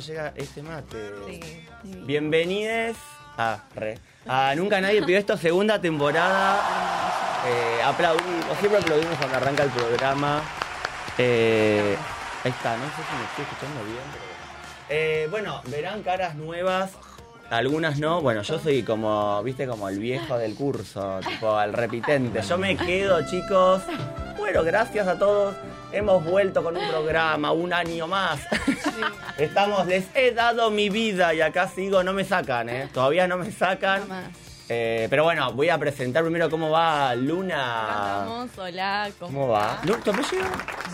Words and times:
Me 0.00 0.06
llega 0.06 0.32
este 0.34 0.62
mate. 0.62 1.12
Sí. 1.26 1.40
Bienvenides 2.06 2.96
a, 3.36 3.64
re, 3.74 3.98
a 4.26 4.54
Nunca 4.56 4.80
Nadie 4.80 5.02
Pidió 5.02 5.18
Esto, 5.18 5.36
segunda 5.36 5.78
temporada. 5.78 7.42
Eh, 7.46 7.82
aplaudimos, 7.84 8.58
siempre 8.58 8.80
aplaudimos 8.80 9.18
cuando 9.18 9.36
arranca 9.36 9.64
el 9.64 9.70
programa. 9.70 10.42
Eh, 11.18 11.96
ahí 12.44 12.50
está, 12.50 12.78
no 12.78 12.84
sé 12.84 12.96
si 12.96 13.16
me 13.16 13.24
estoy 13.24 13.44
escuchando 13.44 13.84
bien. 13.84 13.98
Eh, 14.88 15.28
bueno, 15.30 15.60
verán 15.66 16.02
caras 16.02 16.34
nuevas. 16.34 16.92
Algunas 17.50 17.98
no, 17.98 18.22
bueno, 18.22 18.40
yo 18.40 18.58
soy 18.58 18.82
como, 18.82 19.42
viste, 19.42 19.66
como 19.66 19.86
el 19.90 19.98
viejo 19.98 20.38
del 20.38 20.54
curso, 20.54 21.20
tipo 21.28 21.60
el 21.60 21.74
repitente. 21.74 22.40
Yo 22.40 22.56
me 22.56 22.74
quedo, 22.74 23.20
chicos. 23.28 23.82
Bueno, 24.40 24.64
gracias 24.64 25.06
a 25.06 25.16
todos. 25.18 25.54
Hemos 25.92 26.24
vuelto 26.24 26.62
con 26.64 26.76
un 26.76 26.88
programa, 26.88 27.52
un 27.52 27.72
año 27.72 28.06
más. 28.08 28.40
Estamos, 29.38 29.86
les 29.86 30.04
he 30.14 30.32
dado 30.32 30.70
mi 30.70 30.88
vida 30.88 31.32
y 31.34 31.40
acá 31.40 31.68
sigo, 31.68 32.02
no 32.02 32.12
me 32.12 32.24
sacan, 32.24 32.68
¿eh? 32.68 32.88
Todavía 32.92 33.28
no 33.28 33.36
me 33.38 33.52
sacan. 33.52 34.02
Eh, 34.68 35.06
pero 35.10 35.24
bueno, 35.24 35.52
voy 35.52 35.68
a 35.68 35.78
presentar 35.78 36.22
primero 36.22 36.48
cómo 36.50 36.70
va 36.70 37.14
Luna. 37.14 38.24
Vamos, 38.26 38.50
hola, 38.58 39.10
¿Cómo 39.18 39.48
va? 39.48 39.78
Lu- 39.84 39.96
¿Tu 39.98 40.10
apellido? 40.10 40.44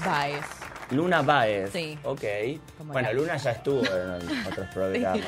Baez. 0.05 0.45
Luna 0.91 1.23
Baez. 1.23 1.71
Sí. 1.73 1.99
Ok. 2.05 2.23
Bueno, 2.85 3.09
la- 3.09 3.13
Luna 3.15 3.37
ya 3.37 3.51
estuvo 3.53 3.83
en 3.85 4.47
otros 4.47 4.67
programas. 4.75 5.21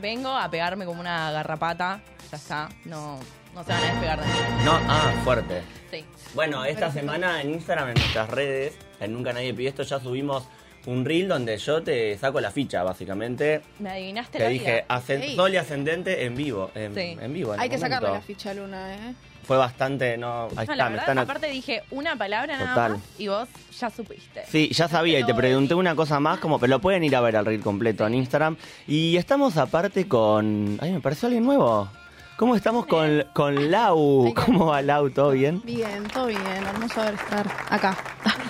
Vengo 0.00 0.30
a 0.30 0.50
pegarme 0.50 0.84
como 0.86 1.00
una 1.00 1.30
garrapata. 1.30 2.00
Ya 2.30 2.36
está. 2.36 2.68
No, 2.84 3.18
no 3.58 3.64
se 3.64 3.72
van 3.72 3.82
a 3.82 3.86
despegar 3.90 4.20
de 4.20 4.26
mí. 4.26 4.32
No, 4.64 4.72
ah, 4.88 5.12
fuerte. 5.24 5.62
Sí. 5.90 6.04
Bueno, 6.34 6.64
esta 6.64 6.92
semana 6.92 7.42
en 7.42 7.50
Instagram, 7.54 7.88
en 7.88 7.94
nuestras 7.94 8.30
redes, 8.30 8.74
en 9.00 9.12
Nunca 9.12 9.32
Nadie 9.32 9.52
Pidió 9.52 9.68
Esto, 9.70 9.82
ya 9.82 9.98
subimos 9.98 10.44
un 10.86 11.04
reel 11.04 11.26
donde 11.28 11.56
yo 11.58 11.82
te 11.82 12.16
saco 12.18 12.40
la 12.40 12.50
ficha, 12.52 12.82
básicamente. 12.84 13.62
Me 13.80 13.90
adivinaste 13.90 14.38
Te 14.38 14.44
la 14.44 14.50
dije, 14.50 14.72
vida. 14.72 14.84
ascen- 14.88 15.22
Ey. 15.22 15.34
Sol 15.36 15.52
y 15.52 15.56
ascendente 15.56 16.24
en 16.24 16.36
vivo. 16.36 16.70
En, 16.74 16.94
Sí. 16.94 17.16
en 17.20 17.32
vivo. 17.32 17.52
en 17.54 17.60
Hay 17.60 17.66
el 17.66 17.70
que 17.72 17.78
sacarle 17.78 18.08
momento. 18.08 18.28
la 18.28 18.34
ficha 18.34 18.50
a 18.50 18.54
Luna, 18.54 18.94
¿eh? 18.94 19.14
Fue 19.44 19.56
bastante, 19.56 20.16
no. 20.18 20.44
Ahí 20.44 20.54
No, 20.54 20.60
está, 20.62 20.76
la 20.76 20.84
me 20.84 20.90
verdad, 20.90 21.02
están. 21.08 21.18
aparte 21.18 21.46
dije 21.48 21.82
una 21.90 22.14
palabra 22.16 22.58
nada 22.58 22.68
Total. 22.74 22.92
más 22.92 23.00
y 23.18 23.28
vos 23.28 23.48
ya 23.78 23.88
supiste. 23.90 24.44
Sí, 24.46 24.68
ya 24.72 24.88
sabía 24.88 25.18
y 25.18 25.24
te 25.24 25.34
pregunté 25.34 25.74
una 25.74 25.96
cosa 25.96 26.20
más, 26.20 26.38
como, 26.38 26.60
pero 26.60 26.68
lo 26.70 26.80
pueden 26.80 27.02
ir 27.02 27.16
a 27.16 27.22
ver 27.22 27.34
al 27.36 27.46
reel 27.46 27.62
completo 27.62 28.06
en 28.06 28.14
Instagram. 28.14 28.56
Y 28.86 29.16
estamos 29.16 29.56
aparte 29.56 30.06
con. 30.06 30.78
Ay, 30.82 30.92
me 30.92 31.00
pareció 31.00 31.26
alguien 31.26 31.44
nuevo. 31.44 31.88
¿Cómo 32.38 32.54
estamos 32.54 32.86
con, 32.86 33.24
con 33.32 33.68
Lau? 33.70 34.32
¿Cómo 34.34 34.66
va 34.66 34.80
Lau? 34.80 35.10
¿Todo 35.10 35.32
bien? 35.32 35.60
Bien, 35.64 36.04
todo 36.12 36.26
bien. 36.26 36.40
Hermoso 36.46 37.00
ver 37.00 37.14
estar 37.14 37.46
acá. 37.68 37.96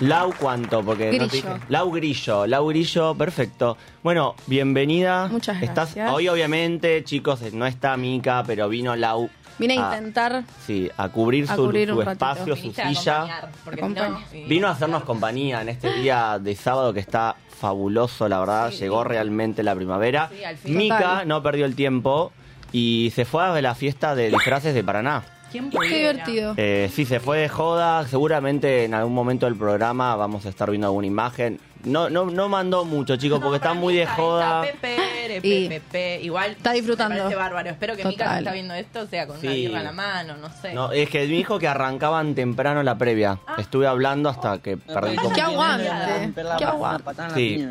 Lau, 0.01 0.31
¿cuánto? 0.39 0.83
Porque 0.83 1.05
no 1.05 1.11
te 1.11 1.17
Grillo. 1.17 1.53
dije. 1.55 1.65
Lau 1.69 1.91
Grillo, 1.91 2.45
Lau 2.47 2.67
Grillo, 2.67 3.15
perfecto. 3.15 3.77
Bueno, 4.03 4.35
bienvenida. 4.45 5.27
Muchas 5.31 5.57
Estás, 5.63 5.95
gracias. 5.95 6.11
hoy, 6.13 6.27
obviamente, 6.29 7.03
chicos, 7.03 7.41
no 7.53 7.65
está 7.65 7.97
Mica, 7.97 8.43
pero 8.45 8.69
vino 8.69 8.95
Lau. 8.95 9.27
Vine 9.57 9.79
a 9.79 9.89
a- 9.89 9.95
intentar. 9.97 10.43
Sí, 10.67 10.89
a 10.95 11.09
cubrir 11.09 11.45
A 11.49 11.55
su, 11.55 11.63
cubrir 11.65 11.89
su 11.89 11.97
un 11.97 12.05
ratito. 12.05 12.25
espacio, 12.31 12.55
su 12.55 12.61
Viniste 12.61 12.81
a 12.83 12.89
silla. 12.93 13.15
acompañar, 13.15 13.49
porque 13.65 13.79
Acompaña. 13.81 14.17
si 14.31 14.41
no, 14.43 14.47
Vino 14.47 14.67
a 14.67 14.71
hacernos 14.71 15.03
compañía 15.03 15.61
en 15.63 15.69
este 15.69 15.91
día 15.93 16.37
de 16.39 16.55
sábado 16.55 16.93
que 16.93 16.99
está 16.99 17.35
fabuloso, 17.59 18.29
la 18.29 18.39
verdad. 18.39 18.69
Sí. 18.71 18.77
Llegó 18.77 19.03
realmente 19.03 19.63
la 19.63 19.73
primavera. 19.75 20.29
Sí, 20.31 20.43
al 20.45 20.57
fin. 20.57 20.77
Mica 20.77 20.99
Total. 20.99 21.27
no 21.27 21.41
perdió 21.43 21.65
el 21.65 21.75
tiempo 21.75 22.31
y 22.71 23.11
se 23.15 23.25
fue 23.25 23.43
a 23.43 23.61
la 23.61 23.75
fiesta 23.75 24.15
de 24.15 24.29
disfraces 24.29 24.73
de 24.73 24.83
Paraná. 24.83 25.23
¿Quién 25.51 25.71
Qué 25.71 25.79
divertido. 25.87 26.53
Eh, 26.57 26.91
sí, 26.93 27.05
se 27.05 27.19
fue 27.19 27.39
de 27.39 27.49
joda. 27.49 28.07
Seguramente 28.07 28.83
en 28.85 28.93
algún 28.93 29.13
momento 29.15 29.47
del 29.47 29.55
programa 29.55 30.15
vamos 30.15 30.45
a 30.45 30.49
estar 30.49 30.69
viendo 30.69 30.85
alguna 30.87 31.07
imagen. 31.07 31.59
No, 31.85 32.07
no, 32.09 32.25
no 32.25 32.49
mandó 32.49 32.85
mucho, 32.85 33.15
chicos, 33.15 33.39
porque 33.39 33.55
está 33.55 33.73
muy 33.73 33.95
de 33.95 34.05
joda. 34.05 34.61
Pepe, 34.61 34.97
Y- 35.41 35.69
Pepe, 35.69 36.19
igual 36.21 36.51
Está 36.51 36.73
disfrutando. 36.73 37.15
Me 37.15 37.21
parece 37.21 37.35
bárbaro. 37.37 37.69
Espero 37.69 37.95
que 37.95 38.03
Mika 38.05 38.25
Total. 38.25 38.35
que 38.35 38.39
está 38.41 38.51
viendo 38.53 38.73
esto 38.75 39.07
sea 39.07 39.25
con 39.25 39.39
una 39.39 39.49
Sí. 39.51 39.55
birra 39.65 39.79
en 39.79 39.85
la 39.85 39.91
mano, 39.91 40.37
no 40.37 40.49
sé. 40.61 40.73
No, 40.73 40.91
es 40.91 41.09
que 41.09 41.19
me 41.19 41.25
dijo 41.25 41.57
que 41.57 41.67
arrancaban 41.67 42.35
temprano 42.35 42.83
la 42.83 42.97
previa. 42.97 43.39
Ah. 43.47 43.55
Estuve 43.57 43.87
hablando 43.87 44.29
hasta 44.29 44.59
que 44.59 44.77
perdí 44.77 45.11
Qué 45.11 45.15
comunicación. 45.15 45.45
aguante. 45.51 46.33
Qué 46.59 46.65
aguante. 46.65 47.13
Sí. 47.33 47.67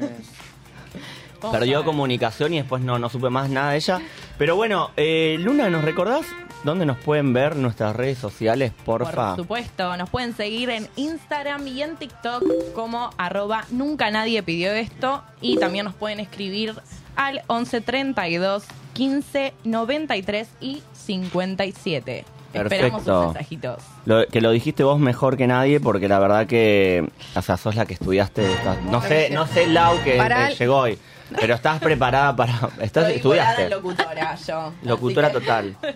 Perdió 1.41 1.85
comunicación 1.85 2.55
y 2.55 2.59
después 2.59 2.83
no, 2.83 2.99
no 2.99 3.09
supe 3.09 3.31
más 3.31 3.49
nada 3.51 3.71
de 3.73 3.77
ella. 3.79 4.01
Pero 4.39 4.57
bueno, 4.57 4.91
eh, 4.97 5.37
Luna, 5.41 5.69
¿nos 5.71 5.85
recordás 5.85 6.27
dónde 6.65 6.85
nos 6.87 6.97
pueden 6.99 7.33
ver 7.33 7.57
nuestras 7.57 7.95
redes 7.95 8.19
sociales, 8.19 8.73
porfa? 8.85 9.35
Por 9.35 9.45
supuesto, 9.45 9.97
nos 9.97 10.11
pueden 10.11 10.35
seguir 10.37 10.71
en 10.71 10.89
Instagram 10.97 11.67
y 11.69 11.83
en 11.83 11.97
TikTok 11.97 12.73
como 12.75 13.11
arroba 13.19 13.65
nunca 13.71 14.11
nadie 14.11 14.43
pidió 14.43 14.73
esto 14.73 15.23
y 15.41 15.57
también 15.59 15.85
nos 15.85 15.95
pueden 15.95 16.21
escribir 16.21 16.75
al 17.17 17.43
11 17.47 17.81
32 17.81 18.65
15 18.95 19.55
93 19.65 20.49
y 20.61 20.83
57. 20.93 22.25
Esperamos 22.55 23.03
Perfecto. 23.03 23.23
sus 23.25 23.35
mensajitos. 23.35 23.83
Lo- 24.07 24.27
que 24.27 24.41
lo 24.41 24.51
dijiste 24.51 24.83
vos 24.83 24.99
mejor 24.99 25.37
que 25.37 25.47
nadie 25.47 25.81
porque 25.81 26.09
la 26.09 26.19
verdad 26.19 26.47
que, 26.47 27.07
o 27.37 27.43
sea, 27.43 27.57
sos 27.59 27.77
la 27.77 27.85
que 27.87 27.95
estudiaste. 27.95 28.47
no 28.91 29.03
sé, 29.03 29.31
no 29.31 29.47
sé 29.47 29.67
Lau 29.67 30.03
que 30.03 30.17
Para 30.17 30.51
eh, 30.51 30.55
llegó 30.59 30.79
hoy, 30.79 30.99
pero 31.41 31.55
estás 31.55 31.79
preparada 31.81 32.35
para, 32.35 32.59
estás 32.81 33.11
estudiaste. 33.11 33.69
locutora 33.69 34.35
yo. 34.37 34.73
Locutora 34.83 35.29
que- 35.33 35.41
total. 35.41 35.77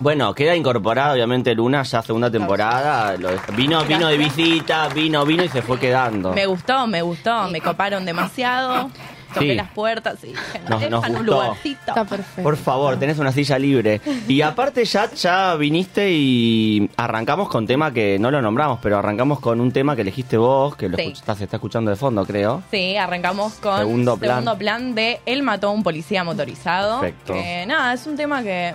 Bueno, 0.00 0.34
queda 0.34 0.56
incorporada 0.56 1.12
obviamente 1.12 1.54
Luna 1.54 1.82
ya 1.84 2.02
segunda 2.02 2.28
temporada. 2.30 3.16
lo- 3.16 3.30
vino, 3.56 3.82
vino 3.84 4.08
de 4.08 4.18
visita, 4.18 4.88
vino, 4.88 5.24
vino 5.24 5.44
y 5.44 5.48
se 5.48 5.62
fue 5.62 5.78
quedando. 5.78 6.32
Me 6.32 6.46
gustó, 6.46 6.86
me 6.88 7.00
gustó, 7.00 7.48
me 7.48 7.60
coparon 7.60 8.04
demasiado. 8.04 8.90
Toqué 9.34 9.50
Sí. 9.50 9.54
las 9.56 9.70
puertas 9.70 10.22
y 10.24 10.28
dije, 10.28 10.40
Nos- 10.68 10.80
nos, 10.80 10.90
nos 10.90 11.02
dejan 11.02 11.10
un 11.12 11.16
gustó. 11.26 11.32
lugarcito. 11.42 11.80
Está 11.88 12.04
perfecto. 12.04 12.42
Por 12.42 12.56
favor, 12.56 12.98
tenés 12.98 13.18
una 13.18 13.32
silla 13.32 13.58
libre. 13.58 14.00
Y 14.28 14.40
aparte 14.42 14.84
ya, 14.84 15.10
ya 15.12 15.54
viniste 15.56 16.10
y 16.12 16.88
arrancamos 16.96 17.48
con 17.48 17.66
tema 17.66 17.92
que 17.92 18.18
no 18.18 18.30
lo 18.30 18.40
nombramos, 18.40 18.78
pero 18.82 18.98
arrancamos 18.98 19.40
con 19.40 19.60
un 19.60 19.72
tema 19.72 19.94
que 19.96 20.02
elegiste 20.02 20.36
vos, 20.36 20.76
que 20.76 20.88
lo 20.88 20.96
Sí. 20.96 21.12
se 21.14 21.44
está 21.44 21.56
escuchando 21.56 21.90
de 21.90 21.96
fondo, 21.96 22.24
creo. 22.24 22.62
Sí, 22.70 22.96
arrancamos 22.96 23.54
con 23.54 23.78
Segundo 23.78 24.16
plan. 24.16 24.44
plan 24.58 24.94
de 24.94 25.20
Él 25.26 25.42
mató 25.42 25.68
a 25.68 25.70
un 25.72 25.82
policía 25.82 26.24
motorizado. 26.24 27.00
Perfecto. 27.00 27.32
Que 27.34 27.64
nada, 27.66 27.92
es 27.92 28.06
un 28.06 28.16
tema 28.16 28.42
que 28.42 28.74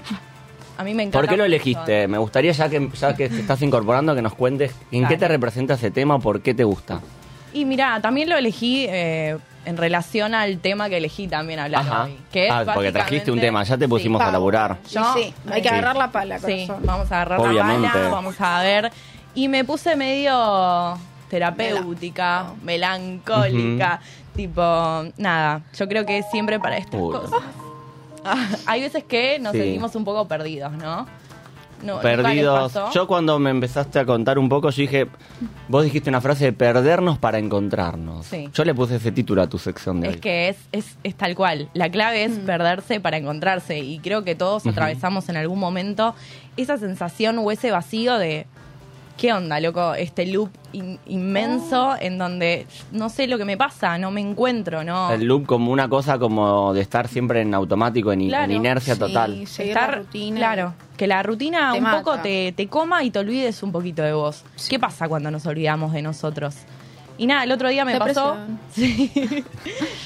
a 0.77 0.83
mí 0.83 0.93
me 0.93 1.03
encanta. 1.03 1.19
¿Por 1.19 1.27
qué 1.29 1.37
lo 1.37 1.43
mucho. 1.43 1.55
elegiste? 1.55 2.07
Me 2.07 2.17
gustaría, 2.17 2.51
ya 2.51 2.69
que, 2.69 2.89
ya 2.99 3.15
que 3.15 3.29
te 3.29 3.39
estás 3.39 3.61
incorporando, 3.61 4.13
que 4.15 4.21
nos 4.21 4.33
cuentes 4.33 4.71
en 4.91 5.01
qué 5.01 5.15
Dale. 5.15 5.17
te 5.17 5.27
representa 5.27 5.73
ese 5.75 5.91
tema, 5.91 6.19
por 6.19 6.41
qué 6.41 6.53
te 6.53 6.63
gusta. 6.63 6.99
Y 7.53 7.65
mira, 7.65 7.99
también 8.01 8.29
lo 8.29 8.37
elegí 8.37 8.85
eh, 8.89 9.37
en 9.65 9.77
relación 9.77 10.33
al 10.33 10.59
tema 10.59 10.89
que 10.89 10.97
elegí 10.97 11.27
también 11.27 11.59
hablar 11.59 11.81
Ajá. 11.81 12.03
hoy. 12.05 12.17
Que 12.31 12.47
es 12.47 12.51
ah, 12.53 12.63
porque 12.73 12.91
trajiste 12.91 13.31
un 13.31 13.39
tema, 13.39 13.63
ya 13.63 13.77
te 13.77 13.87
pusimos 13.87 14.21
Sí. 14.21 14.27
a 14.27 14.31
laburar. 14.31 14.77
Yo- 14.89 15.13
sí, 15.13 15.33
hay 15.51 15.61
que 15.61 15.69
Sí. 15.69 15.73
agarrar 15.75 15.95
la 15.97 16.11
pala, 16.11 16.39
Sí, 16.39 16.65
corazón. 16.67 16.85
vamos 16.85 17.11
a 17.11 17.15
agarrar 17.21 17.39
Obviamente. 17.41 17.87
la 17.87 17.93
bala, 17.93 18.09
vamos 18.09 18.35
a 18.39 18.61
ver. 18.61 18.91
Y 19.35 19.47
me 19.47 19.63
puse 19.63 19.95
medio 19.95 20.97
terapéutica, 21.29 22.45
melancólica, 22.63 23.99
tipo, 24.35 24.61
nada, 25.17 25.61
yo 25.77 25.87
creo 25.87 26.05
que 26.05 26.23
siempre 26.31 26.59
para 26.59 26.77
estas 26.77 26.99
Uy. 26.99 27.13
cosas. 27.13 27.39
Ah, 28.25 28.47
hay 28.65 28.81
veces 28.81 29.03
que 29.03 29.39
nos 29.39 29.53
Sí. 29.53 29.59
sentimos 29.59 29.95
un 29.95 30.03
poco 30.03 30.27
perdidos, 30.27 30.71
¿no? 30.73 31.05
No, 31.83 31.93
¿nunca 31.93 32.01
Perdidos. 32.01 32.73
Yo 32.93 33.07
cuando 33.07 33.39
me 33.39 33.49
empezaste 33.49 33.99
a 33.99 34.05
contar 34.05 34.37
un 34.37 34.49
poco, 34.49 34.69
yo 34.69 34.81
dije, 34.81 35.07
vos 35.67 35.83
dijiste 35.83 36.09
una 36.09 36.21
frase 36.21 36.45
de 36.45 36.53
perdernos 36.53 37.17
para 37.17 37.37
encontrarnos. 37.39 38.25
Sí. 38.25 38.49
Yo 38.53 38.65
le 38.65 38.75
puse 38.75 38.97
ese 38.97 39.11
título 39.11 39.41
a 39.41 39.47
tu 39.47 39.57
sección 39.57 40.01
de 40.01 40.07
Es 40.09 40.13
hoy. 40.15 40.19
que 40.19 40.49
es, 40.49 40.57
es, 40.71 40.97
es 41.03 41.15
tal 41.15 41.35
cual. 41.35 41.69
La 41.73 41.89
clave 41.89 42.23
es 42.25 42.37
perderse 42.39 42.99
para 42.99 43.17
encontrarse. 43.17 43.79
Y 43.79 43.99
creo 43.99 44.23
que 44.23 44.35
todos 44.35 44.67
atravesamos 44.67 45.29
en 45.29 45.37
algún 45.37 45.59
momento 45.59 46.15
esa 46.57 46.77
sensación 46.77 47.39
o 47.39 47.51
ese 47.51 47.71
vacío 47.71 48.17
de 48.17 48.45
¿qué 49.19 49.33
onda, 49.33 49.59
loco? 49.59 49.93
Este 49.95 50.25
loop 50.25 50.49
in- 50.71 50.97
inmenso 51.07 51.95
en 51.99 52.17
donde 52.17 52.65
no 52.93 53.09
sé 53.09 53.27
lo 53.27 53.37
que 53.37 53.43
me 53.45 53.57
pasa, 53.57 53.97
no 53.97 54.11
me 54.11 54.21
encuentro, 54.21 54.83
¿no? 54.83 55.11
El 55.11 55.25
loop 55.25 55.45
como 55.45 55.71
una 55.71 55.89
cosa 55.89 56.17
como 56.17 56.73
de 56.73 56.81
estar 56.81 57.07
siempre 57.07 57.41
en 57.41 57.53
automático, 57.53 58.11
en, 58.13 58.21
inercia 58.21 58.93
Sí, 58.93 58.99
total. 58.99 59.45
seguir 59.47 59.75
la 59.75 59.87
rutina. 59.87 60.37
Claro, 60.37 60.73
que 60.95 61.07
la 61.07 61.21
rutina 61.21 61.71
Te 61.73 61.77
un 61.79 61.83
mata. 61.83 61.97
poco 62.01 62.17
te, 62.19 62.53
te 62.53 62.67
coma 62.67 63.03
y 63.03 63.11
te 63.11 63.19
olvides 63.19 63.61
un 63.61 63.71
poquito 63.73 64.01
de 64.03 64.13
vos. 64.13 64.43
¿Qué 64.69 64.79
pasa 64.79 65.09
cuando 65.09 65.29
nos 65.31 65.45
olvidamos 65.45 65.91
de 65.91 66.01
nosotros? 66.01 66.55
Y 67.17 67.27
nada, 67.27 67.43
el 67.43 67.51
otro 67.51 67.67
día 67.67 67.83
me 67.83 67.99
pasó. 67.99 68.37
Depresión. 68.37 68.59
Sí. 68.71 69.43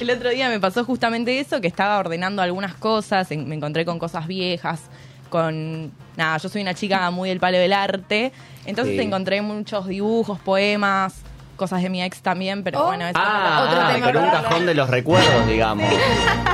El 0.01 0.09
otro 0.09 0.31
día 0.31 0.49
me 0.49 0.59
pasó 0.59 0.83
justamente 0.83 1.39
eso, 1.39 1.61
que 1.61 1.67
estaba 1.67 1.99
ordenando 1.99 2.41
algunas 2.41 2.73
cosas, 2.73 3.29
en- 3.31 3.47
me 3.47 3.53
encontré 3.53 3.85
con 3.85 3.99
cosas 3.99 4.25
viejas, 4.25 4.81
con. 5.29 5.91
Nada, 6.17 6.37
yo 6.37 6.49
soy 6.49 6.61
una 6.61 6.73
chica 6.73 7.09
muy 7.11 7.29
del 7.29 7.39
palo 7.39 7.57
del 7.57 7.73
arte, 7.73 8.31
entonces 8.65 8.95
Sí. 8.95 9.01
encontré 9.01 9.41
muchos 9.41 9.87
dibujos, 9.87 10.39
poemas, 10.39 11.15
cosas 11.55 11.81
de 11.81 11.89
mi 11.89 12.03
ex 12.03 12.21
también, 12.21 12.63
pero 12.63 12.81
Oh. 12.81 12.85
bueno, 12.87 13.05
eso 13.07 13.17
Ah, 13.21 13.65
Otro 13.67 13.93
tema 13.93 14.05
pero 14.07 14.19
un 14.21 14.29
cajón 14.29 14.65
de 14.65 14.73
los 14.75 14.89
recuerdos, 14.89 15.47
digamos. 15.47 15.89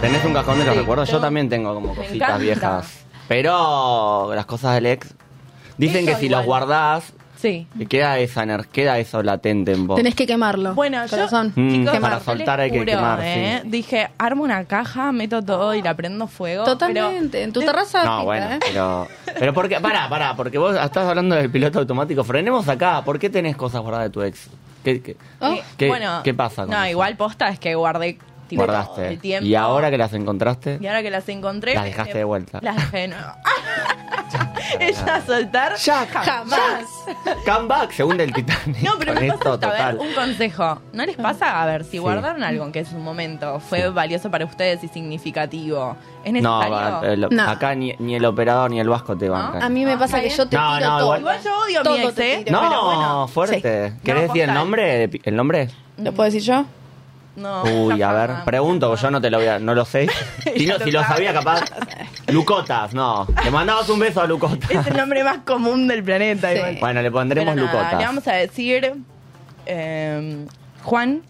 ¿Tenés 0.01 0.23
un 0.25 0.33
cajón 0.33 0.59
de 0.59 0.65
los 0.65 0.73
Sí, 0.75 0.79
recuerdos? 0.81 1.09
Yo 1.09 1.19
también 1.19 1.49
tengo 1.49 1.73
como 1.73 1.93
cositas 1.95 2.39
viejas. 2.39 3.05
Pero 3.27 4.31
las 4.33 4.45
cosas 4.45 4.75
del 4.75 4.87
ex. 4.87 5.13
Dicen 5.77 6.03
Eso 6.07 6.13
que 6.13 6.19
si 6.19 6.25
igual. 6.25 6.39
los 6.39 6.45
guardás, 6.45 7.13
Sí. 7.39 7.67
queda 7.87 8.19
esa 8.19 8.45
queda 8.65 8.99
eso 8.99 9.23
latente 9.23 9.71
en 9.71 9.87
vos. 9.87 9.95
Tenés 9.95 10.13
que 10.13 10.27
quemarlo. 10.27 10.73
Bueno, 10.75 11.01
yo, 11.05 11.09
Corazón. 11.09 11.53
Mm, 11.55 11.69
chicos, 11.71 11.99
para 11.99 12.19
soltar 12.19 12.59
hay 12.59 12.69
que 12.69 12.79
juro, 12.79 12.91
quemar, 12.91 13.19
¿eh? 13.23 13.59
sí. 13.63 13.69
Dije, 13.69 14.09
armo 14.17 14.43
una 14.43 14.65
caja, 14.65 15.11
meto 15.13 15.41
todo 15.41 15.73
y 15.73 15.81
la 15.81 15.93
prendo 15.95 16.27
fuego. 16.27 16.65
Totalmente. 16.65 17.43
En 17.43 17.53
tu 17.53 17.61
terraza 17.61 17.99
No, 18.03 18.09
pinta, 18.11 18.23
bueno, 18.25 18.45
¿eh? 18.51 18.59
pero. 18.67 19.07
Pero 19.39 19.53
porque. 19.53 19.79
Pará, 19.79 20.09
pará, 20.09 20.35
porque 20.35 20.57
vos 20.57 20.75
estás 20.75 21.07
hablando 21.07 21.35
del 21.35 21.49
piloto 21.49 21.79
automático. 21.79 22.23
Frenemos 22.25 22.67
acá. 22.67 23.03
¿Por 23.05 23.17
qué 23.19 23.29
tenés 23.29 23.55
cosas 23.55 23.81
guardadas 23.81 24.07
de 24.07 24.11
tu 24.11 24.21
ex? 24.21 24.49
¿Qué, 24.83 25.01
qué- 25.01 25.15
Oh. 25.39 25.55
¿Qué- 25.77 25.87
bueno, 25.87 26.21
qué 26.23 26.33
pasa 26.33 26.63
con 26.63 26.71
No, 26.71 26.81
eso? 26.83 26.91
igual 26.91 27.15
posta 27.17 27.47
es 27.49 27.59
que 27.59 27.75
guardé 27.75 28.17
tipo, 28.49 28.63
guardaste? 28.65 29.07
el 29.07 29.19
tiempo. 29.19 29.45
¿Y 29.47 29.55
ahora 29.55 29.89
que 29.89 29.97
las 29.97 30.11
encontraste? 30.13 30.77
Y 30.81 30.87
ahora 30.87 31.01
que 31.01 31.09
las 31.11 31.29
encontré. 31.29 31.73
Las 31.75 31.85
dejaste 31.85 32.17
de 32.17 32.23
vuelta. 32.25 32.59
Las 32.61 32.75
dejé 32.75 32.97
de 32.97 33.07
nuevo. 33.09 33.23
Ella 34.79 35.15
a 35.15 35.21
soltar. 35.25 35.75
Ya, 35.77 36.05
jamás. 36.05 36.59
Come 37.45 37.67
back, 37.67 37.91
según 37.91 38.19
el 38.21 38.31
Titanic. 38.33 38.81
No, 38.83 38.93
pero 38.99 39.13
me 39.15 39.27
esto, 39.27 39.39
pasa, 39.39 39.51
a 39.51 39.55
ver, 39.87 39.97
total. 39.97 40.07
un 40.07 40.13
consejo. 40.13 40.81
¿No 40.93 41.05
les 41.05 41.15
pasa? 41.15 41.61
A 41.61 41.65
ver, 41.65 41.83
si 41.83 41.91
Sí. 41.91 41.97
guardaron 41.97 42.43
algo 42.43 42.65
en 42.65 42.71
que 42.71 42.79
en 42.79 42.85
su 42.85 42.97
momento 42.97 43.59
fue 43.59 43.81
Sí. 43.83 43.89
valioso 43.89 44.29
para 44.29 44.45
ustedes 44.45 44.83
y 44.83 44.87
significativo, 44.87 45.95
¿es 46.23 46.31
No, 46.33 46.59
necesario? 46.59 46.75
va, 47.01 47.07
el- 47.13 47.27
No. 47.35 47.49
acá 47.49 47.73
ni, 47.75 47.93
ni 47.99 48.15
el 48.15 48.25
operador 48.25 48.69
ni 48.69 48.79
el 48.79 48.89
vasco 48.89 49.17
te 49.17 49.27
bancan. 49.29 49.63
A 49.63 49.69
mí 49.69 49.83
me 49.85 49.97
pasa 49.97 50.21
que 50.21 50.29
yo 50.29 50.47
te 50.47 50.55
bien. 50.57 50.69
tiro 50.77 50.79
No, 50.79 50.79
no, 50.79 50.97
todo. 50.99 51.17
igual- 51.17 51.19
Igual 51.19 51.39
yo 51.43 51.59
odio 51.63 51.79
a 51.79 51.83
mi 51.97 52.03
ex, 52.03 52.15
te 52.15 52.33
¿eh? 52.33 52.43
tiro. 52.45 52.61
No, 52.61 52.85
bueno. 52.85 53.27
fuerte. 53.27 53.89
Sí. 53.89 53.95
¿Querés 54.03 54.21
No, 54.27 54.27
decir 54.33 54.43
el 54.49 54.53
nombre? 54.53 55.09
¿El 55.23 55.35
nombre? 55.35 55.69
¿Lo 55.97 56.11
puedo 56.13 56.25
decir 56.29 56.41
yo? 56.43 56.65
No, 57.39 57.63
Uy, 57.63 58.01
a 58.01 58.11
ver, 58.11 58.31
pregunto, 58.45 58.93
yo 58.95 59.11
no 59.11 59.21
te 59.21 59.29
lo 59.29 59.37
voy 59.37 59.47
a, 59.47 59.59
no 59.59 59.73
lo 59.73 59.85
sé. 59.85 60.07
Si, 60.55 60.65
no, 60.65 60.77
si 60.79 60.91
lo 60.91 61.01
sabía, 61.03 61.33
capaz. 61.33 61.63
Lucotas, 62.27 62.93
no. 62.93 63.25
Le 63.43 63.49
mandabas 63.51 63.87
un 63.89 63.99
beso 63.99 64.21
a 64.21 64.27
Lucotas. 64.27 64.69
Es 64.69 64.85
el 64.87 64.97
nombre 64.97 65.23
más 65.23 65.39
común 65.39 65.87
del 65.87 66.03
planeta. 66.03 66.49
Sí. 66.51 66.57
igual. 66.57 66.77
Bueno, 66.79 67.01
le 67.01 67.09
pondremos 67.11 67.55
nada, 67.55 67.67
Lucotas. 67.67 67.97
Le 67.99 68.05
vamos 68.05 68.27
a 68.27 68.33
decir. 68.33 68.93
eh, 69.65 70.45
Juan, 70.83 71.21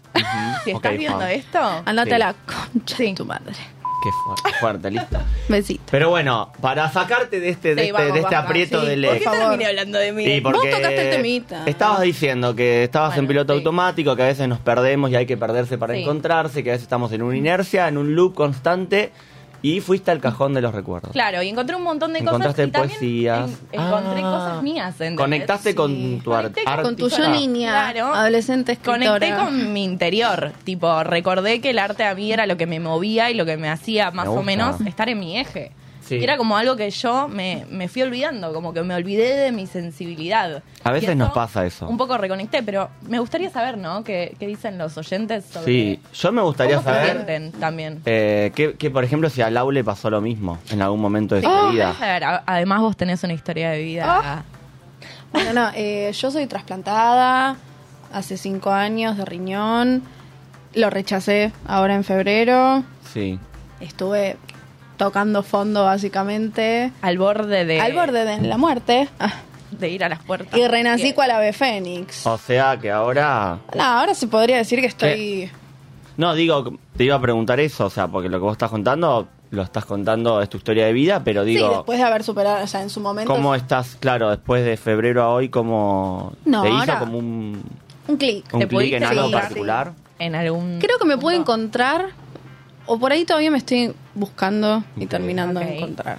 si 0.64 0.70
estás 0.70 0.96
viendo 0.96 1.18
Juan. 1.18 1.30
esto. 1.30 1.58
Andate 1.84 2.10
Sí. 2.10 2.14
a 2.14 2.18
la 2.18 2.34
concha 2.34 2.96
Sí. 2.96 3.06
de 3.06 3.14
tu 3.14 3.24
madre. 3.24 3.54
Qué 4.02 4.10
fu- 4.12 4.34
fuerte, 4.60 4.90
listo. 4.90 5.18
Besito. 5.48 5.82
Pero 5.90 6.08
bueno, 6.10 6.50
para 6.60 6.90
sacarte 6.90 7.38
de 7.40 7.48
este, 7.50 7.74
de 7.74 7.82
Sí, 7.82 7.88
este, 7.88 7.92
vamos, 7.92 8.12
de 8.14 8.20
este 8.20 8.34
vamos, 8.34 8.48
aprieto 8.50 8.80
sí, 8.80 8.86
del 8.86 9.04
por 9.04 9.14
ex. 9.16 9.24
¿Por 9.24 9.32
qué 9.32 9.38
favor. 9.38 9.50
terminé 9.50 9.66
hablando 9.70 9.98
de 9.98 10.12
mí? 10.12 10.24
Sí, 10.24 10.40
porque 10.40 10.58
Vos 10.58 10.70
tocaste 10.70 11.02
el 11.10 11.16
temita. 11.16 11.62
Estabas 11.66 12.00
diciendo 12.02 12.54
que 12.56 12.84
estabas 12.84 13.10
en 13.10 13.16
Bueno, 13.26 13.28
piloto 13.28 13.52
sí. 13.52 13.58
automático, 13.58 14.16
que 14.16 14.22
a 14.22 14.26
veces 14.26 14.48
nos 14.48 14.58
perdemos 14.60 15.10
y 15.10 15.16
hay 15.16 15.26
que 15.26 15.36
perderse 15.36 15.76
para 15.78 15.94
Sí. 15.94 16.00
encontrarse, 16.02 16.62
que 16.64 16.70
a 16.70 16.72
veces 16.72 16.84
estamos 16.84 17.12
en 17.12 17.22
una 17.22 17.36
inercia, 17.36 17.88
en 17.88 17.98
un 17.98 18.14
loop 18.14 18.34
constante 18.34 19.12
y 19.62 19.80
fuiste 19.80 20.10
al 20.10 20.20
cajón 20.20 20.54
de 20.54 20.60
los 20.62 20.74
recuerdos. 20.74 21.12
Claro, 21.12 21.42
y 21.42 21.48
encontré 21.48 21.76
un 21.76 21.82
montón 21.82 22.12
de 22.12 22.20
Encontraste 22.20 22.70
cosas. 22.70 22.72
también 22.72 22.90
poesías. 22.98 23.50
en- 23.72 23.80
encontré 23.80 24.20
Ah. 24.24 24.30
cosas 24.30 24.62
mías. 24.62 24.94
¿entendés? 24.94 25.16
Conectaste 25.18 25.74
con 25.74 26.20
tu 26.20 26.32
ar- 26.34 26.42
Conecté 26.44 26.64
con 26.64 26.72
artista. 26.72 27.16
tu 27.16 27.22
yo 27.22 27.28
niña, 27.30 27.88
adolescente 27.88 28.72
escritora. 28.72 28.98
Conecté 29.12 29.34
con 29.36 29.72
mi 29.72 29.84
interior. 29.84 30.52
Tipo, 30.64 31.04
recordé 31.04 31.60
que 31.60 31.70
el 31.70 31.78
arte 31.78 32.04
a 32.04 32.14
mí 32.14 32.32
era 32.32 32.46
lo 32.46 32.56
que 32.56 32.66
me 32.66 32.80
movía 32.80 33.30
y 33.30 33.34
lo 33.34 33.44
que 33.44 33.56
me 33.56 33.68
hacía 33.68 34.10
más 34.10 34.26
Me 34.28 34.32
o 34.34 34.42
menos 34.42 34.80
estar 34.82 35.08
en 35.08 35.18
mi 35.20 35.38
eje. 35.38 35.72
Sí. 36.10 36.16
Y 36.16 36.24
era 36.24 36.36
como 36.36 36.56
algo 36.56 36.74
que 36.74 36.90
yo 36.90 37.28
me, 37.28 37.64
me 37.70 37.86
fui 37.86 38.02
olvidando, 38.02 38.52
como 38.52 38.72
que 38.74 38.82
me 38.82 38.96
olvidé 38.96 39.36
de 39.36 39.52
mi 39.52 39.68
sensibilidad. 39.68 40.60
A 40.82 40.90
veces 40.90 41.16
nos 41.16 41.30
pasa 41.32 41.64
eso. 41.64 41.86
Un 41.88 41.96
poco 41.96 42.18
reconecté, 42.18 42.64
pero 42.64 42.90
me 43.02 43.20
gustaría 43.20 43.48
saber, 43.48 43.78
¿no? 43.78 44.02
¿Qué, 44.02 44.34
qué 44.40 44.48
dicen 44.48 44.76
los 44.76 44.98
oyentes 44.98 45.44
sobre 45.44 45.66
Sí, 45.66 46.00
yo 46.12 46.32
me 46.32 46.42
gustaría 46.42 46.76
cómo 46.78 46.88
se 46.88 46.94
saber 46.96 47.12
sienten 47.12 47.52
también? 47.60 48.02
eh, 48.06 48.50
que, 48.56 48.74
que, 48.74 48.90
por 48.90 49.04
ejemplo, 49.04 49.30
si 49.30 49.40
a 49.40 49.50
Lau 49.50 49.70
le 49.70 49.84
pasó 49.84 50.10
lo 50.10 50.20
mismo 50.20 50.58
en 50.70 50.82
algún 50.82 51.00
momento 51.00 51.36
de 51.36 51.42
su 51.42 51.48
A 51.48 51.70
vida. 51.70 51.94
ver, 52.00 52.24
a- 52.24 52.42
además 52.44 52.80
vos 52.80 52.96
tenés 52.96 53.22
una 53.22 53.32
historia 53.34 53.70
de 53.70 53.80
vida. 53.82 54.44
Bueno, 55.32 55.52
no, 55.52 55.70
eh, 55.76 56.10
yo 56.12 56.30
soy 56.32 56.46
trasplantada 56.48 57.54
hace 58.12 58.36
cinco 58.36 58.72
años 58.72 59.16
de 59.16 59.24
riñón. 59.24 60.02
Lo 60.74 60.90
rechacé 60.90 61.52
ahora 61.68 61.94
en 61.94 62.02
febrero. 62.02 62.82
Sí. 63.12 63.38
Estuve 63.80 64.36
tocando 65.00 65.42
fondo 65.42 65.84
básicamente. 65.84 66.92
Al 67.00 67.16
borde 67.16 67.64
de, 67.64 67.80
Al 67.80 67.94
borde 67.94 68.24
de 68.26 68.46
la 68.46 68.58
muerte. 68.58 69.08
Ah, 69.18 69.32
de 69.70 69.88
ir 69.88 70.04
a 70.04 70.10
las 70.10 70.22
puertas. 70.22 70.58
Y 70.58 70.68
renací 70.68 71.14
cual 71.14 71.30
ave 71.30 71.54
fénix. 71.54 72.26
O 72.26 72.36
sea 72.36 72.76
que 72.78 72.90
ahora 72.90 73.58
No, 73.74 73.82
ahora 73.82 74.14
se 74.14 74.26
podría 74.28 74.58
decir 74.58 74.80
que 74.80 74.86
estoy... 74.86 75.50
No, 76.18 76.34
digo, 76.34 76.76
te 76.98 77.04
iba 77.04 77.16
a 77.16 77.20
preguntar 77.20 77.60
eso, 77.60 77.86
o 77.86 77.90
sea, 77.90 78.06
porque 78.08 78.28
lo 78.28 78.36
que 78.38 78.42
vos 78.42 78.52
estás 78.52 78.68
contando, 78.68 79.26
lo 79.52 79.62
estás 79.62 79.86
contando, 79.86 80.42
es 80.42 80.50
tu 80.50 80.58
historia 80.58 80.84
de 80.84 80.92
vida, 80.92 81.24
pero 81.24 81.44
sí, 81.44 81.50
digo, 81.54 81.70
después 81.76 81.98
de 81.98 82.04
haber 82.04 82.22
superado, 82.24 82.62
o 82.62 82.66
sea, 82.66 82.82
en 82.82 82.90
su 82.90 83.00
momento... 83.00 83.32
¿cómo 83.32 83.54
estás, 83.54 83.96
claro, 83.98 84.28
después 84.28 84.62
de 84.66 84.76
febrero 84.76 85.22
a 85.22 85.30
hoy, 85.30 85.48
cómo 85.48 86.34
No, 86.44 86.60
te 86.62 86.68
hizo 86.68 86.78
ahora- 86.78 86.98
como 86.98 87.16
un, 87.16 87.62
Un 88.06 88.16
clic. 88.18 88.44
un 88.52 88.60
¿Te 88.60 88.68
clic 88.68 88.92
en 88.92 89.04
algo 89.04 89.30
particular? 89.30 89.92
En 90.18 90.34
algún. 90.34 90.78
Creo 90.78 90.98
que 90.98 91.06
me 91.06 91.16
puedo 91.16 91.38
encontrar, 91.38 92.08
o 92.92 92.98
por 92.98 93.12
ahí 93.12 93.24
todavía 93.24 93.50
me 93.50 93.58
estoy 93.58 93.94
buscando 94.14 94.82
y 94.96 95.06
terminando 95.06 95.60
de 95.60 95.76
encontrar. 95.76 96.18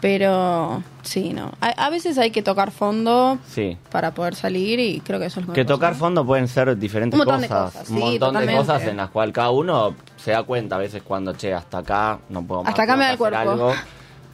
Pero 0.00 0.82
sí, 1.02 1.34
no. 1.34 1.52
A, 1.60 1.68
a 1.68 1.90
veces 1.90 2.16
hay 2.16 2.30
que 2.30 2.42
tocar 2.42 2.70
fondo 2.70 3.38
Sí. 3.46 3.76
para 3.90 4.12
poder 4.12 4.34
salir 4.34 4.80
y 4.80 5.00
creo 5.00 5.18
que 5.20 5.26
eso 5.26 5.40
es 5.40 5.46
lo 5.46 5.52
Que 5.52 5.64
pasó. 5.64 5.74
tocar 5.74 5.94
fondo 5.94 6.24
pueden 6.24 6.48
ser 6.48 6.74
diferentes 6.78 7.20
Un 7.20 7.26
montón 7.26 7.42
de 7.42 7.48
cosas. 7.48 7.90
un 7.90 7.96
sí, 7.96 8.02
montón 8.02 8.18
totalmente. 8.18 8.52
de 8.52 8.58
cosas 8.58 8.82
en 8.84 8.96
las 8.96 9.10
cuales 9.10 9.34
cada 9.34 9.50
uno 9.50 9.94
se 10.16 10.30
da 10.30 10.42
cuenta 10.44 10.76
a 10.76 10.78
veces 10.78 11.02
cuando, 11.02 11.34
che, 11.34 11.52
hasta 11.52 11.78
acá 11.78 12.18
no 12.30 12.42
puedo 12.42 12.62
más. 12.64 12.70
Hasta 12.70 12.82
acá 12.84 12.96
me 12.96 13.00
que 13.02 13.06
da 13.06 13.12
el 13.12 13.18
cuerpo. 13.18 13.38
algo. 13.38 13.72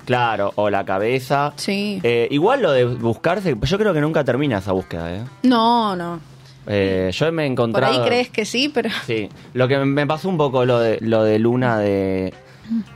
Claro, 0.05 0.53
o 0.55 0.71
la 0.71 0.85
cabeza. 0.85 1.53
Sí. 1.57 1.99
Eh, 2.05 2.29
igual 2.31 2.63
lo 2.63 2.71
de 2.71 2.85
buscarse, 2.85 3.57
yo 3.61 3.77
creo 3.79 3.93
que 3.93 4.01
nunca 4.01 4.23
termina 4.23 4.59
esa 4.59 4.71
búsqueda, 4.71 5.13
¿eh? 5.13 5.25
No, 5.43 5.97
no. 5.97 6.21
Eh, 6.67 7.11
yo 7.13 7.33
me 7.33 7.45
he 7.45 7.47
Por 7.47 7.53
encontrado... 7.53 8.03
ahí 8.03 8.09
crees 8.09 8.29
que 8.29 8.45
sí, 8.45 8.71
pero... 8.73 8.91
Sí, 9.07 9.29
lo 9.55 9.69
que 9.69 9.79
me 9.79 10.07
pasó 10.07 10.29
un 10.29 10.37
poco 10.37 10.65
lo 10.65 10.79
de, 10.81 10.99
lo 11.01 11.23
de 11.25 11.39
Luna, 11.39 11.79
de 11.79 12.33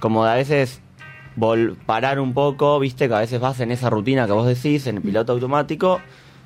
como 0.00 0.24
de 0.24 0.30
a 0.32 0.34
veces 0.34 0.80
vol- 1.36 1.76
parar 1.86 2.18
un 2.18 2.34
poco, 2.34 2.78
viste, 2.80 3.06
que 3.08 3.14
a 3.14 3.20
veces 3.20 3.40
vas 3.40 3.60
en 3.60 3.70
esa 3.70 3.88
rutina 3.90 4.26
que 4.26 4.32
vos 4.32 4.46
decís, 4.46 4.86
en 4.86 4.96
el 4.96 5.02
piloto 5.02 5.32
automático, 5.32 6.00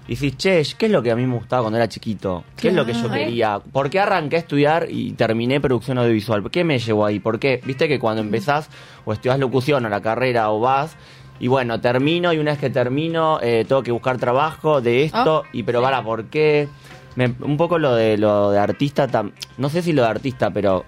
y 0.06 0.16
decís, 0.16 0.36
che, 0.36 0.62
¿qué 0.76 0.86
es 0.86 0.92
lo 0.92 1.02
que 1.02 1.10
a 1.10 1.16
mí 1.16 1.26
me 1.26 1.34
gustaba 1.36 1.62
cuando 1.62 1.78
era 1.78 1.88
chiquito? 1.88 2.44
¿Qué 2.56 2.68
es 2.68 2.74
lo 2.74 2.84
que 2.84 2.92
yo 2.92 3.10
quería? 3.10 3.58
¿Por 3.58 3.88
qué 3.88 4.00
arranqué 4.00 4.36
a 4.36 4.40
estudiar 4.40 4.86
y 4.90 5.12
terminé 5.12 5.62
producción 5.62 5.96
audiovisual? 5.96 6.50
¿Qué 6.50 6.62
me 6.62 6.78
llevó 6.78 7.06
ahí? 7.06 7.20
¿Por 7.20 7.38
qué? 7.38 7.62
Viste 7.64 7.88
que 7.88 7.98
cuando 7.98 8.20
empezás 8.20 8.68
o 9.06 9.14
estudias 9.14 9.38
locución 9.38 9.86
o 9.86 9.88
la 9.88 10.00
carrera 10.02 10.50
o 10.50 10.60
vas... 10.60 10.96
Y 11.40 11.48
bueno, 11.48 11.80
termino 11.80 12.32
y 12.32 12.38
una 12.38 12.52
vez 12.52 12.60
que 12.60 12.70
termino 12.70 13.40
eh, 13.42 13.64
tengo 13.66 13.82
que 13.82 13.90
buscar 13.90 14.18
trabajo 14.18 14.80
de 14.80 15.02
esto 15.02 15.42
y 15.52 15.64
pero 15.64 15.82
para, 15.82 16.00
¿por 16.00 16.26
qué? 16.26 16.68
Me- 17.16 17.34
un 17.40 17.56
poco 17.56 17.78
lo 17.78 17.94
de 17.94 18.16
lo 18.18 18.50
de 18.50 18.58
artista, 18.58 19.08
tam- 19.08 19.32
no 19.58 19.68
sé 19.68 19.82
si 19.82 19.92
lo 19.92 20.02
de 20.02 20.08
artista, 20.08 20.50
pero 20.50 20.84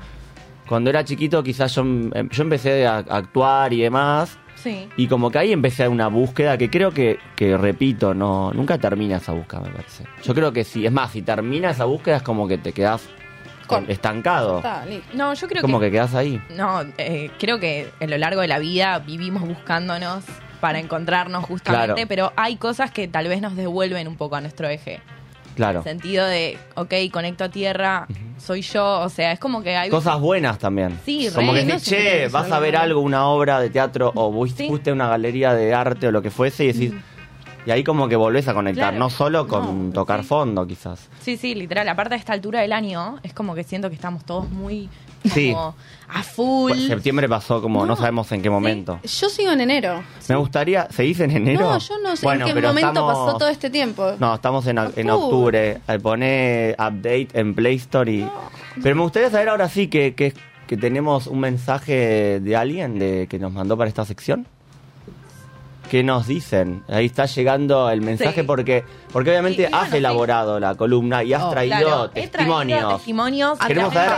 cuando 0.69 0.91
era 0.91 1.05
chiquito 1.05 1.43
quizás 1.43 1.75
yo, 1.75 1.83
em- 1.83 2.11
yo 2.31 2.43
empecé 2.43 2.87
a 2.87 2.97
a 2.97 3.17
actuar 3.17 3.73
y 3.73 3.83
demás 3.83 4.37
Sí. 4.57 4.89
y 4.97 5.07
como 5.07 5.31
que 5.31 5.39
ahí 5.39 5.53
empecé 5.53 5.85
a 5.85 5.91
una 5.91 6.09
búsqueda 6.09 6.59
que 6.59 6.69
creo 6.71 6.91
que, 6.91 7.19
que 7.37 7.57
repito, 7.57 8.15
no 8.15 8.53
nunca 8.53 8.79
termina 8.79 9.19
esa 9.19 9.33
búsqueda, 9.33 9.61
me 9.61 9.71
parece. 9.71 10.05
Yo 10.25 10.35
creo 10.35 10.53
que 10.53 10.65
sí, 10.65 10.85
es 10.85 10.91
más, 10.91 11.13
si 11.13 11.23
termina 11.23 11.71
esa 11.71 11.85
búsqueda 11.85 12.17
es 12.17 12.23
como 12.23 12.49
que 12.49 12.59
te 12.59 12.73
quedas 12.73 13.07
Con- 13.69 13.89
estancado, 13.91 14.63
listo. 14.89 15.07
No, 15.15 15.35
yo 15.35 15.47
creo 15.49 15.63
como 15.63 15.79
que. 15.79 15.87
que 15.87 15.93
quedas 15.93 16.15
ahí. 16.15 16.41
No, 16.57 16.83
eh, 16.99 17.31
creo 17.39 17.61
que 17.61 17.91
a 18.01 18.07
lo 18.07 18.17
largo 18.19 18.41
de 18.41 18.49
la 18.49 18.59
vida 18.59 18.99
vivimos 19.01 19.43
buscándonos 19.47 20.25
para 20.61 20.79
encontrarnos 20.81 21.45
justamente, 21.45 21.87
Claro. 21.95 22.09
pero 22.09 22.33
hay 22.37 22.57
cosas 22.57 22.91
que 22.91 23.07
tal 23.09 23.29
vez 23.29 23.41
nos 23.43 23.55
devuelven 23.57 24.09
un 24.09 24.17
poco 24.17 24.35
a 24.37 24.41
nuestro 24.41 24.69
eje. 24.69 25.01
Claro. 25.57 25.81
En 25.81 25.89
el 25.89 25.93
sentido 26.01 26.25
de, 26.27 26.57
ok, 26.77 26.95
conecto 27.11 27.43
a 27.45 27.49
tierra, 27.49 28.07
soy 28.39 28.61
yo, 28.63 29.01
o 29.01 29.09
sea, 29.09 29.33
es 29.33 29.41
como 29.41 29.63
que 29.63 29.75
hay... 29.77 29.91
Cosas 29.91 30.21
buenas 30.21 30.59
también. 30.59 30.99
Sí, 31.05 31.29
Como 31.35 31.53
re, 31.53 31.61
que 31.61 31.65
no 31.67 31.73
decís, 31.75 31.89
sé 31.89 31.97
che, 31.97 32.29
vas 32.29 32.53
a 32.53 32.59
ver 32.61 32.77
algo 32.77 32.87
algo, 32.87 33.01
una 33.01 33.27
obra 33.27 33.59
de 33.59 33.71
teatro 33.71 34.13
o 34.15 34.33
fuiste 34.33 34.69
Sí. 34.69 34.91
a 34.91 34.93
una 34.93 35.09
galería 35.09 35.55
de 35.55 35.75
arte 35.75 36.07
o 36.07 36.13
lo 36.13 36.23
que 36.23 36.31
fuese 36.31 36.65
y 36.65 36.73
decís, 36.73 36.93
Y 37.67 37.73
ahí 37.73 37.83
como 37.83 38.07
que 38.07 38.15
volvés 38.15 38.47
a 38.47 38.55
conectar, 38.55 38.91
Claro. 38.91 38.99
no 39.01 39.11
solo 39.11 39.49
con 39.49 39.89
No, 39.89 39.93
tocar 39.93 40.21
sí. 40.23 40.29
fondo 40.29 40.65
quizás. 40.69 41.09
Sí, 41.21 41.37
sí, 41.37 41.53
literal. 41.57 41.89
Aparte 41.89 42.15
a 42.15 42.17
esta 42.17 42.33
altura 42.33 42.61
del 42.61 42.73
año, 42.73 43.17
es 43.25 43.33
como 43.33 43.57
que 43.57 43.65
siento 43.65 43.89
que 43.89 43.97
estamos 43.97 44.25
todos 44.25 44.49
muy 44.51 44.89
Sí. 45.31 45.53
como 45.53 45.75
a 46.09 46.23
full. 46.23 46.71
Pues 46.73 46.87
septiembre 46.87 47.29
pasó 47.29 47.61
como 47.61 47.81
no, 47.81 47.87
No. 47.87 47.97
sabemos 47.97 48.31
en 48.33 48.41
qué 48.43 48.49
momento. 48.51 49.01
Yo 49.03 49.29
sigo 49.29 49.51
en 49.53 49.61
enero. 49.61 50.03
Me 50.29 50.37
gustaría, 50.37 50.87
¿seguís 50.91 51.19
en 51.21 51.33
enero? 51.33 51.63
No, 51.73 51.79
yo 51.79 51.95
no 52.03 52.15
sé 52.17 52.25
Bueno, 52.25 52.47
en 52.47 52.55
qué 52.55 52.61
momento 52.63 52.89
estamos- 52.89 53.27
pasó 53.27 53.39
todo 53.39 53.49
este 53.49 53.71
tiempo. 53.71 54.13
No, 54.21 54.35
estamos 54.37 54.67
en, 54.69 54.79
en 54.97 55.11
octubre. 55.11 55.81
Pone 56.03 56.75
update 56.79 57.29
en 57.35 57.55
Play 57.55 57.77
Store 57.77 58.11
y... 58.11 58.29
Pero 58.83 58.95
me 58.95 59.03
gustaría 59.03 59.31
saber 59.31 59.49
ahora 59.49 59.69
sí 59.69 59.89
que, 59.89 60.15
que, 60.15 60.33
que 60.67 60.77
tenemos 60.77 61.27
un 61.27 61.41
mensaje 61.41 62.39
de 62.41 62.57
alguien 62.57 62.99
de, 62.99 63.27
que 63.29 63.39
nos 63.39 63.53
mandó 63.53 63.77
para 63.77 63.89
esta 63.89 64.05
sección. 64.05 64.47
¿Qué 65.91 66.03
nos 66.03 66.27
dicen? 66.27 66.83
Ahí 66.89 67.07
está 67.07 67.27
llegando 67.27 67.89
el 67.91 68.01
mensaje 68.01 68.41
Sí. 68.41 68.47
porque 68.47 68.85
porque 69.13 69.31
obviamente 69.31 69.69
has 69.71 69.93
elaborado 69.93 70.59
la 70.59 70.75
columna 70.75 71.23
y 71.23 71.33
has 71.33 71.45
Oh, 71.45 71.51
traído 71.51 71.77
Claro, 71.79 72.05
he 72.15 72.27
traído 72.27 72.31
testimonios. 72.33 72.97
testimonios. 72.97 73.59
Queremos 73.61 73.95
saber 73.95 74.13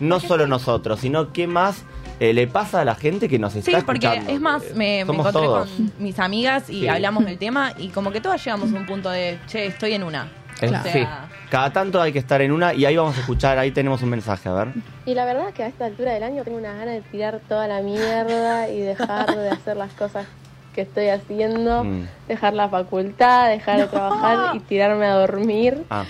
no 0.00 0.20
solo 0.20 0.46
nosotros, 0.46 1.00
sino 1.00 1.32
qué 1.32 1.46
más 1.46 1.84
eh, 2.20 2.32
le 2.32 2.46
pasa 2.46 2.80
a 2.80 2.84
la 2.84 2.94
gente 2.94 3.28
que 3.28 3.38
nos 3.38 3.52
Sí, 3.52 3.58
está 3.58 3.80
porque 3.84 4.06
escuchando. 4.06 4.32
es 4.32 4.40
más, 4.40 4.62
me, 4.74 5.04
me 5.04 5.12
encontré 5.12 5.32
todos. 5.32 5.68
con 5.68 5.92
mis 5.98 6.18
amigas 6.18 6.70
y 6.70 6.80
Sí. 6.80 6.88
hablamos 6.88 7.24
del 7.26 7.36
tema 7.38 7.72
y 7.76 7.88
como 7.88 8.10
que 8.10 8.20
todas 8.20 8.42
llegamos 8.44 8.72
a 8.72 8.76
un 8.76 8.86
punto 8.86 9.10
de, 9.10 9.38
che, 9.46 9.66
estoy 9.66 9.92
en 9.94 10.02
una. 10.02 10.30
Es- 10.60 10.70
O 10.70 10.82
sea, 10.82 10.82
sí. 10.84 11.06
Cada 11.50 11.70
tanto 11.72 12.00
hay 12.02 12.12
que 12.12 12.18
estar 12.18 12.40
en 12.40 12.50
una 12.52 12.72
y 12.74 12.84
ahí 12.86 12.96
vamos 12.96 13.16
a 13.16 13.20
escuchar, 13.20 13.58
ahí 13.58 13.70
tenemos 13.70 14.02
un 14.02 14.08
mensaje, 14.08 14.48
a 14.48 14.52
ver. 14.54 14.68
Y 15.04 15.14
la 15.14 15.24
verdad 15.26 15.52
que 15.52 15.62
a 15.62 15.66
esta 15.68 15.84
altura 15.84 16.12
del 16.14 16.22
año 16.22 16.42
tengo 16.42 16.56
unas 16.58 16.76
ganas 16.76 16.94
de 16.94 17.02
tirar 17.02 17.40
toda 17.48 17.68
la 17.68 17.80
mierda 17.82 18.68
y 18.70 18.80
dejar 18.80 19.36
de 19.36 19.50
hacer 19.50 19.76
las 19.76 19.92
cosas 19.92 20.26
que 20.74 20.80
estoy 20.80 21.08
haciendo, 21.08 21.84
Mm. 21.84 22.06
dejar 22.28 22.54
la 22.54 22.68
facultad, 22.68 23.48
dejar 23.50 23.78
de 23.78 23.86
trabajar 23.86 24.56
y 24.56 24.60
tirarme 24.60 25.04
a 25.06 25.14
dormir. 25.14 25.84
Ah, 25.90 26.04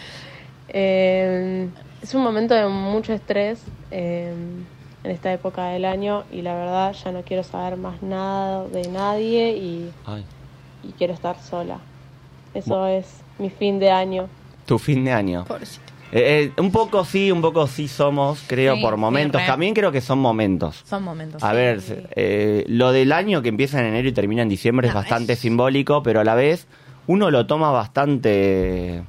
Eh, 0.68 1.68
es 2.02 2.14
un 2.14 2.22
momento 2.22 2.54
de 2.54 2.66
mucho 2.68 3.12
estrés 3.12 3.60
eh, 3.90 4.32
en 5.04 5.10
esta 5.10 5.32
época 5.32 5.66
del 5.68 5.84
año 5.84 6.24
y 6.32 6.42
la 6.42 6.54
verdad 6.54 6.92
ya 6.92 7.12
no 7.12 7.22
quiero 7.22 7.42
saber 7.42 7.76
más 7.76 8.02
nada 8.02 8.66
de 8.68 8.88
nadie 8.88 9.56
y, 9.56 9.90
y 10.82 10.92
quiero 10.98 11.14
estar 11.14 11.38
sola. 11.40 11.78
Eso 12.54 12.86
es 12.86 13.06
mi 13.38 13.50
fin 13.50 13.78
de 13.78 13.90
año. 13.90 14.28
Tu 14.66 14.78
fin 14.78 15.04
de 15.04 15.12
año. 15.12 15.44
Pobrecito. 15.46 15.92
Eh, 16.12 16.52
eh, 16.56 16.60
un 16.62 16.70
poco 16.70 17.04
sí, 17.04 17.30
un 17.32 17.42
poco 17.42 17.66
sí 17.66 17.88
somos, 17.88 18.42
creo, 18.46 18.76
Sí, 18.76 18.80
por 18.80 18.96
momentos. 18.96 19.42
También 19.44 19.74
creo 19.74 19.90
que 19.92 20.00
son 20.00 20.18
momentos. 20.20 20.82
son 20.86 21.02
momentos. 21.02 21.42
A 21.42 21.50
sí. 21.50 21.56
ver, 21.56 22.08
eh, 22.14 22.64
lo 22.68 22.92
del 22.92 23.12
año 23.12 23.42
que 23.42 23.48
empieza 23.48 23.80
en 23.80 23.86
enero 23.86 24.08
y 24.08 24.12
termina 24.12 24.42
en 24.42 24.48
diciembre 24.48 24.88
es 24.88 24.94
bastante 24.94 25.32
es- 25.34 25.40
simbólico, 25.40 26.02
pero 26.02 26.20
a 26.20 26.24
la 26.24 26.34
vez 26.34 26.66
uno 27.08 27.30
lo 27.30 27.46
toma 27.46 27.70
bastante... 27.72 29.02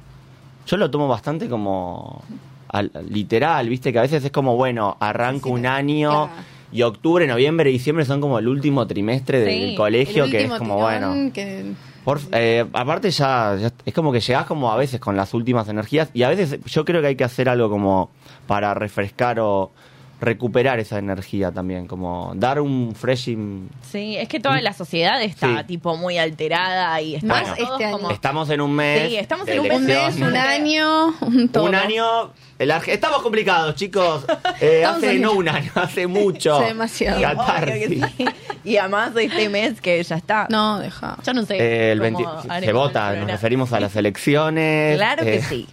Yo 0.66 0.76
lo 0.76 0.90
tomo 0.90 1.08
bastante 1.08 1.48
como 1.48 2.22
al- 2.68 2.90
literal, 3.08 3.68
viste, 3.68 3.92
que 3.92 3.98
a 3.98 4.02
veces 4.02 4.24
es 4.24 4.30
como, 4.30 4.56
bueno, 4.56 4.96
arranco 5.00 5.48
Sí, 5.48 5.54
un 5.54 5.66
año 5.66 6.30
y 6.70 6.82
octubre, 6.82 7.26
noviembre 7.26 7.70
diciembre 7.70 8.04
son 8.04 8.20
como 8.20 8.38
el 8.38 8.46
último 8.48 8.86
trimestre 8.86 9.40
del 9.40 9.74
colegio, 9.74 10.24
El 10.24 10.30
que 10.30 10.44
es 10.44 10.50
como, 10.58 10.76
bueno... 10.76 11.32
que- 11.32 11.72
Por- 12.04 12.20
eh, 12.32 12.64
aparte 12.72 13.10
ya, 13.10 13.54
ya 13.60 13.70
es 13.84 13.92
como 13.92 14.12
que 14.12 14.20
llegás 14.20 14.46
como 14.46 14.72
a 14.72 14.76
veces 14.76 14.98
con 14.98 15.14
las 15.16 15.34
últimas 15.34 15.68
energías 15.68 16.08
y 16.14 16.22
a 16.22 16.30
veces 16.30 16.58
yo 16.64 16.84
creo 16.86 17.02
que 17.02 17.08
hay 17.08 17.16
que 17.16 17.24
hacer 17.24 17.50
algo 17.50 17.68
como 17.68 18.10
para 18.46 18.72
refrescar 18.72 19.38
o 19.40 19.72
recuperar 20.20 20.80
esa 20.80 20.98
energía 20.98 21.52
también, 21.52 21.86
como 21.86 22.32
dar 22.34 22.60
un 22.60 22.94
freshing. 22.94 23.68
Sí, 23.88 24.16
es 24.16 24.28
que 24.28 24.40
toda 24.40 24.60
la 24.60 24.72
sociedad 24.72 25.22
está 25.22 25.58
Sí. 25.60 25.64
tipo 25.68 25.96
muy 25.96 26.18
alterada 26.18 27.00
y 27.00 27.20
Más 27.22 27.42
estamos 27.42 27.58
este 27.70 27.84
año. 27.84 27.92
como- 27.98 28.10
Estamos 28.10 28.50
en 28.50 28.60
un 28.60 28.72
mes. 28.74 29.08
Sí, 29.10 29.16
estamos 29.16 29.46
en 29.48 29.60
un 29.60 29.84
mes, 29.86 30.16
un 30.16 30.36
año, 30.36 31.14
un 31.20 31.48
todo. 31.48 31.64
Un 31.64 31.74
año. 31.74 32.32
el 32.58 32.72
Arge- 32.72 32.88
estamos 32.92 33.22
complicados, 33.22 33.76
chicos. 33.76 34.24
Eh, 34.60 34.84
hace 34.84 35.12
en- 35.12 35.22
no 35.22 35.32
un 35.34 35.48
año, 35.48 35.70
hace 35.76 36.08
mucho. 36.08 36.58
Demasiado. 36.58 37.20
Que 37.64 37.88
sí. 37.88 38.24
Y 38.64 38.76
además 38.76 39.14
de 39.14 39.26
este 39.26 39.48
mes 39.48 39.80
que 39.80 40.02
ya 40.02 40.16
está. 40.16 40.48
No, 40.50 40.80
deja. 40.80 41.16
Yo 41.24 41.32
no 41.32 41.44
sé. 41.44 41.56
Eh, 41.56 41.92
el 41.92 42.00
cómo 42.12 42.34
20 42.42 42.66
se 42.66 42.72
vota, 42.72 43.14
nos 43.14 43.30
referimos 43.30 43.72
a 43.72 43.78
las 43.78 43.94
elecciones. 43.94 44.96
Claro 44.96 45.22
que 45.24 45.36
eh, 45.36 45.42
sí. 45.42 45.68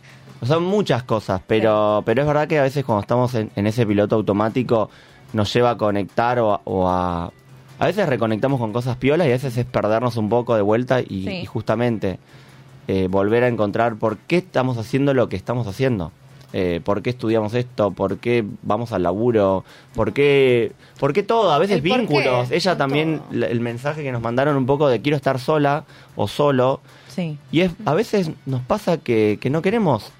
Son 0.48 0.64
muchas 0.64 1.04
cosas, 1.04 1.42
pero, 1.48 2.02
pero 2.06 2.22
es 2.22 2.28
verdad 2.28 2.48
que 2.48 2.60
a 2.60 2.64
veces 2.64 2.84
cuando 2.86 3.02
estamos 3.02 3.34
en, 3.36 3.50
en 3.56 3.68
ese 3.68 3.86
piloto 3.86 4.16
automático 4.16 4.90
nos 5.34 5.54
lleva 5.54 5.72
a 5.72 5.78
conectar 5.78 6.40
o, 6.40 6.54
a- 6.54 6.62
o 6.66 6.88
a... 6.90 7.32
A 7.78 7.86
veces 7.88 8.08
reconectamos 8.08 8.58
con 8.60 8.72
cosas 8.72 8.96
piolas 8.96 9.28
y 9.28 9.32
a 9.32 9.34
veces 9.34 9.58
es 9.58 9.66
perdernos 9.66 10.16
un 10.16 10.30
poco 10.30 10.56
de 10.56 10.62
vuelta 10.62 11.02
y, 11.02 11.06
Sí. 11.26 11.30
y 11.42 11.46
justamente 11.46 12.20
eh, 12.88 13.08
volver 13.10 13.44
a 13.44 13.48
encontrar 13.50 13.96
por 13.98 14.18
qué 14.18 14.38
estamos 14.38 14.78
haciendo 14.78 15.14
lo 15.14 15.28
que 15.28 15.36
estamos 15.36 15.68
haciendo. 15.68 16.12
Eh, 16.54 16.80
¿Por 16.82 17.02
qué 17.02 17.10
estudiamos 17.10 17.54
esto? 17.54 17.92
¿Por 17.92 18.20
qué 18.20 18.46
vamos 18.62 18.94
al 18.94 19.04
laburo? 19.04 19.66
¿Por 19.94 20.14
qué, 20.14 20.72
por 21.02 21.12
qué 21.12 21.22
todo? 21.22 21.52
A 21.52 21.58
veces 21.60 21.78
El 21.78 21.82
por 21.82 21.92
qué, 21.92 21.98
vínculos. 21.98 22.50
Ella 22.52 22.78
también, 22.78 23.20
todo. 23.30 23.44
el 23.46 23.60
mensaje 23.60 24.04
que 24.04 24.12
nos 24.14 24.22
mandaron 24.22 24.56
un 24.56 24.66
poco 24.66 24.88
de 24.88 25.02
quiero 25.02 25.18
estar 25.18 25.38
sola 25.38 25.84
o 26.16 26.30
solo. 26.30 26.80
Sí. 27.10 27.38
Y 27.52 27.60
es, 27.62 27.72
a 27.86 27.94
veces 27.94 28.32
nos 28.46 28.62
pasa 28.62 29.00
que, 29.00 29.38
que 29.42 29.50
no 29.50 29.62
queremos 29.62 30.14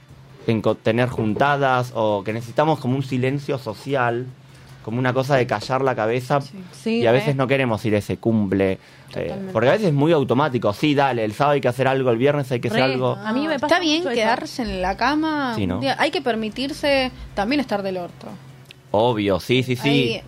tener 0.84 1.10
juntadas 1.10 1.92
o 1.96 2.24
que 2.24 2.34
necesitamos 2.34 2.80
como 2.80 2.96
un 2.96 3.04
silencio 3.04 3.58
social, 3.58 4.26
como 4.84 5.00
una 5.00 5.14
cosa 5.14 5.36
de 5.36 5.48
callar 5.48 5.82
la 5.82 5.96
cabeza. 5.96 6.40
Sí, 6.72 7.00
y 7.00 7.08
a 7.08 7.12
veces 7.12 7.36
no 7.36 7.48
queremos 7.48 7.84
ir 7.86 7.96
a 7.96 7.98
ese 7.98 8.18
cumple. 8.18 8.78
eh, 9.16 9.34
porque 9.54 9.70
a 9.70 9.72
veces 9.72 9.88
es 9.88 9.94
muy 9.94 10.12
automático. 10.12 10.72
Sí, 10.74 10.94
dale, 10.94 11.24
el 11.24 11.34
sábado 11.34 11.54
hay 11.54 11.62
que 11.62 11.68
hacer 11.70 11.88
algo, 11.88 12.12
el 12.12 12.18
viernes 12.18 12.52
hay 12.52 12.60
que 12.60 12.68
hacer 12.68 12.82
Re. 12.82 12.94
algo. 12.94 13.14
A 13.16 13.34
mí 13.34 13.48
me 13.48 13.56
pasa 13.60 13.76
Está 13.76 13.80
bien 13.80 14.02
eso. 14.02 14.10
quedarse 14.10 14.62
en 14.62 14.82
la 14.82 14.96
cama. 14.98 15.56
Hay 15.98 16.12
que 16.12 16.22
permitirse 16.22 17.12
también 17.34 17.60
estar 17.62 17.82
del 17.82 17.98
orto. 17.98 18.28
Obvio, 18.92 19.40
sí, 19.40 19.64
sí, 19.64 19.76
sí. 19.76 19.90
Hay- 19.90 20.24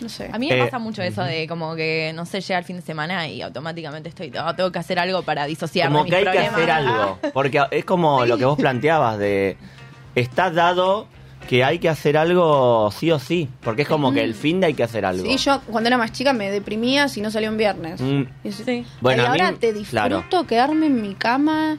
no 0.00 0.08
sé. 0.08 0.28
A 0.32 0.38
mí 0.38 0.48
me 0.48 0.58
Eh, 0.58 0.64
pasa 0.64 0.78
mucho 0.78 1.02
eso 1.02 1.22
de 1.22 1.46
como 1.48 1.74
que, 1.74 2.12
no 2.14 2.26
sé, 2.26 2.40
llega 2.40 2.58
el 2.58 2.64
fin 2.64 2.76
de 2.76 2.82
semana 2.82 3.28
y 3.28 3.42
automáticamente 3.42 4.08
estoy, 4.08 4.32
"Oh, 4.38 4.54
tengo 4.54 4.70
que 4.72 4.78
hacer 4.78 4.98
algo 4.98 5.22
para 5.22 5.46
disociarme 5.46 5.92
como 5.98 6.04
de 6.04 6.10
que 6.10 6.16
hay 6.16 6.22
que 6.24 6.30
problemas". 6.30 6.54
hacer 6.54 6.70
algo. 6.70 7.18
Porque 7.32 7.62
es 7.70 7.84
como 7.84 8.24
lo 8.26 8.36
que 8.38 8.44
vos 8.44 8.58
planteabas 8.58 9.18
de... 9.18 9.56
Está 10.14 10.50
dado 10.50 11.06
que 11.48 11.62
hay 11.62 11.78
que 11.78 11.88
hacer 11.88 12.16
algo 12.16 12.90
sí 12.90 13.10
o 13.12 13.18
sí. 13.18 13.48
Porque 13.62 13.82
es 13.82 13.88
como 13.88 14.12
que 14.12 14.24
el 14.24 14.34
fin 14.34 14.60
de 14.60 14.66
hay 14.66 14.74
que 14.74 14.82
hacer 14.82 15.04
algo. 15.04 15.24
Sí, 15.24 15.36
yo 15.36 15.60
cuando 15.70 15.88
era 15.88 15.96
más 15.98 16.10
chica 16.12 16.32
me 16.32 16.50
deprimía 16.50 17.08
si 17.08 17.20
no 17.20 17.30
salía 17.30 17.50
un 17.50 17.56
viernes. 17.56 18.00
Mm. 18.00 18.22
Y 18.42 18.52
Sí. 18.52 18.84
Bueno, 19.00 19.22
y 19.22 19.26
mí- 19.26 19.30
ahora 19.30 19.52
te 19.58 19.72
disfruto 19.72 20.24
claro. 20.30 20.46
quedarme 20.48 20.86
en 20.86 21.00
mi 21.02 21.14
cama 21.14 21.76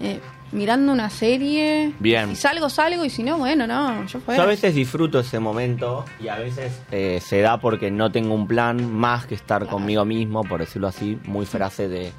eh, 0.00 0.20
mirando 0.52 0.92
una 0.92 1.10
serie. 1.10 1.92
Bien. 1.98 2.30
Si 2.30 2.36
salgo, 2.36 2.68
salgo 2.70 3.04
y 3.04 3.10
si 3.10 3.22
no, 3.22 3.38
bueno, 3.38 3.66
no, 3.66 4.04
yo 4.06 4.20
a 4.40 4.46
veces 4.46 4.74
disfruto 4.74 5.20
ese 5.20 5.38
momento 5.40 6.04
y 6.20 6.28
a 6.28 6.36
veces 6.36 6.80
eh, 6.90 7.20
se 7.22 7.40
da 7.40 7.58
porque 7.58 7.90
no 7.90 8.10
tengo 8.12 8.34
un 8.34 8.46
plan 8.46 8.92
más 8.92 9.26
que 9.26 9.34
estar 9.34 9.66
conmigo 9.66 10.04
mismo, 10.04 10.42
por 10.44 10.60
decirlo 10.60 10.88
así, 10.88 11.18
muy 11.24 11.46
frase 11.46 11.88
de 11.88 12.12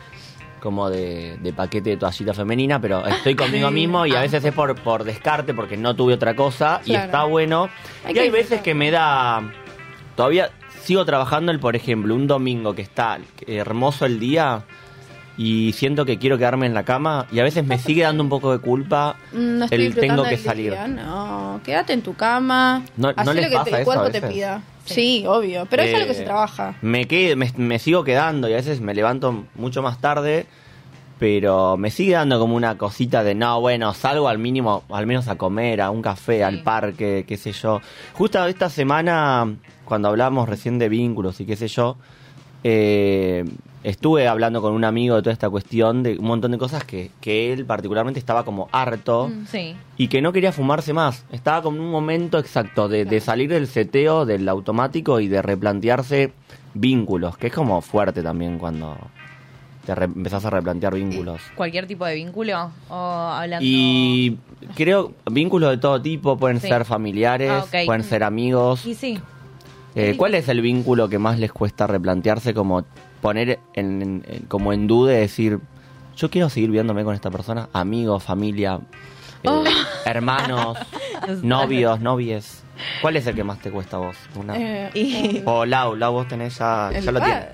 como 0.59 0.89
de, 0.89 1.37
de 1.41 1.53
paquete 1.53 1.91
de 1.91 1.97
toallita 1.97 2.33
femenina, 2.33 2.81
pero 2.81 3.05
estoy 3.07 3.33
conmigo 3.33 3.71
mismo 3.71 4.05
y 4.05 4.13
a 4.13 4.19
Ah. 4.19 4.21
veces 4.23 4.43
es 4.43 4.53
por, 4.53 4.75
por 4.75 5.05
descarte 5.05 5.53
porque 5.53 5.77
no 5.77 5.95
tuve 5.95 6.13
otra 6.15 6.35
cosa 6.35 6.81
y 6.85 6.95
está 6.95 7.23
bueno. 7.23 7.69
Hay 8.05 8.13
y 8.15 8.19
hay 8.19 8.29
veces 8.29 8.61
que 8.61 8.73
me 8.73 8.91
da... 8.91 9.41
Todavía 10.17 10.49
sigo 10.83 11.05
trabajando 11.05 11.53
el, 11.53 11.59
por 11.61 11.77
ejemplo, 11.77 12.13
un 12.13 12.27
domingo 12.27 12.75
que 12.75 12.81
está 12.81 13.19
hermoso 13.47 14.05
el 14.05 14.19
día 14.19 14.63
y 15.41 15.71
siento 15.71 16.03
que 16.03 16.17
quiero 16.19 16.37
quedarme 16.37 16.65
en 16.65 16.73
la 16.73 16.83
cama 16.83 17.25
y 17.31 17.39
a 17.39 17.43
veces 17.43 17.63
me 17.65 17.79
sigue 17.79 18.03
dando 18.03 18.21
un 18.21 18.27
poco 18.29 18.51
de 18.51 18.59
culpa 18.59 19.15
No 19.31 19.63
estoy 19.63 19.85
el 19.85 19.95
tengo 19.95 20.23
que 20.23 20.35
salir. 20.37 20.73
día, 20.73 20.85
No, 20.89 21.61
quédate 21.63 21.93
en 21.93 22.01
tu 22.01 22.13
cama. 22.13 22.83
No- 22.97 23.07
hacé 23.15 23.23
¿no 23.23 23.33
les 23.33 23.43
lo 23.45 23.49
que 23.49 23.55
pasa 23.55 23.71
te- 23.71 23.77
el 23.79 23.85
cuerpo 23.85 24.09
te 24.11 24.21
pida. 24.21 24.61
Sí, 24.83 25.23
obvio. 25.25 25.65
Pero 25.69 25.83
eso 25.83 25.93
es 25.95 25.99
lo 26.01 26.05
que 26.07 26.11
Eh, 26.11 26.15
se 26.15 26.23
trabaja. 26.25 26.75
Me, 26.81 27.07
quedo- 27.07 27.37
me, 27.37 27.49
me 27.55 27.79
sigo 27.79 28.03
quedando 28.03 28.49
y 28.49 28.53
a 28.53 28.57
veces 28.57 28.81
me 28.81 28.93
levanto 28.93 29.45
mucho 29.55 29.81
más 29.81 30.01
tarde, 30.01 30.45
pero 31.19 31.77
me 31.77 31.89
sigue 31.89 32.13
dando 32.15 32.37
como 32.37 32.57
una 32.57 32.77
cosita 32.77 33.23
de 33.23 33.33
no, 33.33 33.61
bueno, 33.61 33.93
salgo 33.93 34.27
al 34.27 34.39
mínimo, 34.39 34.83
al 34.89 35.07
menos 35.07 35.29
a 35.29 35.37
comer, 35.37 35.79
a 35.79 35.89
un 35.89 36.01
café, 36.01 36.43
al 36.43 36.63
parque, 36.63 37.23
qué 37.25 37.37
sé 37.37 37.53
yo. 37.53 37.79
Justo 38.13 38.45
esta 38.45 38.69
semana, 38.69 39.47
cuando 39.85 40.09
hablábamos 40.09 40.49
recién 40.49 40.79
de 40.79 40.89
vínculos 40.89 41.39
y 41.39 41.45
qué 41.45 41.55
sé 41.55 41.69
yo, 41.69 41.95
eh, 42.63 43.45
estuve 43.83 44.27
hablando 44.27 44.61
con 44.61 44.73
un 44.73 44.83
amigo 44.83 45.15
de 45.15 45.21
toda 45.21 45.33
esta 45.33 45.49
cuestión 45.49 46.03
de 46.03 46.17
un 46.17 46.25
montón 46.25 46.51
de 46.51 46.57
cosas 46.57 46.83
que, 46.83 47.11
que 47.21 47.53
él 47.53 47.65
particularmente 47.65 48.19
estaba 48.19 48.43
como 48.45 48.67
harto 48.71 49.31
Sí. 49.47 49.75
y 49.97 50.07
que 50.07 50.21
no 50.21 50.33
quería 50.33 50.51
fumarse 50.51 50.93
más. 50.93 51.25
Estaba 51.31 51.61
como 51.61 51.77
en 51.77 51.83
un 51.83 51.91
momento 51.91 52.37
exacto 52.39 52.87
de, 52.89 53.05
de 53.05 53.19
salir 53.21 53.49
del 53.49 53.67
seteo, 53.67 54.25
del 54.25 54.47
automático 54.49 55.19
y 55.19 55.27
de 55.27 55.41
replantearse 55.41 56.33
vínculos, 56.73 57.37
que 57.37 57.47
es 57.47 57.53
como 57.53 57.81
fuerte 57.81 58.21
también 58.21 58.57
cuando 58.59 58.97
te 59.85 59.95
re- 59.95 60.05
empezás 60.05 60.45
a 60.45 60.49
replantear 60.49 60.93
vínculos. 60.93 61.41
Cualquier 61.55 61.87
tipo 61.87 62.05
de 62.05 62.15
vínculo 62.15 62.71
o 62.89 62.95
hablando... 62.95 63.65
Y 63.67 64.37
creo 64.75 65.13
vínculos 65.31 65.71
de 65.71 65.77
todo 65.77 66.01
tipo, 66.01 66.37
pueden 66.37 66.59
Sí. 66.59 66.67
ser 66.67 66.85
familiares, 66.85 67.49
Ah, 67.51 67.65
pueden 67.85 68.03
ser 68.03 68.23
amigos. 68.23 68.85
Y 68.85 68.93
sí. 68.93 69.19
Eh, 69.95 70.13
¿Cuál 70.17 70.35
es 70.35 70.47
el 70.49 70.61
vínculo 70.61 71.09
que 71.09 71.17
más 71.17 71.39
les 71.39 71.51
cuesta 71.51 71.87
replantearse 71.87 72.53
como 72.53 72.83
poner 73.21 73.59
en, 73.73 74.01
en- 74.01 74.25
en- 74.27 74.43
como 74.47 74.73
en 74.73 74.87
duda 74.87 75.13
y 75.13 75.17
decir 75.17 75.59
yo 76.15 76.29
quiero 76.29 76.49
seguir 76.49 76.69
viéndome 76.71 77.03
con 77.03 77.15
esta 77.15 77.31
persona, 77.31 77.69
amigos, 77.73 78.23
familia, 78.23 78.79
eh, 79.43 79.47
Oh. 79.49 79.63
hermanos, 80.05 80.77
novios, 81.43 81.99
novies. 82.01 82.63
¿Cuál 83.01 83.15
es 83.17 83.27
el 83.27 83.35
que 83.35 83.43
más 83.43 83.59
te 83.59 83.71
cuesta 83.71 83.97
a 83.97 83.99
vos? 83.99 84.15
Una- 84.35 84.55
Eh, 84.57 84.89
Y- 84.93 85.41
O 85.45 85.65
Lau, 85.65 85.95
Lau 85.95 86.13
vos 86.13 86.27
tenés 86.27 86.57
ya, 86.57 86.89
lo 87.11 87.21
tienes. 87.21 87.45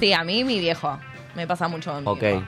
Sí, 0.00 0.12
a 0.12 0.24
mí 0.24 0.44
mi 0.44 0.58
viejo. 0.58 0.98
Me 1.34 1.46
pasa 1.46 1.68
mucho 1.68 1.92
con 1.92 2.02
mi 2.04 2.08
Ok. 2.10 2.20
viejo. 2.20 2.42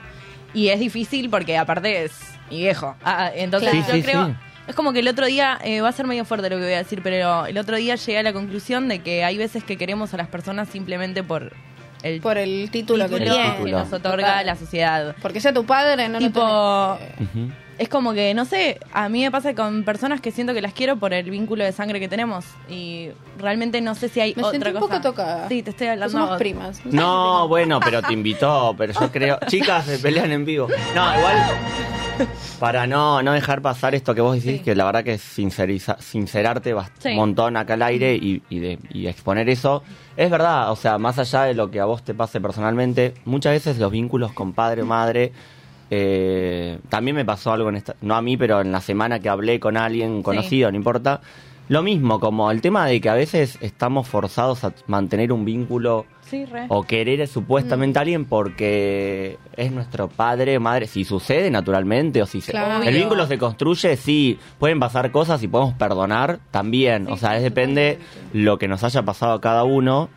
Y 0.53 0.69
es 0.69 0.79
difícil 0.79 1.29
porque 1.29 1.57
aparte 1.57 2.05
es 2.05 2.19
mi 2.49 2.57
viejo. 2.57 2.95
Ah, 3.03 3.31
entonces 3.33 3.71
Sí, 3.71 3.83
yo 3.87 3.93
sí, 3.95 4.01
creo... 4.03 4.27
sí. 4.27 4.33
Es 4.67 4.75
como 4.75 4.91
que 4.93 4.99
el 4.99 5.07
otro 5.07 5.25
día, 5.25 5.57
eh, 5.63 5.79
va 5.81 5.89
a 5.89 5.91
ser 5.93 6.07
medio 6.07 6.25
fuerte 6.25 6.49
lo 6.49 6.57
que 6.57 6.63
voy 6.63 6.73
a 6.73 6.77
decir, 6.79 7.01
pero 7.01 7.45
el 7.45 7.57
otro 7.57 7.77
día 7.77 7.95
llegué 7.95 8.17
a 8.19 8.23
la 8.23 8.33
conclusión 8.33 8.89
de 8.89 8.99
que 8.99 9.23
hay 9.23 9.37
veces 9.37 9.63
que 9.63 9.77
queremos 9.77 10.13
a 10.13 10.17
las 10.17 10.27
personas 10.27 10.67
simplemente 10.67 11.23
por 11.23 11.53
el 12.07 12.21
Por 12.21 12.37
el 12.37 12.69
título, 12.71 13.07
que 13.09 13.19
título 13.19 13.79
nos 13.79 13.93
otorga 13.93 14.43
la 14.43 14.55
sociedad. 14.55 15.15
Porque 15.21 15.39
sea 15.39 15.53
tu 15.53 15.65
padre, 15.65 16.07
no 16.09 16.19
lo 16.19 16.27
Tipo, 16.27 16.97
tenés 16.99 17.29
Ujú. 17.29 17.51
Es 17.77 17.89
como 17.89 18.13
que, 18.13 18.33
no 18.33 18.45
sé, 18.45 18.79
a 18.91 19.07
mí 19.07 19.21
me 19.21 19.29
pasa 19.29 19.53
con 19.53 19.83
personas 19.83 20.19
que 20.19 20.31
siento 20.31 20.53
que 20.55 20.61
las 20.61 20.73
quiero 20.73 20.95
por 20.97 21.13
el 21.13 21.29
vínculo 21.29 21.63
de 21.63 21.71
sangre 21.71 21.99
que 21.99 22.07
tenemos. 22.07 22.43
Y 22.69 23.09
realmente 23.37 23.81
no 23.81 23.93
sé 23.93 24.09
si 24.09 24.19
hay 24.19 24.33
Me 24.35 24.41
otra 24.43 24.51
sentí 24.53 24.67
un 24.69 24.73
cosa. 24.79 24.87
poco 24.87 25.01
tocada. 25.01 25.47
Sí, 25.47 25.61
te 25.61 25.69
estoy 25.69 25.85
Pues 25.87 25.91
hablando. 25.93 26.11
somos 26.17 26.31
a 26.31 26.37
primas. 26.39 26.81
No, 26.85 27.47
bueno, 27.49 27.79
pero 27.79 28.01
te 28.01 28.13
invitó, 28.13 28.73
pero 28.75 28.93
yo 28.99 29.11
creo... 29.11 29.37
Chicas, 29.47 29.85
se 29.85 29.99
pelean 29.99 30.31
en 30.31 30.43
vivo. 30.43 30.67
No, 30.95 31.17
igual... 31.19 31.37
Para 32.59 32.87
no, 32.87 33.21
no 33.21 33.33
dejar 33.33 33.61
pasar 33.61 33.93
esto 33.93 34.15
que 34.15 34.21
vos 34.21 34.33
decís, 34.33 34.57
Sí. 34.57 34.63
que 34.63 34.73
la 34.75 34.85
verdad 34.85 35.03
que 35.03 35.13
es 35.13 35.21
sinceriza- 35.37 35.99
sincerarte 35.99 36.73
Sí. 36.97 37.09
un 37.09 37.15
montón 37.17 37.55
acá 37.57 37.75
al 37.75 37.83
aire 37.83 38.15
y, 38.15 38.41
y 38.49 38.57
de, 38.57 38.79
y 38.89 39.05
exponer 39.05 39.47
eso. 39.49 39.83
Es 40.15 40.31
verdad, 40.31 40.71
o 40.71 40.75
sea, 40.75 40.97
más 40.97 41.19
allá 41.19 41.43
de 41.43 41.53
lo 41.53 41.69
que 41.69 41.79
a 41.79 41.85
vos 41.85 42.03
te 42.03 42.15
pase 42.15 42.41
personalmente, 42.41 43.13
muchas 43.25 43.53
veces 43.53 43.77
los 43.77 43.91
vínculos 43.91 44.33
con 44.33 44.53
padre 44.53 44.81
o 44.81 44.85
madre... 44.87 45.31
eh, 45.89 46.79
también 46.89 47.15
me 47.15 47.25
pasó 47.25 47.51
algo 47.53 47.69
en 47.69 47.75
esta, 47.75 47.95
no 48.01 48.15
a 48.15 48.21
mí, 48.21 48.37
pero 48.37 48.61
en 48.61 48.71
la 48.71 48.81
semana 48.81 49.19
que 49.19 49.29
hablé 49.29 49.59
con 49.59 49.77
alguien 49.77 50.21
conocido, 50.23 50.69
no 50.71 50.77
importa. 50.77 51.21
Lo 51.69 51.83
mismo, 51.83 52.21
como 52.21 52.49
el 52.49 52.61
tema 52.61 52.85
de 52.85 53.01
que 53.01 53.09
a 53.09 53.13
veces 53.13 53.57
estamos 53.59 54.07
forzados 54.07 54.63
a 54.63 54.71
mantener 54.87 55.33
un 55.33 55.43
vínculo 55.43 56.05
Sí, 56.21 56.45
o 56.69 56.83
querer 56.83 57.25
supuestamente 57.27 57.99
a 57.99 58.01
alguien 58.01 58.25
porque 58.25 59.37
es 59.55 59.71
nuestro 59.71 60.07
padre 60.09 60.57
o 60.57 60.61
madre. 60.61 60.87
Si 60.87 61.03
sucede 61.05 61.49
naturalmente 61.51 62.21
o 62.21 62.25
si 62.25 62.39
se- 62.41 62.51
el 62.87 62.93
vínculo 62.95 63.27
se 63.27 63.37
construye, 63.37 63.95
sí, 63.97 64.37
pueden 64.59 64.79
pasar 64.79 65.11
cosas 65.11 65.41
y 65.43 65.47
podemos 65.47 65.73
perdonar 65.75 66.39
también. 66.51 67.07
o 67.09 67.17
sea, 67.17 67.35
es 67.37 67.43
depende 67.43 67.99
lo 68.33 68.57
que 68.57 68.67
nos 68.69 68.83
haya 68.83 69.03
pasado 69.03 69.33
a 69.33 69.41
cada 69.41 69.63
uno. 69.65 70.09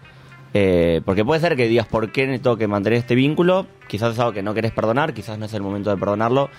Eh, 0.55 1.01
porque 1.05 1.25
puede 1.25 1.41
ser 1.41 1.57
que 1.57 1.69
digas, 1.69 1.87
¿por 1.87 2.11
qué 2.13 2.27
tengo 2.39 2.57
que 2.57 2.67
mantener 2.67 2.99
este 2.99 3.15
vínculo? 3.15 3.67
Quizás 3.89 4.15
es 4.15 4.19
algo 4.19 4.33
que 4.33 4.43
no 4.43 4.55
querés 4.55 4.73
perdonar, 4.73 5.15
quizás 5.15 5.39
no 5.39 5.47
es 5.47 5.55
el 5.55 5.63
momento 5.63 5.91
de 5.91 5.97
perdonarlo. 5.97 6.51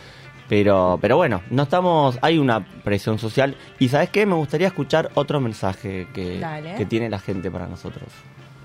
Pero, 0.49 0.97
pero 1.01 1.15
bueno, 1.15 1.41
no 1.49 1.63
estamos, 1.63 2.19
hay 2.21 2.37
una 2.37 2.65
presión 2.83 3.17
social. 3.19 3.55
Y 3.79 3.87
¿sabes 3.87 4.09
qué? 4.09 4.25
Me 4.25 4.35
gustaría 4.35 4.67
escuchar 4.67 5.09
otro 5.15 5.39
mensaje 5.39 6.07
que, 6.13 6.43
que 6.77 6.85
tiene 6.85 7.09
la 7.09 7.19
gente 7.19 7.49
para 7.49 7.67
nosotros. 7.67 8.09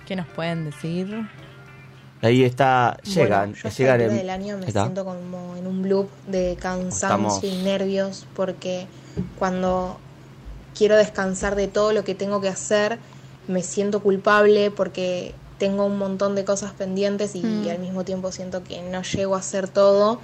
¿Qué 0.05 0.17
nos 0.17 0.27
pueden 0.27 0.65
decir? 0.65 1.09
Ahí 2.23 2.43
está, 2.43 2.97
llegan, 3.05 3.51
Bueno, 3.53 3.63
yo 3.63 3.69
llegan 3.71 4.01
en- 4.01 4.17
del 4.17 4.31
año 4.31 4.59
me 4.59 4.67
está. 4.67 4.83
siento 4.85 5.05
como 5.05 5.55
en 5.57 5.67
un 5.67 5.89
loop 5.89 6.09
de 6.27 6.57
cansancio 6.59 7.29
Estamos- 7.29 7.45
y 7.45 7.63
nervios 7.63 8.27
porque 8.35 8.87
cuando 9.39 10.01
quiero 10.77 10.97
descansar 10.97 11.55
de 11.55 11.69
todo 11.69 11.93
lo 11.93 12.05
que 12.05 12.15
tengo 12.17 12.41
que 12.41 12.49
hacer, 12.49 12.99
me 13.49 13.63
siento 13.63 14.01
culpable 14.01 14.71
porque 14.71 15.35
tengo 15.59 15.85
un 15.87 15.99
montón 15.99 16.35
de 16.35 16.45
cosas 16.45 16.73
pendientes 16.73 17.35
y 17.35 17.43
Mm. 17.43 17.69
al 17.71 17.79
mismo 17.79 18.05
tiempo 18.05 18.31
siento 18.33 18.63
que 18.63 18.83
no 18.83 19.03
llego 19.03 19.35
a 19.35 19.39
hacer 19.39 19.69
todo. 19.69 20.21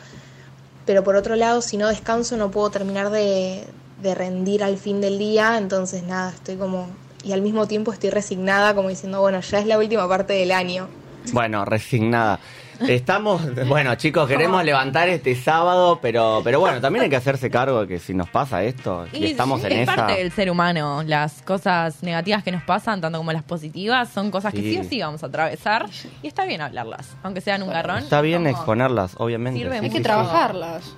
Pero 0.85 1.05
por 1.05 1.17
otro 1.17 1.37
lado, 1.37 1.63
si 1.63 1.77
no 1.77 1.89
descanso 1.89 2.37
no 2.37 2.51
puedo 2.51 2.71
terminar 2.71 3.11
de, 3.11 3.65
de 4.03 4.15
rendir 4.15 4.65
al 4.65 4.77
fin 4.77 5.01
del 5.01 5.19
día, 5.19 5.57
entonces 5.59 6.03
nada, 6.03 6.31
estoy 6.31 6.57
como... 6.57 6.89
Y 7.25 7.33
al 7.33 7.41
mismo 7.41 7.69
tiempo 7.69 7.93
estoy 7.93 8.11
resignada 8.11 8.75
como 8.75 8.89
diciendo, 8.89 9.21
bueno, 9.21 9.41
ya 9.41 9.61
es 9.61 9.67
la 9.67 9.79
última 9.79 10.09
parte 10.09 10.33
del 10.33 10.51
año. 10.51 10.89
Bueno, 11.33 11.65
resignada. 11.65 12.41
Estamos, 12.89 13.43
bueno 13.69 13.95
chicos, 13.97 14.29
queremos 14.29 14.65
levantar 14.65 15.09
este 15.09 15.35
sábado, 15.35 15.99
pero, 16.03 16.41
pero 16.45 16.61
bueno, 16.61 16.81
también 16.81 17.05
hay 17.05 17.11
que 17.11 17.17
hacerse 17.17 17.51
cargo 17.51 17.83
de 17.83 17.89
que 17.89 17.99
si 17.99 18.15
nos 18.15 18.29
pasa 18.29 18.63
esto 18.63 19.07
y, 19.13 19.27
estamos 19.27 19.61
sí, 19.61 19.67
en 19.67 19.73
es 19.73 19.79
esa. 19.89 19.97
parte 19.97 20.15
del 20.15 20.33
ser 20.33 20.51
humano. 20.51 21.03
Las 21.05 21.43
cosas 21.43 22.03
negativas 22.03 22.43
que 22.43 22.53
nos 22.53 22.63
pasan, 22.63 23.01
tanto 23.01 23.19
como 23.19 23.33
las 23.33 23.43
positivas, 23.43 24.09
son 24.09 24.31
cosas 24.31 24.53
que 24.53 24.61
Sí. 24.61 24.73
sí 24.75 24.79
o 24.79 24.85
sí 24.85 25.01
vamos 25.01 25.23
a 25.23 25.27
atravesar. 25.27 25.87
Y 26.23 26.27
está 26.29 26.45
bien 26.45 26.61
hablarlas, 26.61 27.17
aunque 27.23 27.41
sean 27.41 27.63
un 27.63 27.71
garrón. 27.71 27.99
Está 27.99 28.21
bien 28.21 28.45
como 28.45 28.51
exponerlas, 28.57 29.15
obviamente. 29.19 29.59
Sirve 29.61 29.79
sí, 29.79 29.85
Hay 29.85 29.91
sí, 29.91 29.93
que 29.93 29.99
sí. 29.99 30.03
trabajarlas. 30.03 30.95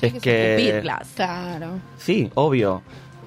Es 0.00 0.12
que 0.14 0.54
Escupirlas. 0.56 1.08
Claro. 1.14 1.78
sí, 1.98 2.30
obvio. 2.34 2.82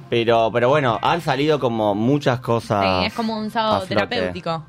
Pero, 0.10 0.50
pero 0.54 0.70
bueno, 0.70 1.00
han 1.02 1.22
salido 1.22 1.60
como 1.60 1.96
muchas 1.96 2.40
cosas. 2.40 3.02
Sí, 3.02 3.06
es 3.08 3.14
como 3.14 3.38
un 3.38 3.50
sábado 3.50 3.86
terapéutico. 3.88 4.64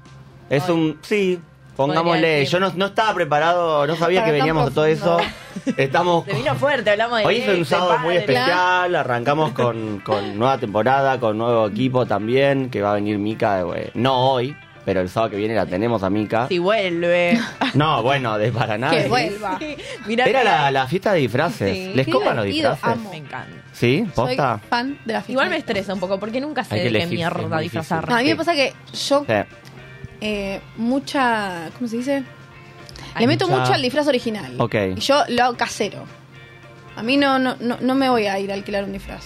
Es 0.49 0.69
Hoy. 0.69 0.75
un, 0.75 0.99
sí, 1.03 1.41
pongámosle. 1.77 2.45
Yo 2.47 2.61
no, 2.61 2.73
no 2.75 2.87
estaba 2.87 3.15
preparado, 3.15 3.87
no 3.87 3.97
sabía 3.97 4.21
Para 4.21 4.33
que 4.33 4.39
tan 4.39 4.47
veníamos 4.47 4.65
de 4.67 4.75
todo 4.75 4.87
eso. 4.87 5.17
profundo. 5.19 5.37
Estamos 5.77 6.25
Se 6.27 6.35
vino 6.35 6.55
fuerte, 6.55 6.91
hablamos 6.91 7.19
de 7.19 7.25
Hoy 7.25 7.37
es 7.39 7.49
un 7.49 7.65
sábado 7.65 7.99
muy 7.99 8.15
padre. 8.15 8.19
especial, 8.19 8.95
arrancamos 8.97 9.53
con, 9.53 10.01
con 10.05 10.39
nueva 10.39 10.59
temporada, 10.59 11.19
con 11.21 11.39
nuevo 11.39 11.67
equipo 11.69 12.07
también, 12.07 12.71
que 12.71 12.83
va 12.83 12.93
a 12.93 12.95
venir 12.95 13.19
Mica, 13.19 13.63
eh, 13.75 13.91
no 13.95 14.31
hoy, 14.33 14.55
pero 14.85 15.01
el 15.01 15.09
sábado 15.09 15.31
que 15.33 15.37
viene 15.39 15.55
la 15.55 15.67
tenemos 15.67 16.03
a 16.05 16.11
Mica. 16.11 16.47
Si 16.49 16.59
vuelve. 16.59 17.39
No, 17.75 18.03
bueno, 18.03 18.39
de 18.39 18.51
para 18.53 18.79
nada. 18.79 18.97
Que 18.97 19.07
vuelva. 19.09 19.59
Mirá 20.07 20.25
Era 20.25 20.43
la, 20.43 20.71
la 20.71 20.87
fiesta 20.87 21.13
de 21.13 21.19
disfraces. 21.21 21.75
Sí. 21.77 21.93
¿Les 21.95 22.07
Qué 22.07 22.13
copan 22.13 22.37
los 22.37 22.45
divertido, 22.47 22.71
disfraces? 22.73 22.99
amo. 23.01 23.11
Me 23.11 23.17
encanta. 23.19 23.57
¿Sí? 23.73 24.07
Soy 24.15 24.29
¿Posta? 24.29 24.61
fan 24.71 24.99
de 25.05 25.13
la 25.13 25.19
fiesta. 25.21 25.33
Igual 25.33 25.51
me 25.51 25.57
estresa 25.59 25.93
un 25.93 26.01
poco 26.01 26.19
porque 26.19 26.41
nunca 26.41 26.63
Hay 26.63 26.67
sé 26.69 26.75
que 26.77 26.77
de 26.77 26.83
qué 26.85 26.89
elegir, 26.89 27.13
es 27.13 27.19
mierda 27.19 27.55
muy 27.57 27.63
disfrazar. 27.65 28.09
No, 28.09 28.15
a 28.15 28.19
mí 28.21 28.25
Sí. 28.25 28.31
me 28.31 28.37
pasa 28.37 28.55
que 28.55 28.73
yo 28.95 29.25
Sí. 29.27 29.33
Eh, 30.21 30.61
mucha, 30.77 31.71
¿cómo 31.77 31.89
se 31.89 31.97
dice? 31.99 32.25
Hay 33.15 33.23
Le 33.23 33.27
meto 33.29 33.47
mucha- 33.49 33.61
mucho 33.61 33.73
al 33.75 33.83
disfraz 33.83 34.07
original. 34.09 34.55
Ok. 34.59 34.75
Y 34.97 35.01
yo 35.01 35.23
lo 35.29 35.45
hago 35.45 35.57
casero. 35.57 36.05
A 36.97 37.03
mí 37.03 37.17
no, 37.17 37.39
no, 37.39 37.57
no, 37.61 37.79
no 37.81 37.95
me 37.95 38.09
voy 38.09 38.27
a 38.27 38.39
ir 38.39 38.51
a 38.51 38.55
alquilar 38.55 38.85
un 38.85 38.93
disfraz. 38.93 39.25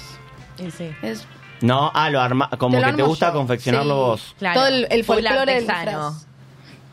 Y 0.59 0.71
sí. 0.71 0.91
Es 1.03 1.27
No, 1.61 1.91
ah, 1.95 2.11
lo 2.11 2.21
arma, 2.21 2.49
como 2.59 2.77
Te 2.79 2.81
lo 2.85 2.91
que 2.91 2.97
te 2.97 3.03
gusta 3.03 3.29
yo. 3.29 3.35
confeccionarlo 3.35 3.95
Sí. 3.95 4.01
vos. 4.01 4.35
Claro. 4.39 4.61
todo 4.61 4.69
el, 4.69 4.87
el 4.91 5.05
folclore 5.05 5.55
del 5.55 5.67
disfraz. 5.67 6.27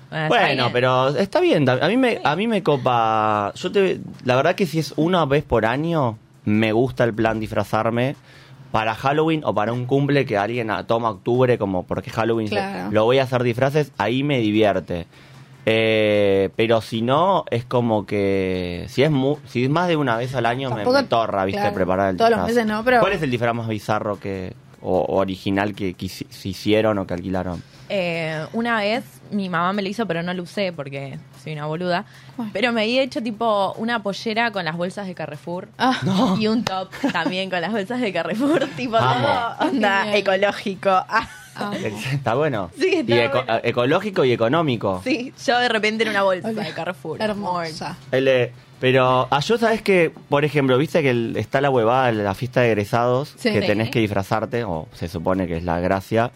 Bueno, 0.10 0.28
Bueno, 0.30 0.70
pero 0.72 1.10
está 1.10 1.40
bien. 1.42 1.68
A 1.68 1.88
mí 1.88 1.98
me, 1.98 2.22
a 2.24 2.36
mí 2.36 2.48
me 2.48 2.64
copa. 2.64 3.52
Yo 3.56 3.72
te, 3.72 4.00
la 4.24 4.36
verdad 4.38 4.56
que 4.56 4.66
si 4.66 4.80
es 4.80 4.94
una 4.96 5.26
vez 5.26 5.44
por 5.44 5.66
año, 5.66 6.18
me 6.46 6.72
gusta 6.72 7.04
el 7.04 7.14
plan 7.14 7.40
disfrazarme 7.42 8.16
para 8.78 8.94
Halloween 8.94 9.42
o 9.44 9.56
para 9.56 9.74
un 9.74 9.86
cumple 9.88 10.24
que 10.28 10.38
alguien 10.38 10.70
toma 10.86 11.10
octubre 11.10 11.58
como 11.58 11.82
porque 11.88 12.12
Halloween 12.12 12.48
se- 12.48 12.56
lo 12.92 13.06
voy 13.06 13.18
a 13.18 13.24
hacer 13.24 13.42
disfraces, 13.42 13.92
ahí 13.98 14.24
me 14.24 14.38
divierte. 14.38 15.08
Eh, 15.66 16.50
pero 16.56 16.80
si 16.82 17.02
no, 17.02 17.44
es 17.50 17.66
como 17.66 18.06
que 18.06 18.86
si 18.88 19.02
es 19.02 19.10
mu- 19.10 19.38
si 19.48 19.64
es 19.64 19.70
más 19.72 19.88
de 19.88 19.96
una 19.98 20.16
vez 20.16 20.36
al 20.36 20.46
año 20.46 20.70
me, 20.70 20.76
Tampoco- 20.78 20.98
me 20.98 21.04
torra, 21.06 21.44
viste, 21.46 21.60
claro, 21.60 21.76
preparar 21.76 22.10
el 22.12 22.18
todos 22.18 22.30
los 22.30 22.46
meses 22.46 22.66
no, 22.68 22.84
pero- 22.86 23.00
¿Cuál 23.00 23.14
es 23.14 23.22
el 23.24 23.32
disfraz 23.32 23.56
más 23.56 23.68
bizarro 23.68 24.20
que 24.20 24.54
o, 24.90 25.00
o 25.02 25.16
original 25.18 25.74
que, 25.76 25.94
se 26.10 26.48
hicieron 26.48 26.98
o 26.98 27.06
que 27.06 27.14
alquilaron? 27.14 27.62
Eh, 27.90 28.46
una 28.54 28.80
vez 28.80 29.04
mi 29.32 29.50
mamá 29.50 29.72
me 29.74 29.82
lo 29.82 29.90
hizo, 29.90 30.06
pero 30.06 30.22
no 30.24 30.34
lo 30.34 30.44
usé 30.44 30.72
porque 30.74 31.18
soy 31.44 31.54
una 31.54 31.66
boluda. 31.66 32.06
Pero 32.54 32.72
me 32.74 32.82
había 32.84 33.02
hecho 33.02 33.22
tipo 33.22 33.74
una 33.78 34.02
pollera 34.04 34.52
con 34.52 34.64
las 34.66 34.76
bolsas 34.78 35.08
de 35.08 35.16
Carrefour. 35.16 35.68
Ah, 35.78 36.36
Y 36.40 36.48
un 36.48 36.64
top 36.64 36.90
también 37.12 37.50
con 37.50 37.62
las 37.62 37.72
bolsas 37.72 38.00
de 38.02 38.12
Carrefour, 38.14 38.66
tipo 38.78 38.98
todo 38.98 39.56
onda 39.60 40.04
Genial. 40.04 40.16
ecológico. 40.16 40.90
Ah, 40.90 41.28
ah. 41.56 41.72
Está 42.14 42.36
bueno. 42.36 42.70
Sí, 42.80 42.88
está 42.96 43.16
y 43.16 43.20
eco- 43.20 43.44
bueno. 43.46 43.62
ecológico 43.64 44.24
y 44.26 44.32
económico. 44.34 45.02
sí, 45.04 45.34
yo 45.46 45.58
de 45.60 45.70
repente 45.70 46.04
en 46.04 46.10
una 46.12 46.24
bolsa 46.24 46.50
Hola. 46.50 46.64
de 46.64 46.74
Carrefour. 46.74 47.22
Hermosa. 47.22 47.98
Pero 48.80 49.28
ah, 49.32 49.40
yo 49.40 49.58
sabes 49.58 49.82
que, 49.82 50.12
por 50.30 50.46
ejemplo, 50.46 50.78
viste 50.78 51.02
que 51.02 51.10
el- 51.12 51.36
está 51.38 51.62
la 51.62 51.70
huevada 51.70 52.08
de 52.12 52.24
la 52.24 52.34
fiesta 52.34 52.62
de 52.62 52.68
egresados, 52.68 53.34
Sí. 53.38 53.52
que 53.52 53.62
Sí. 53.62 53.68
tenés 53.68 53.90
que 53.90 54.00
disfrazarte, 54.00 54.64
o 54.64 54.88
se 54.94 55.08
supone 55.08 55.48
que 55.48 55.58
es 55.58 55.64
la 55.64 55.80
gracia, 55.80 56.32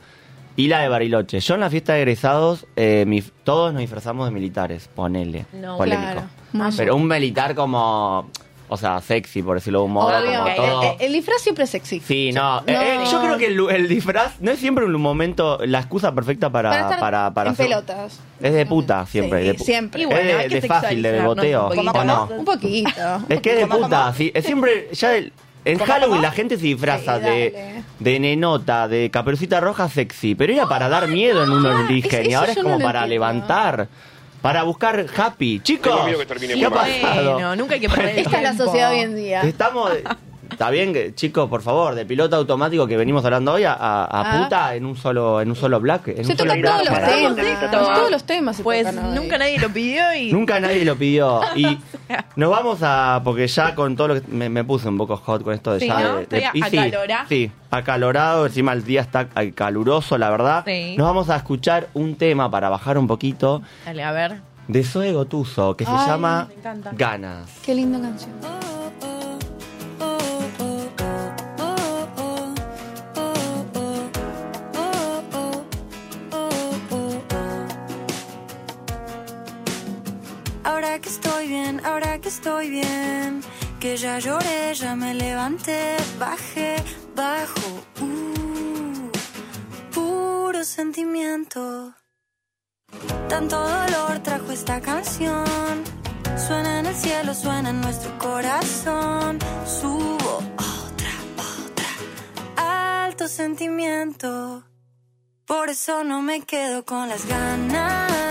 y 0.56 0.68
la 0.68 0.80
de 0.80 0.90
Bariloche. 0.90 1.40
Yo 1.40 1.54
en 1.54 1.60
la 1.62 1.70
fiesta 1.70 1.94
de 1.94 2.00
egresados, 2.00 2.66
eh, 2.76 3.06
mi- 3.08 3.22
todos 3.44 3.72
nos 3.74 3.80
disfrazamos 3.82 4.28
de 4.28 4.32
militares, 4.34 4.90
ponele, 4.94 5.46
No, 5.54 5.78
polémico. 5.78 6.12
Claro. 6.12 6.28
Muy 6.54 6.72
Pero 6.76 6.96
un 6.98 7.08
militar 7.08 7.56
como, 7.56 8.30
o 8.74 8.78
sea, 8.78 9.02
sexy, 9.02 9.44
por 9.44 9.56
decirlo 9.56 9.80
de 9.80 9.86
un 9.86 9.92
modo, 9.92 10.08
Obvio. 10.18 10.32
como 10.40 10.44
Ok, 10.50 10.56
todo... 10.56 10.82
El, 11.00 11.06
el 11.08 11.14
disfraz 11.14 11.42
siempre 11.42 11.66
es 11.66 11.70
sexy. 11.70 12.00
Sí, 12.00 12.32
no. 12.32 12.60
eh, 12.60 12.64
eh, 12.68 13.00
yo 13.12 13.22
creo 13.22 13.38
que 13.38 13.48
el, 13.48 13.60
el 13.70 13.88
disfraz 13.88 14.40
no 14.40 14.50
es 14.52 14.60
siempre 14.60 14.86
un 14.86 14.94
momento, 14.94 15.60
la 15.66 15.80
excusa 15.80 16.14
perfecta 16.16 16.50
para... 16.50 16.70
Para 16.70 16.82
estar 16.84 17.00
para, 17.00 17.32
para 17.34 17.50
en 17.50 17.54
hacer- 17.54 17.66
pelotas. 17.68 18.20
Es 18.42 18.54
de 18.54 18.66
puta 18.66 19.06
siempre. 19.06 19.42
Sí, 19.42 19.48
de 19.48 19.56
pu- 19.58 19.64
siempre. 19.66 20.06
Bueno, 20.06 20.20
es 20.40 20.50
de, 20.52 20.62
fácil, 20.62 21.02
de 21.02 21.10
sexualizarnos 21.12 21.36
boteo. 21.36 21.64
un 21.70 21.76
poquito. 21.76 22.00
¿o 22.00 22.04
no? 22.04 22.30
Un 22.40 22.46
poquito. 22.46 22.90
Es 23.30 23.42
que 23.42 23.50
es 23.52 23.56
de 23.58 23.68
¿Cómo, 23.68 23.84
puta, 23.84 24.14
sí. 24.14 24.32
Es 24.34 24.46
siempre, 24.46 24.88
ya 24.94 25.16
el- 25.18 25.34
en 25.64 25.78
¿Cómo, 25.78 25.92
Halloween 25.92 26.12
cómo? 26.16 26.22
la 26.24 26.32
gente 26.32 26.56
se 26.58 26.64
disfraza 26.64 27.18
Sí, 27.20 27.24
de, 27.26 27.84
de 28.00 28.20
nenota, 28.20 28.88
de 28.88 29.12
caperucita 29.12 29.60
roja 29.60 29.90
sexy, 29.90 30.34
pero 30.34 30.54
era 30.54 30.66
para 30.68 30.90
dar 30.90 31.08
miedo 31.08 31.44
en 31.44 31.52
un 31.52 31.64
origen 31.68 32.32
y 32.32 32.34
ahora 32.34 32.52
es 32.54 32.58
no 32.58 32.64
como 32.64 32.80
para 32.80 33.04
entiendo. 33.04 33.08
levantar. 33.14 33.88
Para 34.42 34.64
buscar 34.64 35.06
happy. 35.16 35.60
Chicos, 35.62 35.92
Tengo 35.92 36.06
miedo 36.06 36.20
que 36.20 36.26
termine 36.26 36.54
¿qué 36.56 36.66
ha 36.66 36.70
mal. 36.70 36.90
pasado? 37.02 37.34
Bueno, 37.34 37.56
nunca 37.56 37.74
hay 37.76 37.80
que 37.80 37.90
perder 37.90 38.10
el 38.10 38.18
Esta 38.20 38.38
es 38.38 38.44
la 38.44 38.50
tiempo. 38.52 38.66
sociedad 38.66 38.92
hoy 38.92 39.00
en 39.00 39.16
día. 39.16 39.42
Estamos. 39.42 39.92
Está 40.52 40.70
bien, 40.70 41.16
chicos, 41.16 41.50
por 41.50 41.62
favor, 41.62 41.96
de 41.96 42.06
piloto 42.06 42.36
automático 42.36 42.86
que 42.86 42.98
venimos 42.98 43.24
hablando 43.26 43.54
hoy 43.54 43.64
a, 43.64 43.74
a- 43.74 44.04
a 44.04 44.08
Ah. 44.22 44.44
puta 44.44 44.76
en 44.76 44.86
un 44.86 44.96
solo 44.96 45.42
en 45.42 45.50
un 45.50 45.56
solo 45.56 45.80
black. 45.80 46.10
En 46.10 46.26
Se 46.26 46.32
un 46.34 46.38
solo 46.38 46.54
tocan 46.56 46.62
todos 46.62 46.86
los 46.90 47.00
temas. 47.10 47.72
Todos 47.72 48.12
los 48.12 48.24
temas 48.26 48.56
se 48.58 48.64
Pues 48.64 48.86
tocan 48.88 49.16
nunca 49.16 49.38
nadie 49.38 49.60
lo 49.60 49.70
pidió 49.70 50.14
y. 50.14 50.32
Nunca 50.32 50.60
nadie 50.60 50.86
lo 50.86 50.96
pidió. 50.96 51.42
Y 51.56 51.78
nos 52.36 52.50
vamos 52.52 52.80
a. 52.82 53.22
Porque 53.24 53.48
ya 53.48 53.74
con 53.76 53.96
todo 53.96 54.10
lo 54.10 54.14
que. 54.22 54.28
Me, 54.28 54.50
me 54.50 54.64
puse 54.64 54.88
un 54.90 54.98
poco 54.98 55.18
hot 55.18 55.44
con 55.44 55.54
esto 55.54 55.74
de 55.74 55.80
Sí, 55.80 55.88
ya. 55.88 56.00
¿no? 56.00 56.16
de- 56.18 56.26
de- 56.28 56.50
y 56.54 56.62
sí, 57.30 57.52
acalorado. 57.72 58.46
Encima 58.46 58.74
el 58.74 58.84
día 58.84 59.02
está 59.02 59.28
caluroso, 59.56 60.18
la 60.18 60.30
verdad. 60.30 60.64
Sí. 60.66 60.96
Nos 60.98 61.08
vamos 61.08 61.30
a 61.30 61.36
escuchar 61.38 61.88
un 61.94 62.16
tema 62.16 62.50
para 62.52 62.70
bajar 62.70 62.98
un 62.98 63.08
poquito 63.08 63.62
Dale, 63.86 64.04
a 64.04 64.12
ver. 64.12 64.42
de 64.68 64.84
Zoe 64.84 65.12
Gotuso 65.14 65.76
que 65.78 65.86
se 65.86 65.92
llama. 65.92 66.48
Ganas. 66.94 67.50
Qué 67.66 67.74
linda 67.76 68.00
canción. 68.00 68.32
Que 81.02 81.10
estoy 81.10 81.48
bien, 81.48 81.82
ahora 81.86 82.20
que 82.20 82.30
estoy 82.30 82.70
bien, 82.70 83.42
que 83.80 83.98
ya 83.98 84.20
lloré, 84.20 84.74
ya 84.74 84.96
me 84.96 85.14
levanté, 85.14 85.98
bajé, 86.20 86.76
bajo, 87.16 87.70
uh, 88.02 89.10
puro 89.92 90.64
sentimiento. 90.64 91.94
Tanto 93.28 93.58
dolor 93.60 94.20
trajo 94.22 94.52
esta 94.52 94.80
canción, 94.80 95.84
suena 96.38 96.80
en 96.80 96.86
el 96.86 96.96
cielo, 96.96 97.34
suena 97.34 97.70
en 97.72 97.82
nuestro 97.82 98.18
corazón, 98.20 99.40
subo 99.66 100.38
otra, 100.58 101.14
otra, 101.66 103.04
alto 103.06 103.28
sentimiento. 103.28 104.64
Por 105.46 105.70
eso 105.70 106.04
no 106.04 106.22
me 106.22 106.42
quedo 106.42 106.86
con 106.86 107.10
las 107.10 107.26
ganas. 107.26 108.31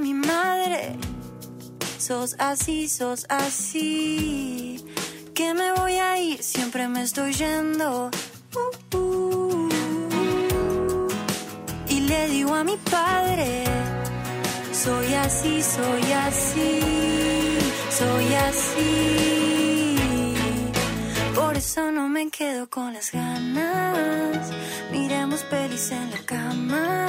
Mi 0.00 0.14
madre? 0.14 0.96
Sos 1.98 2.36
así, 2.38 2.88
sos 2.88 3.26
así. 3.28 4.84
Que 5.34 5.54
me 5.54 5.72
voy 5.72 5.94
a 5.94 6.20
ir, 6.20 6.42
siempre 6.42 6.88
me 6.88 7.02
estoy 7.02 7.32
yendo. 7.32 8.10
Uh, 8.54 8.96
uh. 8.96 9.68
Y 11.88 12.00
le 12.00 12.28
digo 12.28 12.54
a 12.54 12.64
mi 12.64 12.76
padre, 12.90 13.64
soy 14.72 15.14
así, 15.14 15.62
soy 15.62 16.12
así, 16.12 16.80
soy 17.90 18.34
así. 18.34 19.96
Por 21.34 21.56
eso 21.56 21.90
no 21.90 22.08
me 22.08 22.30
quedo 22.30 22.68
con 22.68 22.94
las 22.94 23.12
ganas. 23.12 24.50
Miremos 24.92 25.42
pelis 25.44 25.90
en 25.90 26.10
la 26.10 26.18
cama. 26.24 27.08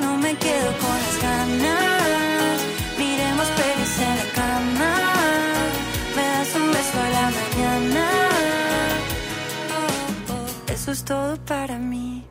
No 0.00 0.16
me 0.18 0.34
quedo 0.36 0.70
con 0.78 0.96
las 1.04 1.22
ganas. 1.22 2.60
Miremos 2.98 3.46
pelis 3.58 3.98
en 3.98 4.16
la 4.20 4.28
cama. 4.34 4.92
Me 6.14 6.22
das 6.22 6.54
un 6.54 6.70
beso 6.70 7.00
a 7.00 7.10
la 7.18 7.30
mañana. 7.38 8.06
Eso 10.68 10.92
es 10.92 11.02
todo 11.04 11.36
para 11.46 11.78
mí. 11.78 12.24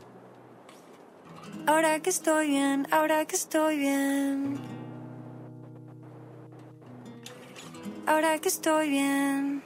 Ahora 1.66 2.00
que 2.00 2.10
estoy 2.10 2.50
bien, 2.50 2.86
ahora 2.92 3.24
que 3.24 3.34
estoy 3.34 3.76
bien. 3.78 4.60
Ahora 8.06 8.38
que 8.38 8.48
estoy 8.48 8.90
bien. 8.90 9.62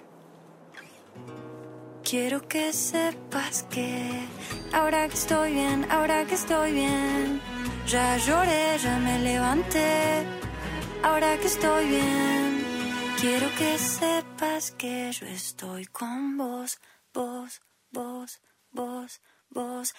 Quiero 2.02 2.48
que 2.48 2.72
sepas 2.72 3.64
que 3.64 4.26
ahora 4.72 5.06
que 5.08 5.14
estoy 5.14 5.52
bien, 5.52 5.86
ahora 5.90 6.24
que 6.24 6.34
estoy 6.34 6.72
bien. 6.72 7.49
Ya 7.90 8.16
lloré, 8.18 8.78
ya 8.78 8.98
me 9.00 9.18
levanté. 9.18 10.24
Ahora 11.02 11.36
que 11.38 11.48
estoy 11.48 11.88
bien. 11.88 12.64
Quiero 13.20 13.48
que 13.58 13.78
sepas 13.78 14.70
que 14.78 15.10
yo 15.10 15.26
estoy 15.26 15.86
con 15.86 16.36
vos, 16.36 16.78
vos, 17.12 17.60
vos, 17.90 18.40
vos, 18.70 19.20
vos. 19.50 19.94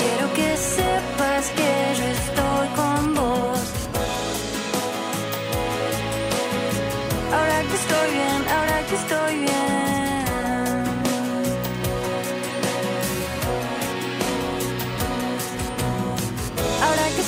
Quiero 0.00 0.34
que 0.34 0.56
sepas 0.58 1.44
que 1.56 1.91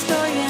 estoy 0.07 0.44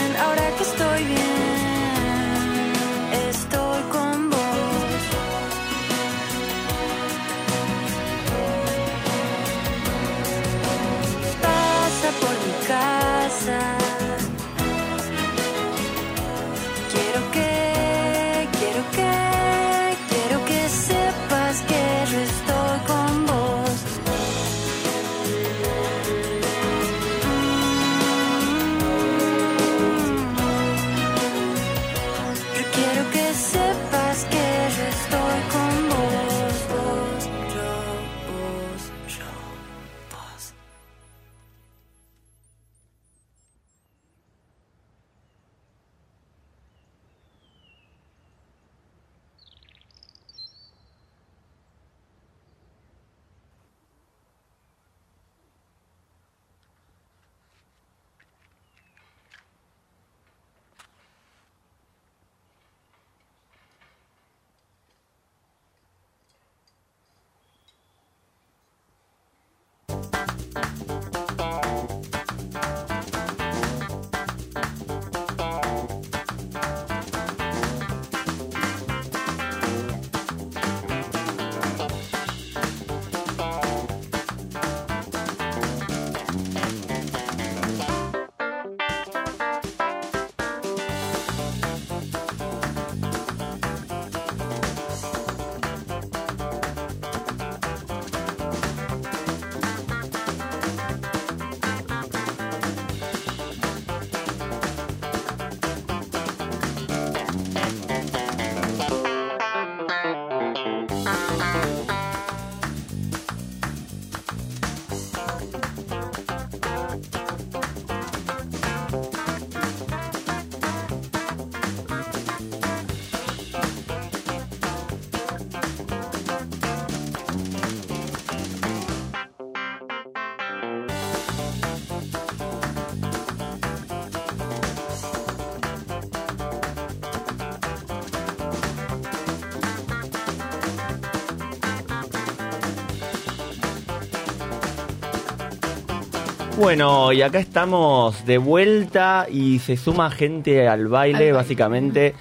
Bueno, 146.58 147.12
y 147.12 147.22
acá 147.22 147.38
estamos 147.40 148.24
de 148.26 148.38
vuelta 148.38 149.26
y 149.30 149.58
se 149.58 149.76
suma 149.76 150.10
gente 150.10 150.68
al 150.68 150.86
baile, 150.88 151.16
Al 151.16 151.20
baile. 151.20 151.32
básicamente. 151.32 152.14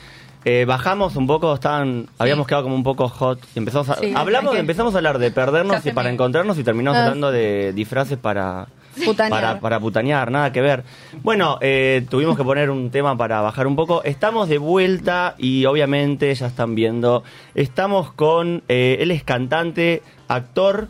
Eh, 0.46 0.66
bajamos 0.66 1.16
un 1.16 1.26
poco, 1.26 1.54
estaban, 1.54 2.08
habíamos 2.18 2.46
quedado 2.48 2.64
como 2.64 2.76
un 2.76 2.84
poco 2.84 3.08
hot 3.08 3.40
y 3.56 3.60
empezamos 3.60 3.90
a, 3.90 3.96
Sí, 3.96 4.12
hablamos, 4.14 4.58
empezamos 4.58 4.94
a 4.94 4.98
hablar 4.98 5.18
de 5.18 5.32
perdernos 5.32 5.86
y 5.86 5.92
para 5.92 6.10
encontrarnos 6.10 6.58
y 6.60 6.64
terminamos 6.66 6.98
Ah. 7.00 7.04
hablando 7.06 7.32
de 7.32 7.72
disfraces 7.72 8.18
para 8.18 8.68
Putanear. 9.06 9.30
para, 9.42 9.60
para 9.62 9.80
putanear, 9.80 10.30
nada 10.32 10.52
que 10.52 10.60
ver. 10.62 10.84
Bueno, 11.22 11.58
eh, 11.62 12.06
tuvimos 12.10 12.36
que 12.36 12.44
poner 12.44 12.70
un 12.72 12.90
tema 12.92 13.16
para 13.18 13.40
bajar 13.40 13.68
un 13.68 13.76
poco. 13.78 14.04
Estamos 14.04 14.50
de 14.50 14.58
vuelta 14.58 15.36
y 15.38 15.64
obviamente 15.66 16.34
ya 16.36 16.48
están 16.48 16.76
viendo. 16.76 17.24
Estamos 17.56 18.12
con. 18.12 18.64
eh, 18.68 18.98
él 19.00 19.12
es 19.12 19.24
cantante, 19.24 20.02
actor. 20.28 20.90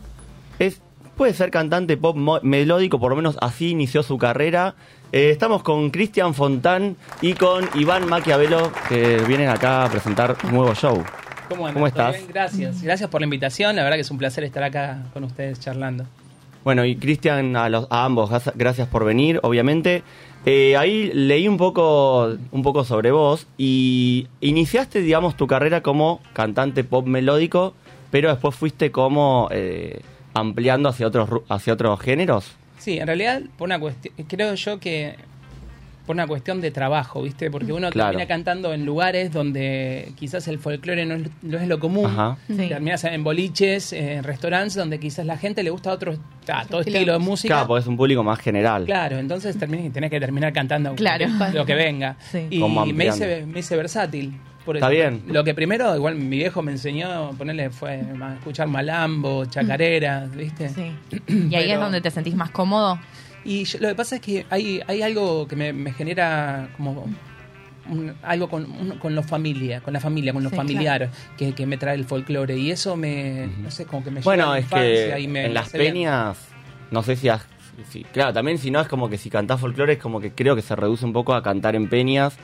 Es, 0.58 0.80
puede 1.14 1.34
ser 1.34 1.50
cantante 1.50 1.96
pop 1.96 2.16
melódico, 2.42 2.98
por 2.98 3.10
lo 3.10 3.16
menos 3.16 3.36
así 3.40 3.70
inició 3.70 4.02
su 4.02 4.18
carrera. 4.18 4.74
Eh, 5.12 5.30
estamos 5.30 5.62
con 5.62 5.90
Cristian 5.90 6.34
Fontán 6.34 6.96
y 7.22 7.34
con 7.34 7.68
Iván 7.74 8.08
Maquiavelo, 8.08 8.72
que 8.88 9.18
vienen 9.28 9.48
acá 9.48 9.84
a 9.84 9.88
presentar 9.90 10.36
un 10.44 10.52
nuevo 10.52 10.74
show. 10.74 11.02
¿Cómo, 11.48 11.66
andas? 11.66 11.74
¿Cómo 11.74 11.90
¿Todo 11.90 12.08
estás? 12.08 12.16
bien? 12.16 12.26
Gracias. 12.32 12.82
Gracias 12.82 13.08
por 13.10 13.20
la 13.20 13.26
invitación. 13.26 13.76
La 13.76 13.82
verdad 13.82 13.96
que 13.96 14.00
es 14.02 14.10
un 14.10 14.18
placer 14.18 14.44
estar 14.44 14.62
acá 14.62 15.04
con 15.12 15.24
ustedes 15.24 15.60
charlando. 15.60 16.04
Bueno, 16.64 16.84
y 16.86 16.96
Cristian, 16.96 17.54
a, 17.56 17.68
los- 17.68 17.86
a 17.90 18.06
ambos, 18.06 18.30
gracias 18.54 18.88
por 18.88 19.04
venir, 19.04 19.38
obviamente. 19.42 20.02
Eh, 20.46 20.76
ahí 20.76 21.10
leí 21.12 21.46
un 21.46 21.58
poco, 21.58 22.34
un 22.50 22.62
poco 22.62 22.84
sobre 22.84 23.10
vos 23.10 23.46
y 23.58 24.26
iniciaste, 24.40 25.00
digamos, 25.00 25.36
tu 25.36 25.46
carrera 25.46 25.82
como 25.82 26.20
cantante 26.32 26.82
pop 26.84 27.06
melódico, 27.06 27.74
pero 28.10 28.30
después 28.30 28.54
fuiste 28.54 28.90
como 28.90 29.48
eh, 29.52 30.00
ampliando 30.34 30.88
hacia 30.88 31.06
otros, 31.06 31.28
ru- 31.30 31.42
hacia 31.48 31.72
otros 31.72 32.00
géneros. 32.00 32.52
Sí, 32.78 32.98
en 32.98 33.06
realidad, 33.06 33.40
por 33.56 33.66
una 33.66 33.78
cuestión, 33.78 34.14
creo 34.28 34.54
yo 34.54 34.78
que 34.78 35.14
por 36.06 36.14
una 36.16 36.26
cuestión 36.26 36.60
de 36.60 36.70
trabajo, 36.70 37.22
¿viste? 37.22 37.50
Porque 37.50 37.72
uno 37.72 37.88
Claro. 37.88 38.10
termina 38.10 38.28
cantando 38.28 38.74
en 38.74 38.84
lugares 38.84 39.32
donde 39.32 40.12
quizás 40.16 40.46
el 40.48 40.58
folclore 40.58 41.06
no 41.06 41.14
es, 41.14 41.22
no 41.40 41.56
es 41.56 41.66
lo 41.66 41.80
común. 41.80 42.04
Ajá. 42.04 42.36
Sí. 42.46 42.56
Terminas 42.68 43.04
en 43.04 43.24
boliches, 43.24 43.94
en 43.94 44.22
restaurantes 44.22 44.74
donde 44.74 45.00
quizás 45.00 45.24
la 45.24 45.38
gente 45.38 45.62
le 45.62 45.70
gusta 45.70 45.90
otro, 45.92 46.14
ah, 46.48 46.66
todo 46.68 46.80
Estilo. 46.80 46.98
estilo 46.98 47.12
de 47.14 47.18
música. 47.20 47.54
Claro, 47.54 47.68
porque 47.68 47.80
es 47.80 47.86
un 47.86 47.96
público 47.96 48.22
más 48.22 48.38
general. 48.38 48.84
Claro, 48.84 49.16
entonces 49.18 49.58
terminas, 49.58 49.94
tenés 49.94 50.10
que 50.10 50.20
terminar 50.20 50.52
cantando 50.52 50.94
Claro. 50.94 51.24
lo 51.54 51.64
que 51.64 51.74
venga. 51.74 52.16
Sí. 52.30 52.48
Y 52.50 52.62
hice, 52.62 53.46
me 53.46 53.60
hice 53.60 53.74
versátil. 53.74 54.34
Por 54.64 54.76
Está 54.76 54.86
eso. 54.92 54.94
bien. 54.94 55.22
Lo 55.26 55.44
que 55.44 55.54
primero, 55.54 55.94
igual 55.94 56.14
mi 56.16 56.38
viejo 56.38 56.62
me 56.62 56.72
enseñó, 56.72 57.30
ponerle 57.36 57.68
fue 57.70 58.00
a 58.20 58.34
escuchar 58.34 58.66
malambo, 58.68 59.44
chacareras, 59.44 60.34
¿viste? 60.34 60.68
Sí. 60.70 60.92
¿Y 61.28 61.54
ahí 61.54 61.64
Pero- 61.66 61.74
es 61.74 61.80
donde 61.80 62.00
te 62.00 62.10
sentís 62.10 62.34
más 62.34 62.50
cómodo? 62.50 62.98
Y 63.44 63.64
yo- 63.64 63.78
lo 63.80 63.88
que 63.88 63.94
pasa 63.94 64.16
es 64.16 64.22
que 64.22 64.46
hay, 64.48 64.80
hay 64.86 65.02
algo 65.02 65.46
que 65.46 65.54
me, 65.56 65.72
me 65.74 65.92
genera 65.92 66.70
como 66.78 67.06
un- 67.90 68.14
algo 68.22 68.48
con, 68.48 68.64
un- 68.64 68.98
con 68.98 69.14
los 69.14 69.26
familia, 69.26 69.82
con 69.82 69.92
la 69.92 70.00
familia, 70.00 70.32
con 70.32 70.42
los 70.42 70.50
Sí, 70.50 70.56
familiares, 70.56 71.10
que, 71.36 71.52
que 71.52 71.66
me 71.66 71.76
trae 71.76 71.94
el 71.96 72.06
folclore. 72.06 72.56
Y 72.56 72.70
eso 72.70 72.96
me, 72.96 73.48
no 73.62 73.70
sé, 73.70 73.84
como 73.84 74.02
que 74.02 74.10
me 74.10 74.20
lleva 74.20 74.24
Bueno, 74.24 74.44
a 74.52 74.54
la 74.54 74.58
es 74.60 74.66
que 74.66 75.20
y 75.20 75.28
me 75.28 75.44
en 75.44 75.52
las 75.54 75.70
bien. 75.72 75.92
peñas, 75.92 76.38
no 76.90 77.02
sé 77.02 77.16
si 77.16 77.28
has... 77.28 77.46
si- 77.90 78.04
claro, 78.04 78.32
también 78.32 78.56
si 78.56 78.70
no 78.70 78.80
es 78.80 78.88
como 78.88 79.10
que 79.10 79.18
si 79.18 79.28
cantás 79.28 79.60
folclore 79.60 79.92
es 79.94 79.98
como 79.98 80.20
que 80.20 80.32
creo 80.32 80.56
que 80.56 80.62
se 80.62 80.74
reduce 80.74 81.04
un 81.04 81.12
poco 81.12 81.34
a 81.34 81.42
cantar 81.42 81.76
en 81.76 81.90
peñas, 81.90 82.36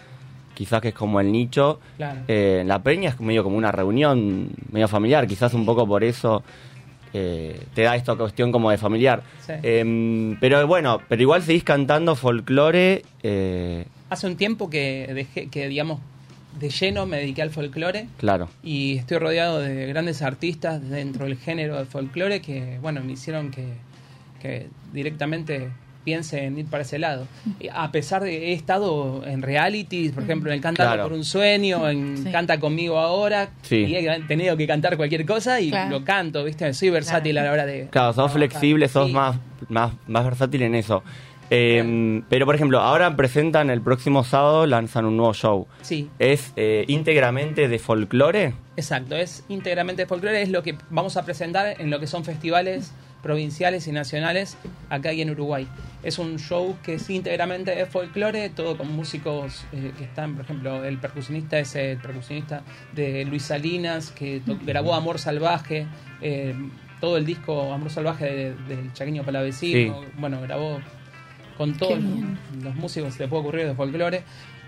quizás 0.61 0.83
que 0.83 0.89
es 0.89 0.95
como 0.95 1.19
el 1.21 1.33
nicho. 1.33 1.81
Claro. 1.97 2.21
Eh, 2.29 2.63
la 2.67 2.83
peña 2.83 3.09
es 3.09 3.19
medio 3.21 3.43
como 3.43 3.57
una 3.57 3.73
reunión, 3.73 4.51
medio 4.71 4.89
familiar, 4.89 5.27
quizás 5.27 5.55
un 5.55 5.65
poco 5.65 5.87
por 5.87 6.05
eso 6.05 6.43
eh, 7.15 7.59
te 7.73 7.81
da 7.85 7.97
esta 7.97 8.15
cuestión 8.15 8.53
como 8.53 8.71
de 8.71 8.77
familiar. 8.77 9.23
Sí. 9.47 9.55
Eh, 9.63 10.37
pero 10.39 10.67
bueno, 10.67 11.01
pero 11.09 11.23
igual 11.23 11.43
seguís 11.43 11.65
cantando 11.65 12.15
folclore. 12.15 13.03
eh, 13.23 13.87
Hace 14.11 14.27
un 14.27 14.37
tiempo 14.37 14.69
que 14.69 15.11
dejé, 15.15 15.47
que 15.49 15.67
digamos, 15.67 15.99
de 16.59 16.69
lleno 16.69 17.07
me 17.07 17.17
dediqué 17.17 17.41
al 17.41 17.51
folclore. 17.51 18.09
claro. 18.19 18.51
Y 18.63 18.99
estoy 18.99 19.17
rodeado 19.17 19.61
de 19.61 19.87
grandes 19.87 20.21
artistas 20.21 20.87
dentro 20.91 21.25
del 21.25 21.39
género 21.39 21.77
del 21.79 21.87
folclore 21.87 22.43
que, 22.43 22.79
bueno, 22.83 23.03
me 23.03 23.13
hicieron 23.13 23.51
que, 23.51 23.65
que 24.43 24.67
directamente 24.93 25.71
piense 26.05 26.45
en 26.45 26.59
ir 26.59 26.67
para 26.67 26.83
ese 26.83 26.99
lado. 26.99 27.27
A 27.73 27.93
pesar 27.93 28.23
de 28.23 28.31
que 28.31 28.49
he 28.51 28.53
estado 28.53 29.23
en 29.27 29.43
realities, 29.43 30.13
por 30.13 30.23
ejemplo, 30.23 30.51
en 30.51 30.57
el 30.57 30.61
Cantando 30.63 30.93
Claro. 30.95 31.03
por 31.09 31.13
un 31.13 31.25
sueño, 31.25 31.89
en 31.89 32.17
Sí. 32.19 32.31
Canta 32.33 32.59
conmigo 32.59 32.99
ahora, 32.99 33.51
Sí. 33.63 33.77
y 33.85 33.97
he 33.97 34.21
tenido 34.29 34.57
que 34.57 34.67
cantar 34.67 34.97
cualquier 34.97 35.27
cosa 35.27 35.61
y 35.61 35.71
Claro. 35.71 35.91
lo 35.99 36.05
canto, 36.05 36.43
¿viste? 36.45 36.73
Soy 36.75 36.91
versátil 36.91 37.37
a 37.39 37.45
la 37.45 37.53
hora 37.53 37.67
de... 37.67 37.89
Claro, 37.91 38.13
sos 38.13 38.33
flexible, 38.33 38.89
sos 38.89 39.09
Sí. 39.09 39.13
más, 39.13 39.37
más, 39.69 39.93
más 40.07 40.25
versátil 40.25 40.63
en 40.63 40.75
eso. 40.75 41.03
Eh, 41.53 42.23
pero 42.29 42.47
por 42.47 42.55
ejemplo, 42.55 42.79
ahora 42.79 43.17
presentan 43.17 43.71
el 43.71 43.81
próximo 43.81 44.23
sábado, 44.23 44.67
lanzan 44.67 45.05
un 45.05 45.17
nuevo 45.17 45.35
show. 45.35 45.67
Sí, 45.83 46.09
¿Es 46.21 46.53
eh, 46.57 46.85
íntegramente 46.87 47.67
de 47.69 47.79
folclore? 47.81 48.55
Exacto, 48.77 49.17
es 49.17 49.45
íntegramente 49.49 50.07
folclore, 50.07 50.43
es 50.43 50.49
lo 50.51 50.63
que 50.63 50.77
vamos 50.91 51.17
a 51.17 51.25
presentar 51.25 51.75
en 51.81 51.91
lo 51.91 51.99
que 51.99 52.07
son 52.07 52.25
festivales 52.25 52.93
provinciales 53.23 53.87
y 53.87 53.93
nacionales 53.93 54.57
acá 54.89 55.13
y 55.13 55.21
en 55.23 55.31
Uruguay. 55.31 55.67
Es 56.03 56.19
un 56.19 56.39
show 56.39 56.77
que 56.83 56.95
es 56.95 57.11
íntegramente 57.11 57.75
de 57.75 57.85
folclore, 57.87 58.49
todo 58.49 58.77
con 58.79 58.91
músicos 58.95 59.65
eh, 59.73 59.93
que 59.99 60.05
están, 60.05 60.35
por 60.37 60.45
ejemplo, 60.45 60.85
el 60.85 60.99
percusionista 60.99 61.59
es 61.59 61.75
el 61.77 61.99
percusionista 61.99 62.63
de 62.95 63.25
Luis 63.27 63.43
Salinas, 63.43 64.11
que 64.11 64.41
grabó 64.65 64.95
Amor 64.95 65.19
Salvaje, 65.19 65.87
eh, 66.23 66.55
todo 67.01 67.17
el 67.19 67.27
disco 67.27 67.73
Amor 67.73 67.91
Salvaje 67.91 68.25
de- 68.25 68.55
del 68.75 68.93
Chaqueño 68.95 69.23
Palavecino, 69.25 70.01
bueno, 70.19 70.41
grabó 70.41 70.81
con 71.59 71.75
todos 71.77 71.99
los 72.63 72.75
músicos 72.77 73.09
que 73.13 73.17
se 73.19 73.23
le 73.25 73.29
puede 73.29 73.43
ocurrir 73.43 73.67
de 73.67 73.75
folclore. 73.75 74.23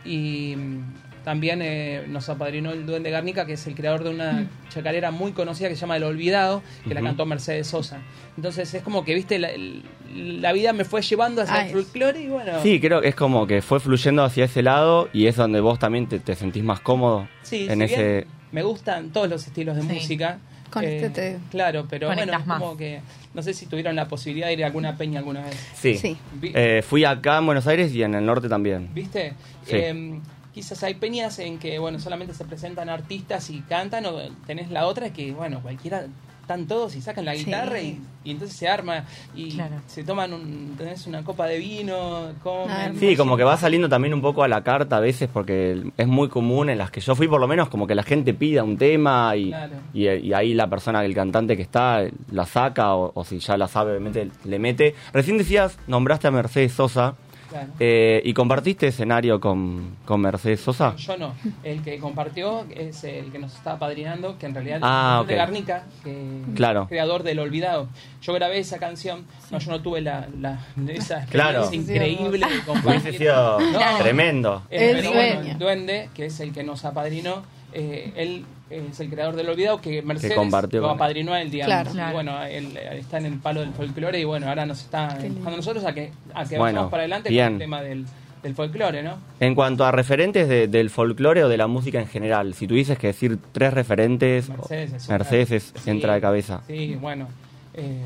Y 0.05 0.55
mm, 0.57 0.83
también 1.25 1.61
eh, 1.63 2.05
nos 2.09 2.29
apadrinó 2.29 2.73
el 2.73 2.85
Duende 2.87 3.11
Garnica, 3.11 3.47
que 3.47 3.53
es 3.55 3.67
el 3.67 3.75
creador 3.75 4.05
de 4.05 4.11
una 4.11 4.49
chacarera 4.71 5.11
muy 5.11 5.33
conocida 5.33 5.69
que 5.69 5.75
se 5.77 5.81
llama 5.83 5.97
El 5.97 6.05
Olvidado, 6.05 6.63
que 6.87 6.95
la 6.95 7.01
cantó 7.03 7.27
Mercedes 7.27 7.67
Sosa. 7.69 8.01
Entonces 8.37 8.73
es 8.75 8.83
como 8.83 9.05
que, 9.05 9.15
viste, 9.15 9.39
la, 9.39 10.53
vida 10.53 10.73
me 10.73 10.85
fue 10.85 11.03
llevando 11.03 11.43
hacia 11.43 11.55
Ay. 11.55 11.67
el 11.69 11.73
folclore 11.75 12.21
y 12.21 12.29
bueno. 12.29 12.53
Sí, 12.63 12.81
creo 12.81 13.01
que 13.01 13.09
es 13.09 13.15
como 13.15 13.47
que 13.47 13.63
fue 13.63 13.81
fluyendo 13.81 14.25
hacia 14.25 14.45
ese 14.47 14.63
lado 14.63 15.09
y 15.13 15.27
es 15.27 15.37
donde 15.37 15.61
vos 15.61 15.79
también 15.79 16.07
te, 16.09 16.19
te 16.19 16.35
sentís 16.35 16.65
más 16.65 16.81
cómodo 16.81 17.29
Sí, 17.43 17.67
en 17.69 17.79
si 17.79 17.85
ese... 17.85 18.03
bien 18.13 18.27
me 18.53 18.63
gustan 18.63 19.11
todos 19.11 19.29
los 19.31 19.47
estilos 19.47 19.77
de 19.77 19.83
Sí. 19.83 19.89
música. 19.89 20.39
Con 20.71 20.85
este 20.85 21.11
te- 21.11 21.39
Claro, 21.51 21.87
pero 21.89 22.07
bueno, 22.09 22.23
es 22.23 22.47
más. 22.47 22.59
como 22.59 22.77
que 22.79 23.01
no 23.35 23.43
sé 23.43 23.53
si 23.55 23.67
tuvieron 23.67 23.95
la 23.95 24.09
posibilidad 24.09 24.47
de 24.49 24.55
ir 24.55 24.65
a 24.65 24.67
alguna 24.69 24.97
peña 24.97 25.19
alguna 25.21 25.43
vez. 25.45 25.55
Sí. 25.75 26.17
Eh, 26.43 26.83
fui 26.87 27.05
acá 27.05 27.39
en 27.39 27.47
Buenos 27.47 27.67
Aires 27.67 27.95
y 27.95 28.03
en 28.03 28.15
el 28.15 28.25
norte 28.25 28.49
también. 28.49 28.89
¿Viste? 28.95 29.35
Sí. 29.67 29.77
Eh, 29.77 30.21
quizás 30.55 30.83
hay 30.83 30.95
peñas 30.95 31.39
en 31.39 31.59
que, 31.59 31.79
bueno, 31.79 31.99
solamente 31.99 32.35
se 32.35 32.45
presentan 32.45 32.89
artistas 32.89 33.49
y 33.51 33.61
cantan, 33.63 34.07
o 34.07 34.17
tenés 34.47 34.71
la 34.71 34.87
otra 34.87 35.13
que, 35.13 35.33
bueno, 35.33 35.61
cualquiera, 35.61 36.07
están 36.43 36.67
todos 36.67 36.97
y 36.97 37.01
sacan 37.01 37.25
la 37.25 37.35
Sí. 37.37 37.45
guitarra 37.45 37.81
y, 37.81 38.01
y 38.25 38.33
entonces 38.33 38.57
se 38.57 38.69
arma 38.69 39.05
y 39.35 39.53
Claro. 39.55 39.77
se 39.87 40.03
toman, 40.03 40.33
un, 40.33 40.75
tenés 40.77 41.07
una 41.07 41.23
copa 41.23 41.47
de 41.47 41.59
vino, 41.59 42.33
comen. 42.43 42.69
Ah, 42.69 42.93
Sí, 42.99 43.17
como 43.17 43.37
que 43.37 43.45
va 43.45 43.57
saliendo 43.57 43.89
también 43.89 44.13
un 44.13 44.21
poco 44.21 44.43
a 44.43 44.49
la 44.49 44.65
carta 44.65 44.97
a 44.97 45.01
veces 45.01 45.31
porque 45.33 45.81
es 45.97 46.07
muy 46.09 46.29
común 46.29 46.69
en 46.69 46.79
las 46.79 46.91
que 46.91 47.01
yo 47.01 47.15
fui 47.15 47.29
por 47.29 47.41
lo 47.41 47.47
menos 47.47 47.69
como 47.69 47.87
que 47.87 47.95
la 47.95 48.03
gente 48.03 48.35
pida 48.35 48.65
un 48.65 48.77
tema 48.77 49.37
y, 49.37 49.51
Claro. 49.51 49.75
y, 49.95 50.09
y 50.09 50.33
ahí 50.35 50.53
la 50.53 50.69
persona, 50.69 51.05
el 51.05 51.15
cantante 51.15 51.57
que 51.57 51.63
está, 51.63 52.05
la 52.33 52.45
saca 52.45 52.97
o, 52.97 53.13
o 53.15 53.25
si 53.25 53.39
ya 53.39 53.57
la 53.57 53.69
sabe 53.69 53.93
obviamente 53.93 54.29
le 54.45 54.59
mete. 54.59 54.97
Recién 55.13 55.39
decías, 55.39 55.79
nombraste 55.87 56.27
a 56.27 56.33
Mercedes 56.33 56.73
Sosa 56.73 57.15
Claro. 57.53 57.69
eh, 57.79 58.21
y 58.25 58.33
compartiste 58.35 58.87
escenario 58.89 59.39
con, 59.41 59.97
con 60.05 60.21
Mercedes 60.21 60.61
Sosa. 60.61 60.97
Yo 60.97 61.17
no. 61.17 61.35
El 61.63 61.83
que 61.83 61.99
compartió 61.99 62.65
es 62.75 63.05
el 63.05 63.31
que 63.31 63.39
nos 63.39 63.55
está 63.55 63.79
padrinando, 63.79 64.39
que 64.39 64.47
en 64.47 64.55
realidad 64.55 64.81
Ah, 64.83 65.21
es 65.23 65.29
de. 65.29 65.35
Garnica, 65.35 65.85
que 66.03 66.43
Claro. 66.55 66.87
creador 66.89 67.23
del 67.23 67.39
Olvidado. 67.39 67.89
Yo 68.23 68.33
grabé 68.33 68.59
esa 68.59 68.79
canción, 68.79 69.25
no, 69.51 69.59
yo 69.59 69.71
no 69.71 69.83
tuve 69.83 70.01
la, 70.01 70.29
la 70.41 70.65
esa 70.89 71.27
Claro. 71.31 71.61
experiencia 71.61 71.95
increíble 71.97 72.39
de 72.39 72.45
Hubiese 72.47 72.65
compartir. 72.65 73.19
sido 73.19 73.61
No. 73.61 73.79
tremendo. 73.99 74.63
El 74.71 74.97
pero 74.97 75.13
bueno, 75.13 75.35
sueño. 75.35 75.53
el 75.53 75.59
Duende, 75.59 76.09
que 76.15 76.27
es 76.27 76.41
el 76.41 76.53
que 76.53 76.63
nos 76.65 76.85
apadrinó, 76.85 77.43
eh, 77.75 78.13
él 78.17 78.45
es 78.91 79.01
el 79.01 79.11
creador 79.11 79.37
del 79.37 79.49
Olvidado, 79.49 79.81
que 79.81 80.03
Mercedes 80.03 80.35
compartió 80.37 80.81
lo 80.81 80.91
apadrinó 80.91 81.33
a 81.33 81.41
él, 81.43 81.51
digamos. 81.51 81.93
Claro. 81.93 82.11
Y 82.11 82.13
bueno, 82.15 82.43
él, 82.45 82.77
eh, 82.77 82.99
está 82.99 83.19
en 83.19 83.27
el 83.27 83.39
palo 83.39 83.61
del 83.61 83.73
folclore 83.73 84.19
y 84.21 84.25
bueno, 84.25 84.49
ahora 84.49 84.65
nos 84.67 84.81
está 84.81 85.09
empujando 85.25 85.51
a 85.55 85.57
nosotros 85.57 85.85
a 85.85 85.93
que, 85.93 86.13
a 86.35 86.45
que 86.45 86.57
Bueno, 86.59 86.63
vayamos 86.77 86.91
para 86.91 87.03
adelante 87.03 87.29
bien. 87.31 87.45
con 87.47 87.53
el 87.55 87.59
tema 87.59 87.83
del, 87.83 88.07
del 88.43 88.55
folclore, 88.55 89.03
¿no? 89.03 89.19
En 89.41 89.55
cuanto 89.55 89.85
a 89.85 89.93
referentes 89.93 90.49
de- 90.49 90.67
del 90.69 90.91
folclore 90.91 91.45
o 91.45 91.49
de 91.49 91.57
la 91.57 91.67
música 91.67 92.01
en 92.01 92.09
general, 92.09 92.55
si 92.55 92.67
tuvieses 92.67 92.99
que 92.99 93.09
decir 93.09 93.39
tres 93.53 93.73
referentes, 93.75 94.49
Mercedes 94.49 94.93
es, 94.95 95.09
Mercedes 95.09 95.49
una- 95.51 95.57
es- 95.81 95.87
entra 95.89 96.15
de 96.15 96.21
cabeza. 96.21 96.61
Sí, 96.67 96.97
bueno. 97.01 97.29
Eh, 97.75 98.01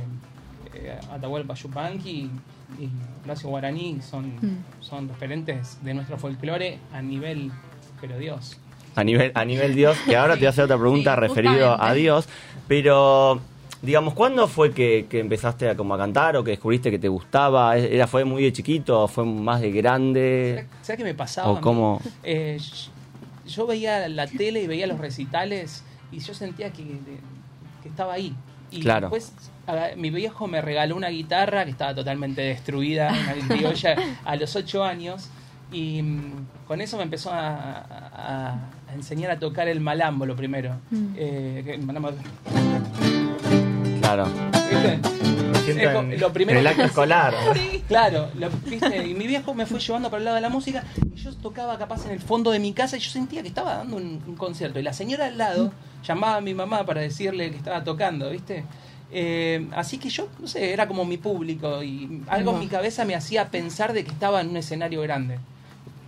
eh, 0.74 0.98
Atahualpa 1.10 1.54
Yupanqui 1.54 2.30
y 2.80 2.88
Horacio 3.24 3.48
Guaraní 3.48 3.98
son, 4.02 4.36
Mm. 4.36 4.58
son 4.80 5.08
referentes 5.08 5.78
de 5.82 5.94
nuestro 5.94 6.18
folclore 6.18 6.78
a 6.92 7.00
nivel, 7.00 7.50
pero 8.00 8.18
Dios. 8.18 8.58
A 8.96 9.04
nivel, 9.04 9.30
a 9.34 9.44
nivel 9.44 9.74
Dios, 9.74 9.96
que 10.08 10.16
ahora 10.16 10.34
te 10.34 10.40
voy 10.40 10.46
a 10.46 10.50
hacer 10.50 10.64
otra 10.64 10.78
pregunta 10.78 11.14
Sí, 11.14 11.20
referido 11.20 11.80
a. 11.80 11.92
Dios, 11.94 12.26
pero 12.66 13.40
digamos, 13.82 14.14
¿cuándo 14.14 14.48
fue 14.48 14.72
que, 14.72 15.06
que 15.08 15.20
empezaste 15.20 15.68
a, 15.68 15.76
como 15.76 15.94
a 15.94 15.98
cantar 15.98 16.36
o 16.36 16.42
que 16.42 16.52
descubriste 16.52 16.90
que 16.90 16.98
te 16.98 17.08
gustaba? 17.08 17.76
¿Era, 17.76 18.06
¿Fue 18.06 18.24
muy 18.24 18.42
de 18.42 18.52
chiquito 18.52 19.02
o 19.02 19.08
fue 19.08 19.24
más 19.24 19.60
de 19.60 19.70
grande? 19.70 20.66
¿Sabes 20.82 20.98
qué 20.98 21.04
me 21.04 21.14
pasaba? 21.14 21.50
¿O 21.50 21.60
cómo? 21.60 22.00
Eh, 22.22 22.58
yo 23.46 23.66
veía 23.66 24.08
la 24.08 24.26
tele 24.26 24.62
y 24.62 24.66
veía 24.66 24.86
los 24.86 24.98
recitales 24.98 25.84
y 26.10 26.18
yo 26.18 26.34
sentía 26.34 26.72
que, 26.72 26.82
que 27.82 27.88
estaba 27.88 28.14
ahí. 28.14 28.34
Y 28.70 28.80
Claro. 28.80 29.10
después 29.10 29.32
mi 29.96 30.10
viejo 30.10 30.46
me 30.48 30.60
regaló 30.60 30.96
una 30.96 31.08
guitarra 31.08 31.64
que 31.64 31.70
estaba 31.70 31.94
totalmente 31.94 32.40
destruida, 32.42 33.08
una 33.12 33.46
criolla, 33.56 33.96
a 34.24 34.36
los 34.36 34.56
ocho 34.56 34.82
años. 34.82 35.28
Y 35.72 36.02
mm, 36.02 36.46
con 36.66 36.80
eso 36.80 36.96
me 36.96 37.02
empezó 37.02 37.30
a, 37.32 37.48
a- 37.56 38.52
a 38.88 38.94
enseñar 38.94 39.30
a 39.32 39.38
tocar 39.38 39.68
el 39.68 39.80
malambo, 39.80 40.24
lo 40.26 40.36
primero. 40.36 40.76
Eh, 41.16 41.62
que 41.64 41.74
el 41.74 41.82
malambo- 41.86 42.12
Claro. 44.00 44.26
en- 45.68 46.20
lo 46.20 46.32
primero 46.32 46.58
en 46.60 46.66
el 46.66 46.72
acto 46.72 46.84
escolar. 46.84 47.34
Claro, 47.88 48.28
lo- 48.36 48.50
¿viste? 48.64 49.06
y 49.06 49.14
mi 49.14 49.26
viejo 49.28 49.54
me 49.54 49.64
fue 49.64 49.78
llevando 49.78 50.10
para 50.10 50.18
el 50.18 50.24
lado 50.24 50.34
de 50.34 50.40
la 50.40 50.48
música 50.48 50.82
y 51.14 51.20
yo 51.20 51.32
tocaba 51.36 51.78
capaz 51.78 52.04
en 52.06 52.12
el 52.12 52.20
fondo 52.20 52.50
de 52.50 52.58
mi 52.58 52.72
casa 52.72 52.96
y 52.96 53.00
yo 53.00 53.10
sentía 53.10 53.42
que 53.42 53.48
estaba 53.48 53.76
dando 53.76 53.96
un, 53.96 54.20
un 54.26 54.34
concierto. 54.34 54.80
Y 54.80 54.82
la 54.82 54.92
señora 54.92 55.26
al 55.26 55.38
lado 55.38 55.72
llamaba 56.04 56.36
a 56.36 56.40
mi 56.40 56.52
mamá 56.54 56.84
para 56.84 57.00
decirle 57.00 57.50
que 57.50 57.56
estaba 57.56 57.84
tocando, 57.84 58.30
¿viste? 58.30 58.64
Eh, 59.12 59.68
así 59.76 59.98
que 59.98 60.08
yo, 60.08 60.28
no 60.40 60.48
sé, 60.48 60.72
era 60.72 60.88
como 60.88 61.04
mi 61.04 61.16
público 61.16 61.80
y 61.82 62.22
algo 62.26 62.52
en 62.54 62.58
mi 62.58 62.66
cabeza 62.66 63.04
me 63.04 63.14
hacía 63.14 63.50
pensar 63.50 63.92
de 63.92 64.02
que 64.04 64.10
estaba 64.10 64.40
en 64.40 64.48
un 64.48 64.56
escenario 64.56 65.00
grande. 65.02 65.38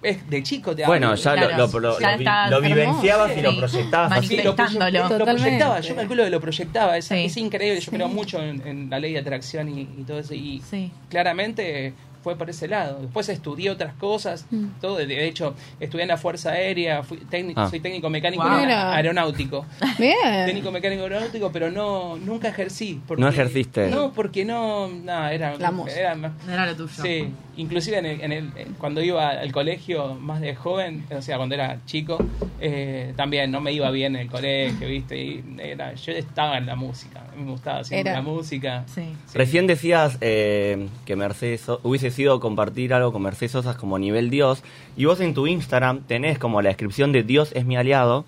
Es 0.03 0.31
de 0.31 0.43
chico 0.45 0.77
te 0.77 0.87
Bueno, 0.87 1.15
ya 1.17 1.35
lo- 1.35 1.49
Claro, 1.49 1.67
lo, 1.73 1.81
lo- 1.81 1.99
ya 2.01 2.13
lo 2.13 2.19
vi- 2.19 2.25
está 2.25 2.51
lo 2.51 2.57
hermoso. 2.59 2.75
vivenciabas 2.75 3.37
y 3.37 3.41
lo 3.43 3.51
Sí. 3.51 3.57
proyectabas 3.59 4.13
así. 4.13 4.27
Sí, 4.29 4.37
lo, 4.43 4.55
proyectaba, 4.55 5.81
yo 5.81 5.97
calculo 5.97 6.25
que 6.25 6.31
lo 6.31 6.41
proyectaba, 6.41 6.97
es, 6.97 7.05
Sí. 7.07 7.15
es 7.25 7.37
increíble, 7.37 7.81
yo 7.81 7.91
creo 7.91 8.09
mucho 8.09 8.41
en, 8.43 8.67
en 8.67 8.91
la 8.91 9.01
ley 9.01 9.13
de 9.13 9.19
atracción 9.19 9.69
y, 9.69 9.81
y 9.83 10.05
todo 10.07 10.21
eso, 10.21 10.35
y 10.35 10.63
Sí. 10.71 10.93
claramente 11.11 11.95
fue 12.23 12.37
por 12.37 12.51
ese 12.51 12.67
lado. 12.69 12.99
Después 13.01 13.29
estudié 13.29 13.71
otras 13.71 13.95
cosas, 13.95 14.45
Mm. 14.51 14.67
todo, 14.81 14.97
de- 14.97 15.27
hecho, 15.27 15.55
estudié 15.81 16.03
en 16.03 16.09
la 16.09 16.17
Fuerza 16.17 16.51
Aérea, 16.51 17.03
fui 17.03 17.19
técnico, 17.19 17.61
Ah. 17.61 17.71
soy 17.71 17.81
técnico 17.81 18.11
mecánico 18.11 18.43
Wow. 18.43 18.53
Aeronáutico. 18.53 19.67
Bien. 19.99 20.47
Técnico 20.47 20.71
mecánico 20.73 21.03
aeronáutico, 21.05 21.51
pero 21.53 21.71
no 21.71 22.17
nunca 22.17 22.49
ejercí. 22.49 23.01
porque- 23.07 23.23
No 23.23 23.29
ejerciste. 23.29 23.89
No, 23.89 24.13
porque 24.13 24.45
no, 24.45 24.89
nada, 24.89 25.33
era, 25.33 25.57
La 25.59 25.71
música. 25.71 25.99
era 26.01 26.15
más- 26.17 26.33
No 26.47 26.53
era 26.53 26.67
lo 26.67 26.77
tuyo. 26.77 27.03
Sí, 27.03 27.33
inclusive 27.59 27.99
en 27.99 28.07
el, 28.07 28.21
en 28.23 28.33
el- 28.33 28.51
cuando 28.79 29.03
iba 29.03 29.29
al 29.29 29.53
colegio 29.53 30.15
más 30.15 30.41
de 30.41 30.55
joven, 30.55 31.05
o 31.15 31.21
sea, 31.21 31.37
cuando 31.37 31.55
era 31.55 31.79
chico, 31.85 32.17
eh, 32.61 33.13
también 33.17 33.51
no 33.51 33.61
me 33.61 33.73
iba 33.73 33.91
bien 33.91 34.17
en 34.17 34.23
el 34.23 34.31
colegio, 34.31 34.89
¿viste? 34.89 35.23
Y 35.23 35.45
era, 35.59 35.93
yo 35.95 36.13
estaba 36.13 36.57
en 36.57 36.65
la 36.67 36.75
música, 36.77 37.25
me 37.37 37.51
gustaba 37.51 37.85
siempre 37.85 38.11
Era. 38.11 38.21
la 38.21 38.23
música. 38.23 38.85
Sí. 38.87 39.03
Sí. 39.27 39.37
Recién 39.39 39.67
decías 39.67 40.17
eh, 40.23 40.89
que 41.05 41.15
Mercedes 41.17 41.61
So- 41.61 41.81
hubiese 41.83 42.11
sido 42.11 42.41
compartir 42.41 42.95
algo 42.95 43.13
con 43.13 43.23
Mercedes 43.23 43.53
Sosa 43.53 43.77
como 43.77 43.99
nivel 43.99 44.31
Dios. 44.31 44.63
Y 44.97 45.05
vos 45.05 45.21
en 45.21 45.35
tu 45.35 45.47
Instagram 45.47 46.01
tenés 46.07 46.39
como 46.39 46.63
la 46.63 46.69
descripción 46.71 47.13
de 47.13 47.23
Dios 47.23 47.53
es 47.55 47.65
mi 47.67 47.77
aliado. 47.77 48.25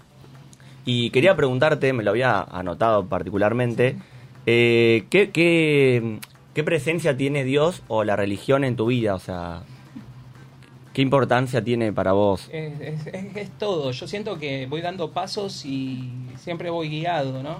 Y 0.84 1.10
quería 1.10 1.36
preguntarte, 1.36 1.92
me 1.92 2.02
lo 2.02 2.10
había 2.10 2.40
anotado 2.40 3.06
particularmente, 3.06 3.96
eh, 4.46 5.04
¿qué, 5.10 5.30
qué, 5.30 6.18
qué 6.54 6.64
presencia 6.64 7.16
tiene 7.16 7.44
Dios 7.44 7.82
o 7.88 8.04
la 8.04 8.16
religión 8.16 8.64
en 8.64 8.76
tu 8.76 8.86
vida? 8.86 9.14
O 9.14 9.18
sea, 9.18 9.62
¿qué 10.92 11.02
importancia 11.02 11.62
tiene 11.62 11.92
para 11.92 12.12
vos? 12.12 12.48
Es, 12.52 12.80
es- 12.80 13.06
es- 13.06 13.36
es 13.36 13.50
todo. 13.58 13.90
Yo 13.92 14.06
siento 14.08 14.38
que 14.38 14.66
voy 14.66 14.80
dando 14.80 15.10
pasos 15.12 15.64
y 15.64 16.10
siempre 16.38 16.70
voy 16.70 16.88
guiado, 16.88 17.42
¿no? 17.42 17.58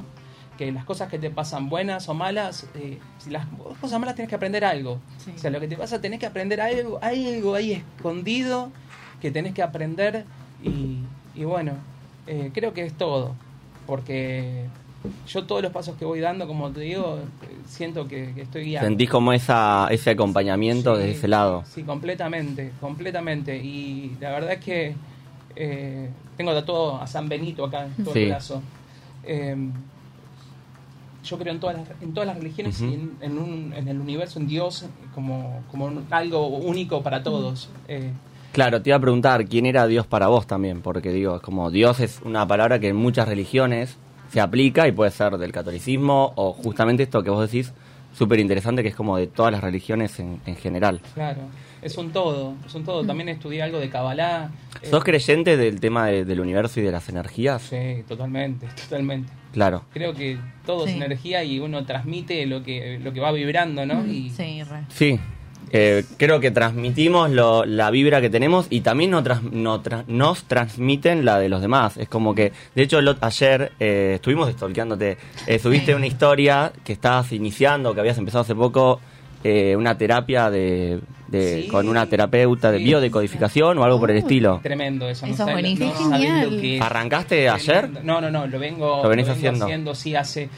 Que 0.58 0.72
las 0.72 0.84
cosas 0.84 1.08
que 1.08 1.18
te 1.18 1.30
pasan 1.30 1.68
buenas 1.70 2.08
o 2.08 2.14
malas, 2.14 2.66
eh, 2.74 2.98
si 3.18 3.30
las 3.30 3.46
cosas 3.80 3.98
malas 3.98 4.14
tienes 4.14 4.28
que 4.28 4.34
aprender 4.34 4.64
algo. 4.64 4.98
Sí. 5.18 5.32
O 5.34 5.38
sea, 5.38 5.50
lo 5.50 5.58
que 5.60 5.68
te 5.68 5.76
pasa 5.76 6.00
tenés 6.00 6.20
que 6.20 6.26
aprender 6.26 6.60
algo, 6.60 6.98
algo 7.02 7.54
ahí 7.54 7.72
escondido 7.72 8.70
que 9.22 9.30
tenés 9.30 9.54
que 9.54 9.62
aprender 9.62 10.24
y, 10.62 10.98
y 11.34 11.44
bueno, 11.44 11.72
eh, 12.26 12.50
creo 12.52 12.74
que 12.74 12.84
es 12.84 12.92
todo. 12.92 13.34
Porque 13.86 14.64
yo 15.26 15.44
todos 15.44 15.62
los 15.62 15.72
pasos 15.72 15.96
que 15.96 16.04
voy 16.04 16.20
dando, 16.20 16.46
como 16.46 16.70
te 16.70 16.80
digo, 16.80 17.18
siento 17.66 18.06
que, 18.06 18.32
que 18.34 18.42
estoy 18.42 18.64
guiado. 18.64 18.86
¿Sentís 18.86 19.08
como 19.08 19.32
esa, 19.32 19.88
ese 19.90 20.10
acompañamiento 20.10 20.94
Sí, 20.94 21.00
desde 21.02 21.12
ese 21.18 21.28
lado? 21.28 21.64
Sí, 21.66 21.82
completamente, 21.84 22.72
completamente. 22.80 23.56
Y 23.56 24.16
la 24.20 24.30
verdad 24.30 24.52
es 24.52 24.60
que 24.64 24.94
eh, 25.56 26.10
tengo 26.36 26.52
tatuado 26.52 27.00
a 27.00 27.06
San 27.06 27.28
Benito 27.28 27.64
acá 27.64 27.86
en 27.86 28.04
todo 28.04 28.14
Sí. 28.14 28.20
el 28.22 28.28
brazo. 28.28 28.62
Eh, 29.24 29.56
yo 31.22 31.38
creo 31.38 31.52
en 31.52 31.60
todas 31.60 31.76
las, 31.76 32.02
en 32.02 32.14
todas 32.14 32.26
las 32.26 32.36
religiones 32.38 32.80
y 32.80 32.84
en, 32.94 33.12
en 33.20 33.38
un- 33.38 33.74
en 33.76 33.88
el 33.88 34.00
universo, 34.00 34.38
en 34.40 34.46
Dios, 34.48 34.86
como, 35.14 35.62
como 35.70 35.84
un- 35.86 36.06
algo 36.10 36.46
único 36.46 37.02
para 37.02 37.22
todos. 37.22 37.68
Eh, 37.88 38.10
Claro, 38.52 38.82
te 38.82 38.90
iba 38.90 38.96
a 38.96 39.00
preguntar 39.00 39.44
quién 39.46 39.64
era 39.66 39.86
Dios 39.86 40.06
para 40.06 40.26
vos 40.26 40.46
también, 40.46 40.80
porque 40.82 41.12
digo, 41.12 41.36
es 41.36 41.42
como 41.42 41.70
Dios 41.70 42.00
es 42.00 42.20
una 42.24 42.48
palabra 42.48 42.80
que 42.80 42.88
en 42.88 42.96
muchas 42.96 43.28
religiones 43.28 43.96
se 44.30 44.40
aplica 44.40 44.86
y 44.88 44.92
puede 44.92 45.10
ser 45.10 45.36
del 45.38 45.52
catolicismo 45.52 46.32
o 46.36 46.52
justamente 46.52 47.02
esto 47.02 47.22
que 47.22 47.30
vos 47.30 47.50
decís, 47.50 47.72
súper 48.16 48.38
interesante, 48.40 48.82
que 48.82 48.88
es 48.88 48.94
como 48.96 49.16
de 49.16 49.26
todas 49.26 49.52
las 49.52 49.62
religiones 49.62 50.18
en, 50.20 50.40
en 50.46 50.56
general. 50.56 51.00
claro, 51.14 51.40
es 51.82 51.96
un 51.96 52.10
todo, 52.12 52.54
es 52.66 52.74
un 52.74 52.84
todo. 52.84 53.04
También 53.06 53.30
estudié 53.30 53.62
algo 53.62 53.78
de 53.78 53.88
Kabbalah. 53.88 54.50
eh, 54.82 54.86
¿Sos 54.90 55.02
creyente 55.02 55.56
del 55.56 55.80
tema 55.80 56.08
de- 56.08 56.26
del 56.26 56.40
universo 56.40 56.78
y 56.78 56.82
de 56.82 56.92
las 56.92 57.08
energías? 57.08 57.62
Sí, 57.62 58.02
totalmente, 58.06 58.66
totalmente. 58.88 59.32
Claro. 59.52 59.84
Creo 59.92 60.12
que 60.12 60.38
todo 60.66 60.84
Sí. 60.86 60.90
es 60.90 60.96
energía 60.96 61.42
y 61.42 61.58
uno 61.58 61.84
transmite 61.86 62.44
lo 62.46 62.62
que, 62.62 62.98
lo 63.02 63.12
que 63.14 63.20
va 63.20 63.32
vibrando, 63.32 63.86
¿no? 63.86 64.06
Y, 64.06 64.28
Sí, 64.30 64.62
re. 64.62 64.80
Sí, 64.90 65.18
eh, 65.72 66.04
creo 66.16 66.40
que 66.40 66.50
transmitimos 66.50 67.30
lo- 67.30 67.64
la 67.64 67.90
vibra 67.90 68.20
que 68.20 68.28
tenemos 68.30 68.66
y 68.70 68.80
también 68.80 69.10
nos, 69.10 69.22
trans- 69.24 69.42
no 69.52 69.82
tra- 69.82 70.04
nos 70.08 70.44
transmiten 70.44 71.24
la 71.24 71.38
de 71.38 71.48
los 71.48 71.60
demás. 71.62 71.96
Es 71.96 72.08
como 72.08 72.34
que, 72.34 72.52
de 72.74 72.82
hecho, 72.82 73.00
lo- 73.00 73.16
ayer 73.20 73.72
eh, 73.78 74.12
estuvimos 74.16 74.50
stalkeándote. 74.50 75.16
Eh, 75.46 75.58
subiste 75.58 75.94
una 75.94 76.06
historia 76.06 76.72
que 76.84 76.92
estabas 76.92 77.30
iniciando, 77.32 77.94
que 77.94 78.00
habías 78.00 78.18
empezado 78.18 78.42
hace 78.42 78.54
poco, 78.54 79.00
eh, 79.44 79.74
una 79.76 79.96
terapia 79.96 80.50
de, 80.50 81.00
de- 81.28 81.62
Sí. 81.62 81.68
con 81.68 81.88
una 81.88 82.04
terapeuta 82.06 82.70
de 82.72 82.78
Sí. 82.78 82.84
biodecodificación 82.84 83.78
o 83.78 83.84
algo 83.84 83.98
por 84.00 84.10
el 84.10 84.18
estilo. 84.18 84.60
Tremendo 84.62 85.08
eso. 85.08 85.24
Eso 85.24 85.32
es 85.32 85.38
no 85.38 85.46
Qué 85.56 85.76
sabes 85.94 85.98
genial. 86.20 86.50
lo 86.56 86.60
que 86.60 86.76
es. 86.76 86.82
¿Arrancaste 86.82 87.48
ayer? 87.48 87.88
No, 88.04 88.20
no, 88.20 88.30
no, 88.30 88.46
lo 88.46 88.58
vengo, 88.58 89.02
Lo 89.02 89.08
venís 89.08 89.26
vengo 89.28 89.48
haciendo. 89.48 89.94
sí, 89.94 90.14
hace 90.16 90.48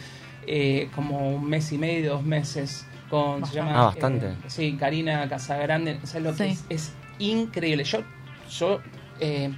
eh, 0.47 0.89
como 0.97 1.37
un 1.37 1.49
mes 1.49 1.71
y 1.71 1.79
medio, 1.79 2.15
dos 2.15 2.25
meses. 2.25 2.85
Con, 3.13 3.45
se 3.45 3.53
llama, 3.57 3.73
Ah, 3.75 3.85
bastante. 3.89 4.27
eh, 4.29 4.35
sí, 4.47 4.75
Karina 4.81 5.29
Casagrande. 5.29 5.99
¿Sabes 6.05 6.23
lo 6.23 6.35
que 6.35 6.49
es? 6.53 6.65
Es 6.71 6.93
increíble. 7.19 7.85
Yo, 7.85 7.99
yo 8.59 8.81
eh, 9.21 9.51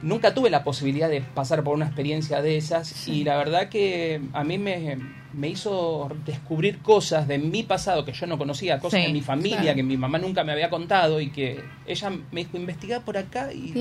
nunca 0.00 0.32
tuve 0.32 0.48
la 0.48 0.64
posibilidad 0.64 1.10
de 1.10 1.20
pasar 1.20 1.62
por 1.62 1.74
una 1.74 1.84
experiencia 1.84 2.40
de 2.40 2.56
esas 2.56 3.06
y 3.06 3.22
la 3.22 3.36
verdad 3.36 3.68
que 3.68 4.22
a 4.32 4.44
mí 4.44 4.56
me, 4.56 4.96
me 5.34 5.48
hizo 5.48 6.08
descubrir 6.24 6.78
cosas 6.78 7.28
de 7.28 7.36
mi 7.36 7.64
pasado 7.64 8.06
que 8.06 8.14
yo 8.14 8.26
no 8.26 8.38
conocía, 8.38 8.78
cosas 8.80 9.00
Sí, 9.00 9.06
de 9.08 9.12
mi 9.12 9.20
familia 9.20 9.60
claro. 9.60 9.76
que 9.76 9.82
mi 9.82 9.98
mamá 9.98 10.16
nunca 10.16 10.42
me 10.42 10.52
había 10.52 10.70
contado 10.70 11.20
y 11.20 11.28
que 11.28 11.62
ella 11.86 12.08
me 12.32 12.44
dijo 12.44 12.56
investigar 12.56 13.02
por 13.04 13.18
acá 13.18 13.52
y 13.52 13.72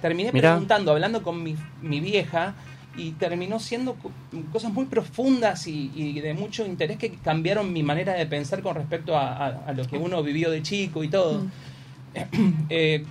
terminé 0.00 0.32
Mirá. 0.32 0.52
preguntando, 0.52 0.90
hablando 0.92 1.22
con 1.22 1.42
mi, 1.42 1.54
mi 1.82 2.00
vieja 2.00 2.54
y 2.96 3.12
terminó 3.12 3.58
siendo 3.58 3.94
co- 3.94 4.10
cosas 4.52 4.72
muy 4.72 4.84
profundas 4.86 5.66
y, 5.66 5.90
y 5.94 6.20
de 6.20 6.34
mucho 6.34 6.66
interés 6.66 6.98
que 6.98 7.10
cambiaron 7.10 7.72
mi 7.72 7.82
manera 7.82 8.12
de 8.14 8.26
pensar 8.26 8.62
con 8.62 8.74
respecto 8.74 9.16
a, 9.16 9.34
a- 9.36 9.64
a 9.68 9.72
lo 9.72 9.86
que 9.86 9.96
uno 9.96 10.22
vivió 10.22 10.50
de 10.50 10.62
chico 10.62 11.02
y 11.04 11.08
todo. 11.08 11.46
Eh, 12.68 13.04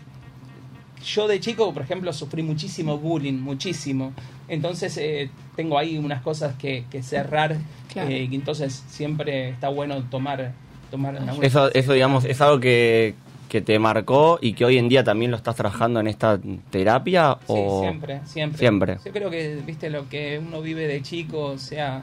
yo 1.03 1.27
de 1.27 1.39
chico, 1.39 1.73
por 1.73 1.81
ejemplo, 1.83 2.13
sufrí 2.13 2.43
muchísimo 2.43 2.97
bullying, 2.97 3.33
muchísimo. 3.39 4.13
Entonces 4.47 4.95
eh, 4.97 5.29
tengo 5.55 5.77
ahí 5.79 5.97
unas 5.97 6.21
cosas 6.21 6.55
que, 6.57 6.85
que 6.91 7.01
cerrar 7.01 7.57
Claro. 7.91 8.09
eh, 8.09 8.27
y 8.29 8.35
entonces 8.35 8.83
siempre 8.87 9.49
está 9.49 9.69
bueno 9.69 10.03
tomar, 10.03 10.53
tomar 10.91 11.17
Eso, 11.41 11.73
eso 11.73 11.93
digamos, 11.93 12.25
es 12.25 12.39
algo 12.41 12.59
que, 12.59 13.15
que 13.51 13.59
te 13.61 13.77
marcó 13.79 14.39
y 14.41 14.53
que 14.53 14.63
hoy 14.63 14.77
en 14.77 14.87
día 14.87 15.03
también 15.03 15.29
lo 15.29 15.35
estás 15.35 15.57
trabajando 15.57 15.99
en 15.99 16.07
esta 16.07 16.39
terapia 16.69 17.37
Sí, 17.41 17.45
o 17.49 17.81
siempre, 17.81 18.21
siempre. 18.23 18.57
Siempre. 18.57 18.97
Yo 19.03 19.11
creo 19.11 19.29
que, 19.29 19.57
viste, 19.65 19.89
lo 19.89 20.07
que 20.07 20.39
uno 20.39 20.61
vive 20.61 20.87
de 20.87 21.01
chico, 21.01 21.57
sea 21.57 22.01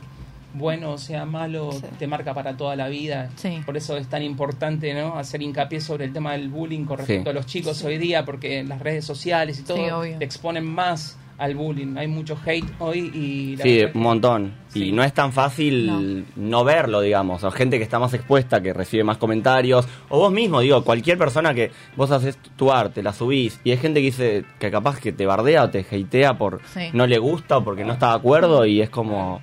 bueno, 0.52 0.98
sea 0.98 1.24
malo, 1.24 1.72
Sí. 1.72 1.84
te 1.98 2.06
marca 2.06 2.34
para 2.34 2.54
toda 2.54 2.76
la 2.76 2.88
vida. 2.88 3.30
Sí. 3.36 3.60
Por 3.64 3.78
eso 3.78 3.96
es 3.96 4.08
tan 4.08 4.22
importante, 4.22 4.92
¿no? 4.92 5.16
Hacer 5.18 5.40
hincapié 5.40 5.80
sobre 5.80 6.04
el 6.04 6.12
tema 6.12 6.32
del 6.32 6.50
bullying 6.50 6.84
con 6.84 6.98
respecto 6.98 7.24
Sí. 7.24 7.30
a 7.30 7.32
los 7.32 7.46
chicos 7.46 7.82
hoy 7.82 7.96
día, 7.96 8.26
porque 8.26 8.62
las 8.64 8.80
redes 8.80 9.06
sociales 9.06 9.58
y 9.58 9.62
todo 9.62 10.02
te 10.02 10.24
exponen 10.24 10.66
más 10.66 11.16
al 11.38 11.54
bullying. 11.54 11.96
Hay 11.96 12.08
mucho 12.08 12.36
hate 12.44 12.64
hoy 12.80 13.10
y... 13.14 13.56
la 13.56 13.62
Sí, 13.62 13.82
un 13.94 14.02
montón. 14.02 14.52
Sí. 14.68 14.86
Y 14.88 14.92
no 14.92 15.02
es 15.02 15.14
tan 15.14 15.32
fácil 15.32 16.24
no. 16.36 16.64
verlo, 16.64 17.00
digamos. 17.00 17.42
O 17.44 17.50
gente 17.50 17.78
que 17.78 17.84
está 17.84 17.98
más 17.98 18.12
expuesta, 18.12 18.60
que 18.60 18.72
recibe 18.72 19.04
más 19.04 19.16
comentarios. 19.18 19.88
O 20.08 20.18
vos 20.18 20.32
mismo, 20.32 20.60
digo, 20.60 20.82
cualquier 20.84 21.16
persona 21.16 21.54
que 21.54 21.70
vos 21.96 22.10
haces 22.10 22.36
tu 22.56 22.70
arte, 22.72 23.02
la 23.02 23.12
subís. 23.12 23.60
Y 23.64 23.70
hay 23.70 23.76
gente 23.78 24.00
que 24.00 24.06
dice 24.06 24.44
que 24.58 24.70
capaz 24.70 25.00
que 25.00 25.12
te 25.12 25.24
bardea 25.26 25.64
o 25.64 25.70
te 25.70 25.80
hatea 25.90 26.36
por 26.36 26.60
Sí. 26.74 26.88
no 26.92 27.06
le 27.06 27.18
gusta 27.18 27.58
o 27.58 27.64
porque 27.64 27.84
no 27.84 27.92
está 27.94 28.10
de 28.10 28.16
acuerdo. 28.16 28.66
Y 28.66 28.80
es 28.82 28.90
como. 28.90 29.40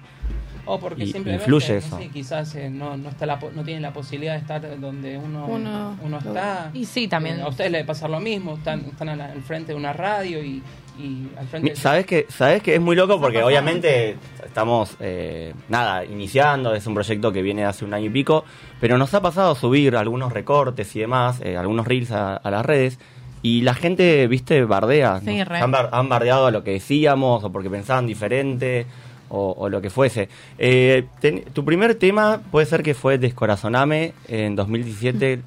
O 0.68 0.80
porque 0.80 1.04
Y 1.04 1.12
simplemente 1.12 1.44
influye 1.44 1.74
no 1.74 1.78
eso. 1.80 1.98
sé, 2.00 2.08
quizás 2.10 2.56
eh, 2.56 2.72
no, 2.72 2.98
no, 2.98 3.10
está 3.10 3.28
la, 3.28 3.38
po- 3.38 3.52
no 3.54 3.64
tienen 3.64 3.84
la 3.84 3.94
posibilidad 3.94 4.34
de 4.34 4.40
estar 4.40 4.80
donde 4.80 5.16
uno, 5.16 5.46
Uno- 5.46 5.96
uno 6.02 6.18
está. 6.18 6.72
Y 6.74 6.86
sí, 6.86 7.08
también. 7.08 7.38
Eh, 7.40 7.44
a 7.44 7.50
ustedes 7.50 7.70
les 7.70 7.80
debe 7.82 7.88
pasar 7.88 8.10
lo 8.10 8.20
mismo, 8.20 8.56
están, 8.56 8.80
están 8.80 9.10
al 9.10 9.42
frente 9.44 9.74
de 9.74 9.78
una 9.78 9.94
radio 9.94 10.44
y, 10.44 10.64
y 10.98 11.28
al 11.38 11.48
frente 11.48 11.76
¿Sabes 11.76 12.06
que, 12.06 12.26
¿Sabes 12.30 12.62
que 12.64 12.76
es 12.76 12.82
muy 12.82 12.96
loco? 12.96 13.20
Porque 13.20 13.44
obviamente 13.44 14.16
estamos, 14.46 14.96
eh, 15.00 15.54
nada, 15.70 16.06
iniciando, 16.06 16.74
es 16.74 16.86
un 16.88 16.94
proyecto 16.94 17.32
que 17.32 17.42
viene 17.42 17.66
hace 17.66 17.86
un 17.86 17.94
año 17.94 18.06
y 18.08 18.10
pico, 18.10 18.46
pero 18.80 18.98
nos 18.98 19.14
ha 19.14 19.22
pasado 19.22 19.52
a 19.52 19.56
subir 19.56 19.96
algunos 19.96 20.32
recortes 20.34 20.96
y 20.96 21.00
demás, 21.00 21.42
eh, 21.44 21.58
algunos 21.58 21.88
reels 21.88 22.12
a, 22.12 22.36
a 22.38 22.52
las 22.52 22.66
redes, 22.66 23.00
y 23.42 23.62
la 23.62 23.74
gente, 23.76 24.26
viste, 24.28 24.64
bardea. 24.66 25.20
Sí, 25.20 25.44
re. 25.44 25.60
han, 25.60 25.70
bar- 25.72 25.90
han 25.92 26.10
bardeado 26.10 26.48
a 26.48 26.52
lo 26.52 26.64
que 26.64 26.72
decíamos, 26.72 27.44
o 27.44 27.52
porque 27.52 27.70
pensaban 27.70 28.08
diferente, 28.08 28.86
o, 29.30 29.54
o 29.58 29.70
lo 29.70 29.82
que 29.82 29.90
fuese. 29.90 30.30
Eh, 30.58 31.06
ten- 31.20 31.44
tu 31.54 31.66
primer 31.66 31.96
tema 31.96 32.42
puede 32.52 32.66
ser 32.66 32.82
que 32.84 32.94
fue 32.94 33.18
Descorazoname 33.18 34.14
en 34.28 34.56
2017. 34.56 35.42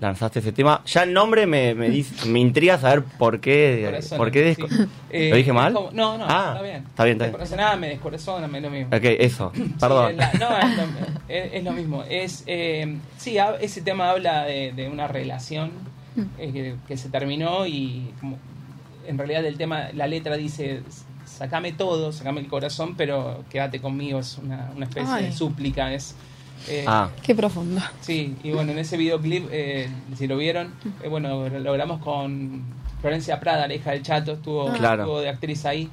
Lanzaste 0.00 0.38
ese 0.38 0.52
tema. 0.52 0.80
Ya 0.86 1.02
el 1.02 1.12
nombre 1.12 1.44
me, 1.46 1.74
me, 1.74 1.90
dice- 1.90 2.26
me 2.26 2.38
intriga 2.38 2.78
saber 2.78 3.02
por 3.02 3.40
qué. 3.40 4.00
¿Por 4.16 4.30
qué 4.30 4.54
sí. 4.54 4.62
Eh, 5.10 5.30
¿Lo 5.30 5.36
dije 5.36 5.52
mal? 5.52 5.72
es 5.72 5.74
como- 5.76 5.90
no, 5.90 6.16
no, 6.18 6.24
Ah, 6.28 6.52
está 6.54 6.62
bien. 6.62 6.76
está 6.88 7.04
bien, 7.04 7.16
está 7.16 7.24
bien. 7.24 7.32
Descorazoname, 7.32 7.88
descorazóname, 7.88 8.58
es 8.58 8.64
lo 8.64 8.70
mismo. 8.70 8.96
Ok, 8.96 9.02
eso. 9.04 9.52
Perdón. 9.80 10.06
Sí, 10.08 10.12
es 10.12 10.16
la- 10.18 10.32
no, 10.48 10.58
es 10.58 10.76
lo, 10.76 10.82
es- 11.28 11.52
es 11.54 11.64
lo 11.64 11.72
mismo. 11.72 12.04
Es, 12.08 12.44
eh, 12.46 12.96
sí, 13.16 13.36
ese 13.60 13.82
tema 13.82 14.10
habla 14.10 14.44
de, 14.44 14.72
de 14.72 14.88
una 14.88 15.08
relación 15.08 15.72
eh, 16.38 16.52
que, 16.52 16.74
que 16.86 16.96
se 16.96 17.08
terminó 17.08 17.66
y 17.66 18.12
como- 18.20 18.38
en 19.06 19.18
realidad 19.18 19.44
el 19.46 19.56
tema, 19.56 19.88
la 19.94 20.06
letra 20.06 20.36
dice, 20.36 20.82
sacame 21.24 21.72
todo, 21.72 22.12
sacame 22.12 22.40
el 22.40 22.46
corazón, 22.48 22.94
pero 22.96 23.42
quédate 23.50 23.80
conmigo, 23.80 24.18
es 24.20 24.38
una, 24.38 24.70
una 24.76 24.84
especie 24.84 25.12
Ay. 25.12 25.24
de 25.26 25.32
súplica. 25.32 25.92
Es, 25.92 26.14
eh, 26.68 26.84
ah, 26.86 27.10
Qué 27.22 27.34
profundo. 27.34 27.80
Sí, 28.00 28.34
y 28.42 28.50
bueno, 28.50 28.72
en 28.72 28.78
ese 28.78 28.96
videoclip, 28.96 29.46
eh, 29.52 29.88
si 30.16 30.26
lo 30.26 30.36
vieron, 30.36 30.72
eh, 31.02 31.08
bueno, 31.08 31.48
lo 31.48 31.58
logramos 31.60 32.00
con 32.00 32.62
Florencia 33.00 33.38
Prada, 33.40 33.68
la 33.68 33.74
hija 33.74 33.92
del 33.92 34.02
Chato, 34.02 34.32
estuvo, 34.32 34.72
Claro. 34.72 35.02
estuvo 35.04 35.20
de 35.20 35.28
actriz 35.28 35.64
ahí. 35.66 35.88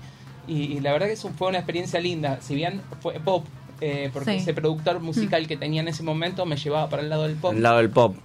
Y, 0.47 0.73
y 0.73 0.79
la 0.79 0.91
verdad 0.91 1.07
que 1.07 1.13
eso 1.13 1.31
fue 1.37 1.47
una 1.49 1.57
experiencia 1.59 1.99
linda. 1.99 2.39
Si 2.41 2.55
bien 2.55 2.81
fue 3.01 3.13
pop, 3.19 3.45
eh, 3.81 4.09
porque 4.13 4.31
Sí. 4.31 4.37
ese 4.37 4.53
productor 4.53 4.99
musical 4.99 5.47
que 5.47 5.57
tenía 5.57 5.81
en 5.81 5.87
ese 5.87 6.01
momento 6.03 6.45
me 6.45 6.55
llevaba 6.55 6.89
para 6.89 7.01
el 7.03 7.09
lado 7.09 7.23
del 7.27 7.35
pop. 7.35 7.53
el 7.53 7.61
lado 7.63 7.77
del 7.77 7.89
pop. 7.89 8.15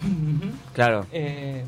Claro. 0.74 1.06
Eh, 1.12 1.64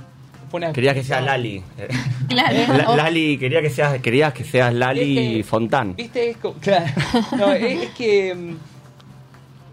fue 0.50 0.58
una 0.58 0.72
Quería 0.72 0.92
que 0.94 1.02
sea 1.02 1.20
experiencia- 1.20 1.62
Lali. 1.88 1.98
Claro. 2.28 2.74
La- 2.74 2.96
Lali, 2.96 3.38
quería 3.38 3.60
que 3.62 3.70
seas, 3.70 4.00
querías 4.00 4.32
que 4.32 4.44
seas 4.44 4.72
Lali 4.74 5.42
Fontán. 5.42 5.96
¿Viste? 5.96 6.30
Es, 6.30 6.36
co- 6.36 6.54
claro. 6.60 6.86
No, 7.36 7.52
es, 7.52 7.82
es 7.82 7.90
que 7.90 8.34
mm, 8.34 8.56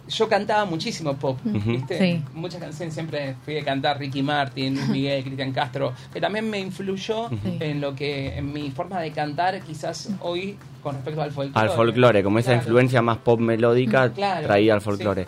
yo 0.10 0.28
cantaba 0.28 0.66
muchísimo 0.66 1.16
pop. 1.16 1.38
¿viste? 1.44 1.98
Sí. 1.98 2.24
Muchas 2.34 2.60
canciones 2.60 2.94
siempre 2.94 3.36
fui 3.46 3.58
a 3.58 3.64
cantar 3.64 4.00
Ricky 4.00 4.22
Martin, 4.22 4.76
Luis 4.76 4.88
Miguel, 4.90 5.24
Cristian 5.24 5.52
Castro, 5.52 5.94
que 6.12 6.20
también 6.20 6.50
me 6.50 6.60
influyó 6.60 7.30
en 7.44 7.82
lo 7.82 7.96
que, 7.96 8.38
en 8.38 8.52
mi 8.52 8.72
forma 8.72 9.00
de 9.00 9.12
cantar 9.12 9.62
quizás 9.62 10.10
hoy 10.22 10.58
con 10.82 10.96
respecto 10.96 11.22
al 11.22 11.32
folclore. 11.32 11.70
Al 11.70 11.76
folclore, 11.76 12.24
como 12.24 12.40
esa 12.40 12.54
influencia 12.54 13.02
más 13.02 13.18
pop 13.18 13.40
melódica 13.40 14.12
Claro, 14.12 14.48
traía 14.48 14.74
al 14.74 14.82
folclore. 14.82 15.28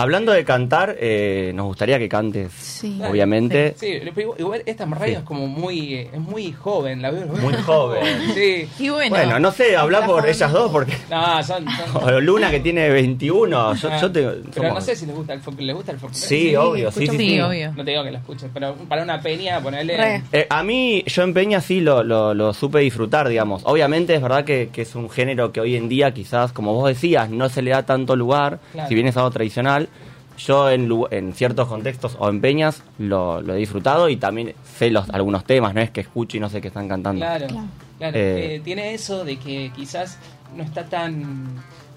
Hablando 0.00 0.30
de 0.30 0.44
cantar, 0.44 0.94
eh, 1.00 1.50
nos 1.56 1.66
gustaría 1.66 1.98
que 1.98 2.08
cantes, 2.08 2.52
Sí. 2.52 3.00
obviamente. 3.04 3.74
Sí, 3.76 3.98
pero 4.14 4.20
igual- 4.20 4.38
igual 4.40 4.62
esta 4.64 4.84
radio 4.84 5.06
Sí. 5.14 5.18
es 5.18 5.22
como 5.24 5.48
muy, 5.48 5.94
eh, 5.94 6.10
es 6.12 6.20
muy 6.20 6.52
joven, 6.52 7.02
la 7.02 7.10
veo. 7.10 7.26
Muy 7.26 7.52
joven. 7.54 8.04
Sí. 8.34 8.68
Y 8.78 8.90
bueno, 8.90 9.16
Bueno, 9.16 9.40
no 9.40 9.50
sé, 9.50 9.76
habla 9.76 10.06
por 10.06 10.24
ellas 10.28 10.52
dos 10.52 10.70
porque... 10.70 10.92
No, 11.10 11.42
son, 11.42 11.64
son- 11.92 12.24
Luna 12.24 12.48
que 12.48 12.60
tiene 12.60 12.88
21, 12.90 13.74
yo, 13.74 13.88
Ah, 13.90 13.98
yo 14.00 14.12
te... 14.12 14.20
Pero 14.22 14.52
somos- 14.54 14.74
no 14.74 14.80
sé 14.82 14.94
si 14.94 15.04
les 15.06 15.16
gusta 15.16 15.32
el 15.32 15.40
folclore. 15.40 15.66
¿Les 15.66 15.74
gusta 15.74 15.90
el 15.92 15.98
folclore? 15.98 16.26
Sí, 16.26 16.54
obvio, 16.54 16.92
sí, 16.92 17.00
sí, 17.00 17.06
sí, 17.08 17.18
sí. 17.18 17.40
obvio. 17.40 17.72
No 17.72 17.84
te 17.84 17.90
digo 17.90 18.04
que 18.04 18.10
lo 18.12 18.18
escuches, 18.18 18.50
pero 18.54 18.74
para 18.88 19.02
una 19.02 19.20
peña, 19.20 19.60
ponerle. 19.60 20.22
Eh, 20.30 20.46
a 20.48 20.62
mí, 20.62 21.02
yo 21.08 21.24
en 21.24 21.34
Peña 21.34 21.60
sí 21.60 21.80
lo, 21.80 22.04
lo, 22.04 22.34
lo 22.34 22.54
supe 22.54 22.78
disfrutar, 22.78 23.28
digamos. 23.28 23.62
Obviamente 23.64 24.14
es 24.14 24.22
verdad 24.22 24.44
que, 24.44 24.68
que 24.72 24.82
es 24.82 24.94
un 24.94 25.10
género 25.10 25.50
que 25.50 25.60
hoy 25.60 25.74
en 25.74 25.88
día 25.88 26.14
quizás, 26.14 26.52
como 26.52 26.72
vos 26.72 26.86
decías, 26.88 27.28
no 27.30 27.48
se 27.48 27.62
le 27.62 27.72
da 27.72 27.82
tanto 27.84 28.14
lugar, 28.14 28.60
Claro. 28.72 28.88
si 28.88 28.94
bien 28.94 29.08
es 29.08 29.16
algo 29.16 29.30
tradicional. 29.32 29.87
Yo 30.38 30.70
en, 30.70 30.88
lu- 30.88 31.08
en 31.10 31.32
ciertos 31.34 31.68
contextos 31.68 32.16
o 32.18 32.28
en 32.28 32.40
Peñas 32.40 32.82
lo, 32.98 33.42
lo 33.42 33.54
he 33.54 33.58
disfrutado 33.58 34.08
y 34.08 34.16
también 34.16 34.54
sé 34.78 34.90
los, 34.90 35.10
algunos 35.10 35.44
temas, 35.44 35.74
no 35.74 35.80
es 35.80 35.90
que 35.90 36.00
escucho 36.00 36.36
y 36.36 36.40
no 36.40 36.48
sé 36.48 36.60
qué 36.60 36.68
están 36.68 36.88
cantando. 36.88 37.20
Claro, 37.20 37.46
Claro. 37.48 37.66
claro. 37.98 38.16
Eh, 38.16 38.54
Eh, 38.56 38.60
tiene 38.64 38.94
eso 38.94 39.24
de 39.24 39.36
que 39.38 39.70
quizás 39.74 40.18
no 40.56 40.62
está 40.62 40.84
tan 40.86 41.46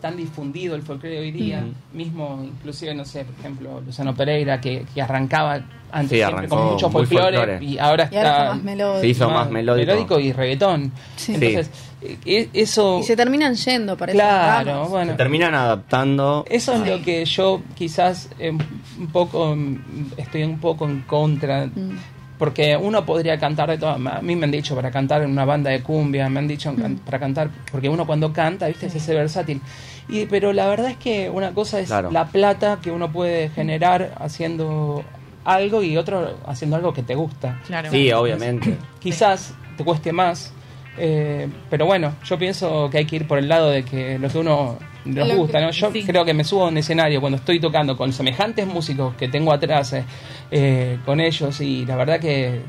tan 0.02 0.18
difundido 0.18 0.76
el 0.76 0.82
folclore 0.82 1.20
hoy 1.20 1.32
día, 1.32 1.64
mismo 1.93 2.41
inclusive, 2.43 2.93
no 2.93 3.06
sé, 3.06 3.24
por 3.24 3.39
ejemplo, 3.39 3.82
Luciano 3.82 4.14
Pereira, 4.16 4.60
que, 4.60 4.86
que 4.93 5.02
arrancaba 5.02 5.62
antes 5.91 6.18
Sí, 6.18 6.22
arrancó 6.22 6.56
con 6.58 6.72
mucho 6.72 6.89
folclore, 6.89 7.38
folclore. 7.38 7.66
y 7.66 7.78
ahora 7.78 8.10
Y 8.12 8.16
está, 8.16 8.20
ahora 8.20 8.32
está 8.41 8.54
más 8.56 8.64
melódico. 8.64 9.02
Se 9.02 9.08
hizo 9.08 9.30
más 9.30 9.49
melódico. 9.52 10.20
y 10.20 10.32
reggaetón. 10.34 10.91
Sí. 11.16 11.36
Entonces, 11.36 11.70
eh, 12.02 12.18
eh, 12.26 12.49
eso... 12.54 12.99
Y 12.99 13.04
se 13.04 13.16
terminan 13.16 13.56
yendo 13.56 13.95
para 13.97 14.12
esas 14.12 14.22
claro, 14.24 14.88
bueno. 14.89 15.12
Se 15.12 15.18
terminan 15.18 15.54
adaptando. 15.54 16.45
Eso 16.49 16.74
es 16.74 16.88
lo 16.88 17.02
que 17.04 17.26
yo 17.26 17.62
quizás 17.76 18.30
eh, 18.39 18.52
un 18.52 19.08
poco 19.12 19.56
mm, 19.56 20.14
estoy 20.18 20.43
un 20.43 20.60
poco 20.60 20.86
en 20.86 21.02
contra. 21.02 21.68
Mm. 21.68 21.97
Porque 22.42 22.76
uno 22.76 23.06
podría 23.06 23.38
cantar 23.38 23.70
de 23.70 23.78
todo. 23.78 23.92
A 23.92 24.22
mí 24.24 24.36
me 24.36 24.46
han 24.46 24.52
dicho 24.52 24.74
para 24.76 24.89
cantar 24.89 25.22
en 25.22 25.30
una 25.30 25.46
banda 25.46 25.70
de 25.70 25.84
cumbia, 25.84 26.28
me 26.28 26.39
han 26.39 26.48
dicho 26.48 26.74
can- 26.76 26.96
para 26.98 27.20
cantar. 27.20 27.52
Porque 27.72 27.88
uno 27.88 28.08
cuando 28.08 28.34
canta, 28.34 28.66
¿viste? 28.66 28.88
Es 28.88 28.96
ese 28.96 29.14
versátil. 29.14 29.62
Y, 30.10 30.26
pero 30.26 30.52
la 30.52 30.66
verdad 30.66 30.89
es 30.89 30.98
que 30.98 31.30
una 31.30 31.52
cosa 31.52 31.80
es 31.80 31.89
Claro. 31.89 32.10
la 32.10 32.26
plata 32.30 32.80
que 32.82 32.89
uno 32.89 33.12
puede 33.12 33.50
generar 33.50 34.16
haciendo 34.18 35.04
algo 35.46 35.84
y 35.84 35.98
otro 35.98 36.36
haciendo 36.48 36.78
algo 36.78 36.94
que 36.96 37.04
te 37.04 37.14
gusta. 37.14 37.60
Claro. 37.68 37.92
Sí, 37.92 38.12
obviamente. 38.12 38.76
Quizás 39.00 39.54
te 39.78 39.84
cueste 39.84 40.12
más. 40.12 40.52
eh, 40.98 41.48
pero 41.70 41.86
bueno, 41.86 42.16
yo 42.26 42.39
pienso 42.39 42.89
que 42.89 42.98
hay 42.98 43.06
que 43.06 43.18
ir 43.18 43.28
por 43.28 43.38
el 43.38 43.48
lado 43.50 43.70
de 43.70 43.84
que 43.84 44.18
lo 44.18 44.30
que 44.30 44.38
uno 44.39 44.78
nos 45.06 45.28
Lo 45.28 45.36
gusta, 45.36 45.60
que- 45.60 45.66
¿no? 45.66 45.72
Yo 45.72 45.91
sí. 45.91 46.04
creo 46.04 46.24
que 46.26 46.34
me 46.34 46.43
subo 46.43 46.66
a 46.66 46.68
un 46.70 46.78
escenario 46.78 47.20
cuando 47.22 47.38
estoy 47.38 47.60
tocando 47.60 47.97
con 47.97 48.14
semejantes 48.14 48.66
músicos 48.68 49.16
que 49.16 49.28
tengo 49.28 49.52
atrás 49.54 49.93
eh, 49.93 50.04
eh, 50.52 50.97
con 51.06 51.20
ellos 51.20 51.60
y 51.62 51.86
la 51.86 51.95
verdad 51.95 52.20
que 52.20 52.62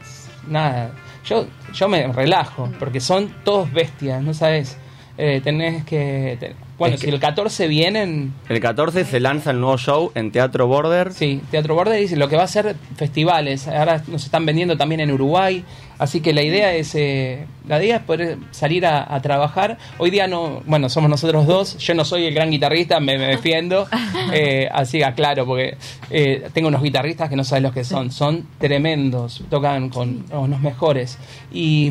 nada, 0.48 0.92
yo 1.24 1.46
yo 1.72 1.88
me 1.88 2.06
relajo 2.08 2.68
porque 2.78 3.00
son 3.00 3.34
todos 3.44 3.72
bestias, 3.72 4.22
¿no 4.22 4.34
sabes? 4.34 4.76
Eh, 5.18 5.40
tenés 5.44 5.84
que 5.84 6.54
bueno, 6.78 6.94
Es 6.94 7.02
que- 7.02 7.08
si 7.08 7.12
el 7.14 7.20
14 7.20 7.68
vienen 7.68 8.32
El 8.48 8.58
14 8.58 9.04
se 9.04 9.20
lanza 9.20 9.50
el 9.50 9.60
nuevo 9.60 9.76
show 9.76 10.10
en 10.14 10.32
Teatro 10.32 10.66
Border. 10.66 11.12
Sí, 11.12 11.40
Teatro 11.50 11.74
Borde 11.76 11.96
dice 11.98 12.16
lo 12.16 12.28
que 12.28 12.36
va 12.36 12.42
a 12.44 12.48
ser 12.48 12.74
festivales. 12.96 13.68
Ahora 13.68 14.02
nos 14.08 14.24
están 14.24 14.46
vendiendo 14.46 14.76
también 14.76 15.00
en 15.02 15.12
Uruguay. 15.12 15.64
Así 16.02 16.20
que 16.20 16.32
la 16.32 16.42
idea 16.42 16.74
es 16.74 16.94
eh, 16.96 17.46
la 17.68 17.80
idea 17.82 17.96
es 17.98 18.02
poder 18.02 18.36
salir 18.50 18.84
a, 18.86 19.14
a 19.14 19.22
trabajar. 19.22 19.78
Hoy 19.98 20.10
día 20.10 20.26
no, 20.26 20.60
bueno, 20.66 20.88
somos 20.88 21.08
nosotros 21.08 21.46
dos. 21.46 21.78
Yo 21.78 21.94
no 21.94 22.04
soy 22.04 22.24
el 22.26 22.34
gran 22.34 22.50
guitarrista, 22.50 22.98
me, 23.00 23.16
me 23.18 23.26
defiendo. 23.28 23.86
Eh, 24.34 24.66
así 24.72 24.98
que 24.98 25.04
aclaro, 25.04 25.44
porque 25.44 25.76
eh, 26.08 26.48
tengo 26.54 26.68
unos 26.68 26.82
guitarristas 26.82 27.28
que 27.28 27.36
no 27.36 27.44
sabes 27.44 27.62
los 27.62 27.72
que 27.74 27.84
son. 27.84 28.10
Son 28.10 28.46
tremendos, 28.58 29.42
tocan 29.50 29.90
con 29.90 30.24
los 30.30 30.60
mejores 30.60 31.18
y, 31.52 31.88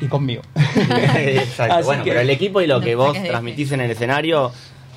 y 0.00 0.06
conmigo. 0.08 0.42
Exacto. 1.16 1.74
Así 1.74 1.84
bueno, 1.86 2.02
que- 2.04 2.10
pero 2.10 2.20
el 2.20 2.30
equipo 2.30 2.60
y 2.60 2.66
lo 2.66 2.78
No 2.80 2.84
que 2.84 2.94
vos 2.96 3.16
transmitís 3.22 3.70
en 3.72 3.80
el 3.82 3.90
escenario, 3.92 4.50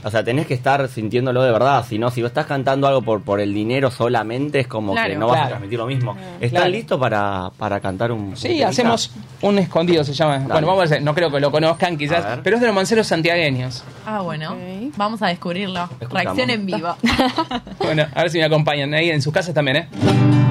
o 0.08 0.12
sea, 0.12 0.24
tenés 0.24 0.48
que 0.48 0.54
estar 0.54 0.88
sintiéndolo 0.88 1.44
de 1.44 1.52
verdad. 1.52 1.86
Si 1.88 2.00
no, 2.00 2.10
si 2.10 2.22
vos 2.22 2.30
estás 2.30 2.46
cantando 2.46 2.88
algo 2.88 3.02
por, 3.02 3.22
por 3.22 3.40
el 3.40 3.54
dinero 3.54 3.92
solamente, 3.92 4.60
es 4.62 4.68
como 4.68 4.94
Claro. 4.94 5.10
que 5.10 5.18
no 5.20 5.28
vas 5.28 5.42
a 5.42 5.48
transmitir 5.50 5.78
lo 5.78 5.86
mismo. 5.86 6.16
¿Están 6.40 6.50
Claro. 6.62 6.70
listos 6.72 7.00
para, 7.00 7.52
para 7.58 7.80
cantar 7.80 8.12
un 8.12 8.36
Sí, 8.38 8.64
hacemos 8.64 9.12
un 9.42 9.60
escondido, 9.60 10.04
se 10.04 10.14
llama. 10.14 10.40
Bueno, 10.48 10.68
vamos 10.68 10.82
a 10.82 10.86
hacer, 10.86 11.02
no 11.02 11.14
creo 11.14 11.30
que 11.32 11.40
lo 11.40 11.52
conozcan 11.52 11.98
quizás, 11.98 12.24
ver. 12.26 12.40
pero 12.44 12.56
es 12.56 12.62
de 12.62 12.68
los 12.68 12.76
manceros 12.76 13.06
santiagueños. 13.08 13.84
Ah, 14.06 14.22
bueno. 14.22 14.56
Vamos 14.96 15.22
a 15.22 15.28
descubrirlo. 15.28 15.84
Escuchamos. 16.00 16.14
Reacción 16.14 16.50
en 16.50 16.66
vivo. 16.66 16.96
Bueno, 17.80 18.06
a 18.14 18.22
ver 18.22 18.32
si 18.32 18.38
me 18.40 18.46
acompañan 18.46 18.94
ahí 18.94 19.10
en 19.10 19.22
sus 19.22 19.32
casas 19.34 19.54
también, 19.54 19.78
¿eh? 19.78 20.47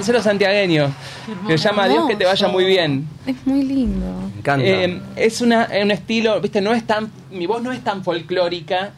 Romanceros 0.00 0.24
santiagueños. 0.24 0.90
Que 1.46 1.58
se 1.58 1.68
llama 1.68 1.88
Dios 1.88 2.08
que 2.08 2.16
te 2.16 2.24
vaya 2.24 2.48
muy 2.48 2.64
bien. 2.64 3.06
Es 3.26 3.36
muy 3.46 3.62
lindo. 3.62 4.06
Me 4.32 4.38
encanta. 4.38 4.64
Eh, 4.66 5.00
es 5.16 5.40
una, 5.40 5.68
un 5.82 5.90
estilo, 5.90 6.40
viste, 6.40 6.60
no 6.60 6.72
es 6.72 6.86
tan, 6.86 7.10
mi 7.30 7.46
voz 7.46 7.62
no 7.62 7.72
es 7.72 7.82
tan 7.84 8.02
folclórica, 8.02 8.92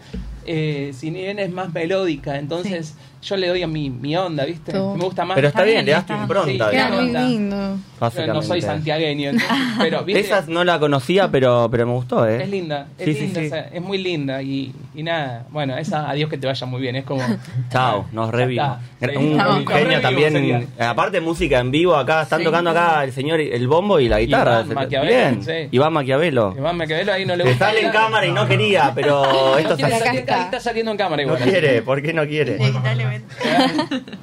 eh, 0.46 0.92
si 0.96 1.10
bien 1.10 1.38
es 1.38 1.50
más 1.52 1.72
melódica, 1.72 2.36
entonces 2.38 2.94
yo 3.22 3.36
le 3.36 3.48
doy 3.48 3.62
a 3.62 3.66
mi, 3.66 3.90
mi 3.90 4.16
onda, 4.16 4.44
viste, 4.44 4.72
Todo. 4.72 4.96
me 4.96 5.04
gusta 5.04 5.24
más. 5.24 5.34
Pero 5.36 5.48
está 5.48 5.62
bien, 5.64 5.84
le 5.84 5.92
das 5.92 6.00
está 6.02 6.14
tu 6.14 6.18
bien. 6.18 6.22
impronta. 6.22 6.50
Sí, 6.70 6.70
Queda 6.76 6.88
claro. 6.88 7.02
muy 7.02 7.12
lindo. 7.12 7.78
Básicamente. 8.02 8.34
no 8.34 8.42
soy 8.42 8.62
santiagueño, 8.62 9.32
pero 9.78 10.02
viste, 10.04 10.20
Esa 10.20 10.44
no 10.48 10.64
la 10.64 10.78
conocía, 10.78 11.30
pero, 11.30 11.68
pero 11.70 11.86
me 11.86 11.92
gustó, 11.92 12.26
¿eh? 12.28 12.42
es 12.42 12.48
linda, 12.50 12.86
es 12.98 13.04
Sí, 13.16 13.20
linda, 13.22 13.40
sí. 13.40 13.46
o 13.46 13.50
sea, 13.50 13.68
es 13.72 13.80
muy 13.82 13.98
linda 13.98 14.42
y, 14.42 14.72
y 14.94 15.02
nada, 15.02 15.46
bueno, 15.50 15.76
esa 15.78 16.08
adiós 16.10 16.28
que 16.28 16.36
te 16.38 16.46
vaya 16.46 16.66
muy 16.66 16.80
bien, 16.80 16.96
es 16.96 17.04
como 17.04 17.22
Chao, 17.70 18.06
nos 18.12 18.30
revimos. 18.30 18.78
Un, 19.00 19.66
genio 19.66 20.00
también. 20.00 20.32
sería. 20.32 20.62
Aparte 20.90 21.20
música 21.20 21.58
en 21.60 21.70
vivo 21.70 21.96
acá, 21.96 22.22
están 22.22 22.40
Sí. 22.40 22.44
tocando 22.44 22.70
acá 22.70 23.04
el 23.04 23.12
señor 23.12 23.40
el 23.40 23.68
bombo 23.68 23.98
y 24.00 24.08
la 24.08 24.18
guitarra. 24.20 24.62
Iván 24.62 24.74
Maquiavelo, 24.74 25.10
Bien. 25.12 25.42
sí. 25.44 25.68
Iván 25.70 25.92
Maquiavelo. 25.92 26.54
Iván 26.56 26.76
Maquiavelo 26.76 27.12
ahí 27.12 27.24
no 27.24 27.36
le 27.36 27.44
Que 27.44 27.50
gusta. 27.50 27.66
sale 27.66 27.80
en 27.82 27.90
cámara 27.92 28.26
y 28.26 28.32
no 28.32 28.46
quería, 28.46 28.92
pero 28.94 29.22
esto 29.58 29.76
No 29.76 29.86
está. 29.86 30.10
ahí 30.10 30.18
está 30.18 30.60
saliendo 30.60 30.90
en 30.92 30.96
cámara 30.98 31.22
no 31.24 31.34
igual. 31.34 31.48
quiere. 31.48 31.82
¿Por 31.82 32.02
qué 32.02 32.12
no 32.12 32.26
quiere? 32.26 32.56
Inevitablemente. 32.56 33.34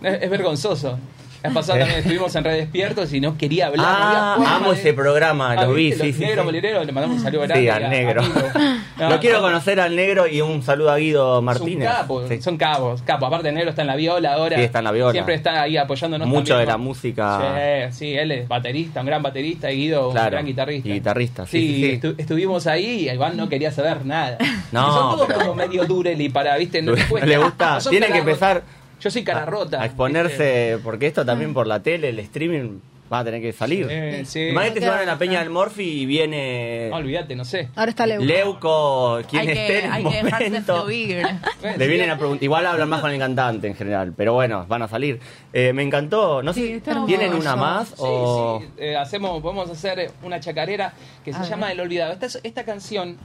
Es 0.04 0.30
vergonzoso. 0.30 0.98
El 1.44 1.54
pasado 1.54 1.80
también 1.80 2.00
estuvimos 2.00 2.36
en 2.36 2.44
Red 2.44 2.58
Despiertos 2.58 3.14
y 3.14 3.22
no 3.22 3.38
quería 3.38 3.68
hablar. 3.68 3.86
Ah, 3.88 4.56
amo 4.58 4.74
de- 4.74 4.80
ese 4.80 4.94
programa, 4.94 5.52
Ah, 5.54 5.66
lo 5.66 5.74
vi, 5.74 5.86
¿viste? 5.92 6.04
sí, 6.06 6.14
sí. 6.14 6.20
Negro 6.22 6.42
sí. 6.42 6.46
Molinero, 6.46 6.84
le 6.84 6.92
mandamos 6.92 7.18
un 7.18 7.24
saludo 7.24 7.42
grande. 7.44 7.62
Sí, 7.64 7.70
al 7.70 7.86
a- 7.86 7.90
negro. 7.90 8.22
a. 8.22 8.80
No, 9.00 9.10
Lo 9.12 9.20
quiero 9.22 9.38
son- 9.40 9.46
conocer 9.52 9.80
al 9.80 9.96
negro 9.96 10.28
y 10.28 10.42
un 10.42 10.62
saludo 10.62 10.92
a 10.92 10.98
Guido 10.98 11.36
Son 11.38 11.46
Martínez. 11.46 11.88
capos, 11.90 12.28
Sí. 12.28 12.42
son 12.42 12.58
capos, 12.58 13.02
capos. 13.04 13.28
Aparte, 13.28 13.48
el 13.48 13.56
negro 13.56 13.70
está 13.70 13.84
en 13.84 13.88
la 13.88 13.96
viola 13.96 14.34
ahora. 14.34 14.58
Sí, 14.58 14.64
está 14.64 14.80
en 14.80 14.84
la 14.84 14.92
viola. 14.92 15.14
Siempre 15.14 15.36
está 15.36 15.62
ahí 15.62 15.78
apoyándonos. 15.78 16.28
Mucho 16.28 16.50
también, 16.56 16.60
de 16.60 16.66
la 16.74 16.78
¿no? 16.78 16.84
música. 16.84 17.90
Sí, 17.92 17.98
sí, 17.98 18.14
él 18.18 18.32
es 18.34 18.48
baterista, 18.50 19.00
un 19.00 19.06
gran 19.06 19.24
baterista, 19.24 19.72
y 19.72 19.78
Guido, 19.78 20.12
Claro, 20.12 20.26
un 20.28 20.32
gran 20.32 20.46
guitarrista. 20.48 20.90
y 20.90 20.92
guitarrista, 20.92 21.46
sí, 21.46 21.58
Sí, 21.60 21.68
sí, 21.76 21.82
sí. 21.92 22.00
estu- 22.02 22.16
estuvimos 22.18 22.68
ahí 22.68 23.08
y 23.08 23.10
Iván 23.10 23.38
no 23.38 23.48
quería 23.48 23.72
saber 23.72 24.06
nada. 24.06 24.38
No, 24.74 24.88
Y 24.88 24.92
son 24.92 25.12
todos 25.16 25.28
pero- 25.28 25.40
como 25.40 25.56
medio 25.56 25.86
dureli 25.86 26.28
para, 26.30 26.58
¿viste? 26.58 26.82
No, 26.82 26.94
cuesta. 27.10 27.26
le 27.26 27.38
gusta. 27.38 27.80
Son 27.80 27.92
Tienen 27.92 28.12
que 28.12 28.20
empezar. 28.20 28.64
Yo 29.00 29.10
soy 29.12 29.24
cara 29.24 29.46
rota. 29.46 29.82
a 29.82 29.86
exponerse, 29.86 30.80
porque 30.84 31.08
esto 31.08 31.26
también 31.26 31.54
por 31.54 31.68
la 31.68 31.82
tele, 31.82 32.10
el 32.10 32.20
streaming, 32.20 32.80
va 33.12 33.20
a 33.20 33.24
tener 33.24 33.42
que 33.42 33.52
salir. 33.54 33.88
Eh, 33.90 34.24
sí. 34.26 34.50
Imagínate 34.50 34.82
si 34.82 34.88
van 34.88 35.00
a 35.00 35.06
la 35.06 35.18
Peña 35.18 35.40
del 35.40 35.50
Morphy 35.50 36.02
y 36.02 36.06
viene 36.06 36.90
No, 36.92 36.98
olvídate, 36.98 37.36
no 37.36 37.44
sé. 37.44 37.68
Ahora 37.76 37.90
está 37.90 38.06
Leo. 38.06 38.22
Leuco, 38.22 39.20
quien 39.28 39.42
Hay 39.42 39.48
esté 39.48 39.66
que, 39.68 39.80
en 39.86 39.94
el 39.96 40.04
que 40.04 40.24
momento. 40.32 40.82
fluir. 40.84 41.28
Le 41.78 41.88
vienen 41.88 42.10
a 42.12 42.18
preguntar, 42.20 42.44
igual 42.44 42.66
hablan 42.68 42.88
más 42.88 43.02
con 43.02 43.10
el 43.10 43.18
cantante 43.18 43.66
en 43.68 43.74
general, 43.76 44.14
pero 44.16 44.34
bueno, 44.34 44.66
van 44.68 44.84
a 44.84 44.88
salir. 44.88 45.20
Eh, 45.54 45.74
me 45.74 45.82
encantó, 45.82 46.44
no 46.44 46.54
sé, 46.54 46.60
Sí, 46.76 46.82
¿tienen 47.08 47.34
una 47.34 47.56
más? 47.56 47.88
Sí, 47.90 47.96
o... 47.98 48.60
sí, 48.62 48.68
eh, 48.78 48.96
hacemos, 48.96 49.42
podemos 49.42 49.70
hacer 49.72 50.12
una 50.22 50.40
chacarera 50.40 50.94
que 51.26 51.34
se 51.34 51.40
A 51.40 51.44
llama 51.44 51.66
ver. 51.68 51.76
El 51.78 51.80
Olvidado. 51.82 52.14
Esta, 52.14 52.28
esta 52.44 52.64
canción 52.64 53.18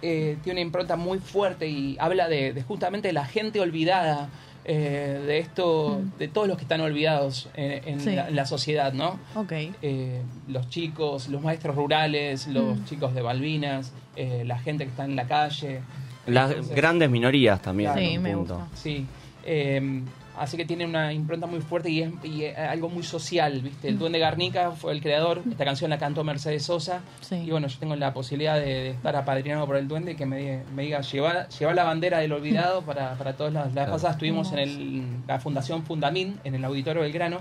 eh, 0.00 0.36
tiene 0.42 0.60
una 0.60 0.66
impronta 0.66 0.96
muy 0.96 1.18
fuerte 1.18 1.68
y 1.68 1.98
habla 2.00 2.28
de, 2.28 2.54
de 2.54 2.62
justamente 2.62 3.08
de 3.08 3.12
la 3.12 3.26
gente 3.26 3.60
olvidada, 3.60 4.30
eh, 4.64 5.22
de 5.26 5.38
esto, 5.38 6.00
de 6.18 6.28
todos 6.28 6.46
los 6.48 6.56
que 6.56 6.62
están 6.62 6.80
olvidados 6.80 7.48
en, 7.54 7.88
en 7.88 8.00
Sí. 8.00 8.14
la, 8.14 8.28
en 8.28 8.36
la 8.36 8.46
sociedad, 8.46 8.92
¿no? 8.92 9.18
Ok. 9.34 9.52
Eh, 9.82 10.22
los 10.48 10.68
chicos, 10.68 11.28
los 11.28 11.42
maestros 11.42 11.74
rurales, 11.76 12.46
los 12.46 12.78
Mm. 12.78 12.84
chicos 12.84 13.14
de 13.14 13.22
Balvinas, 13.22 13.92
eh, 14.16 14.44
la 14.46 14.58
gente 14.58 14.84
que 14.84 14.90
está 14.90 15.04
en 15.04 15.16
la 15.16 15.26
calle. 15.26 15.80
Las 16.26 16.50
Entonces- 16.50 16.76
grandes 16.76 17.10
minorías 17.10 17.60
también. 17.60 17.92
Sí, 17.94 18.00
en 18.10 18.16
un 18.18 18.22
me 18.22 18.32
punto. 18.34 18.54
gusta. 18.58 18.76
Sí. 18.76 19.06
Así 20.42 20.56
que 20.56 20.64
tiene 20.64 20.84
una 20.84 21.12
impronta 21.12 21.46
muy 21.46 21.60
fuerte 21.60 21.88
y 21.90 22.02
es 22.02 22.10
y 22.24 22.44
es 22.44 22.58
algo 22.58 22.88
muy 22.88 23.02
social, 23.02 23.60
¿viste? 23.60 23.88
El 23.88 23.98
Duende 23.98 24.18
Garnica 24.18 24.72
fue 24.72 24.92
el 24.92 25.00
creador. 25.00 25.42
Esta 25.50 25.64
canción 25.64 25.90
la 25.90 25.98
cantó 25.98 26.24
Mercedes 26.24 26.64
Sosa. 26.64 27.02
Sí. 27.20 27.36
Y 27.36 27.50
bueno, 27.50 27.68
yo 27.68 27.78
tengo 27.78 27.94
la 27.96 28.12
posibilidad 28.12 28.56
de, 28.56 28.66
de 28.66 28.90
estar 28.90 29.14
apadrinado 29.14 29.66
por 29.66 29.76
el 29.76 29.86
Duende 29.86 30.12
y 30.12 30.14
que 30.16 30.26
me, 30.26 30.62
me 30.74 30.82
diga, 30.82 31.00
llevar, 31.00 31.48
llevar 31.48 31.74
la 31.76 31.84
bandera 31.84 32.18
del 32.18 32.32
olvidado 32.32 32.82
para, 32.82 33.14
para 33.14 33.34
todos 33.34 33.52
lados. 33.52 33.72
La 33.74 33.82
vez 33.82 33.90
pasada 33.90 34.14
estuvimos 34.14 34.52
en 34.52 34.58
el, 34.58 35.04
la 35.26 35.38
Fundación 35.38 35.84
Fundamín, 35.84 36.38
en 36.44 36.54
el 36.54 36.64
Auditorio 36.64 37.02
Belgrano. 37.02 37.40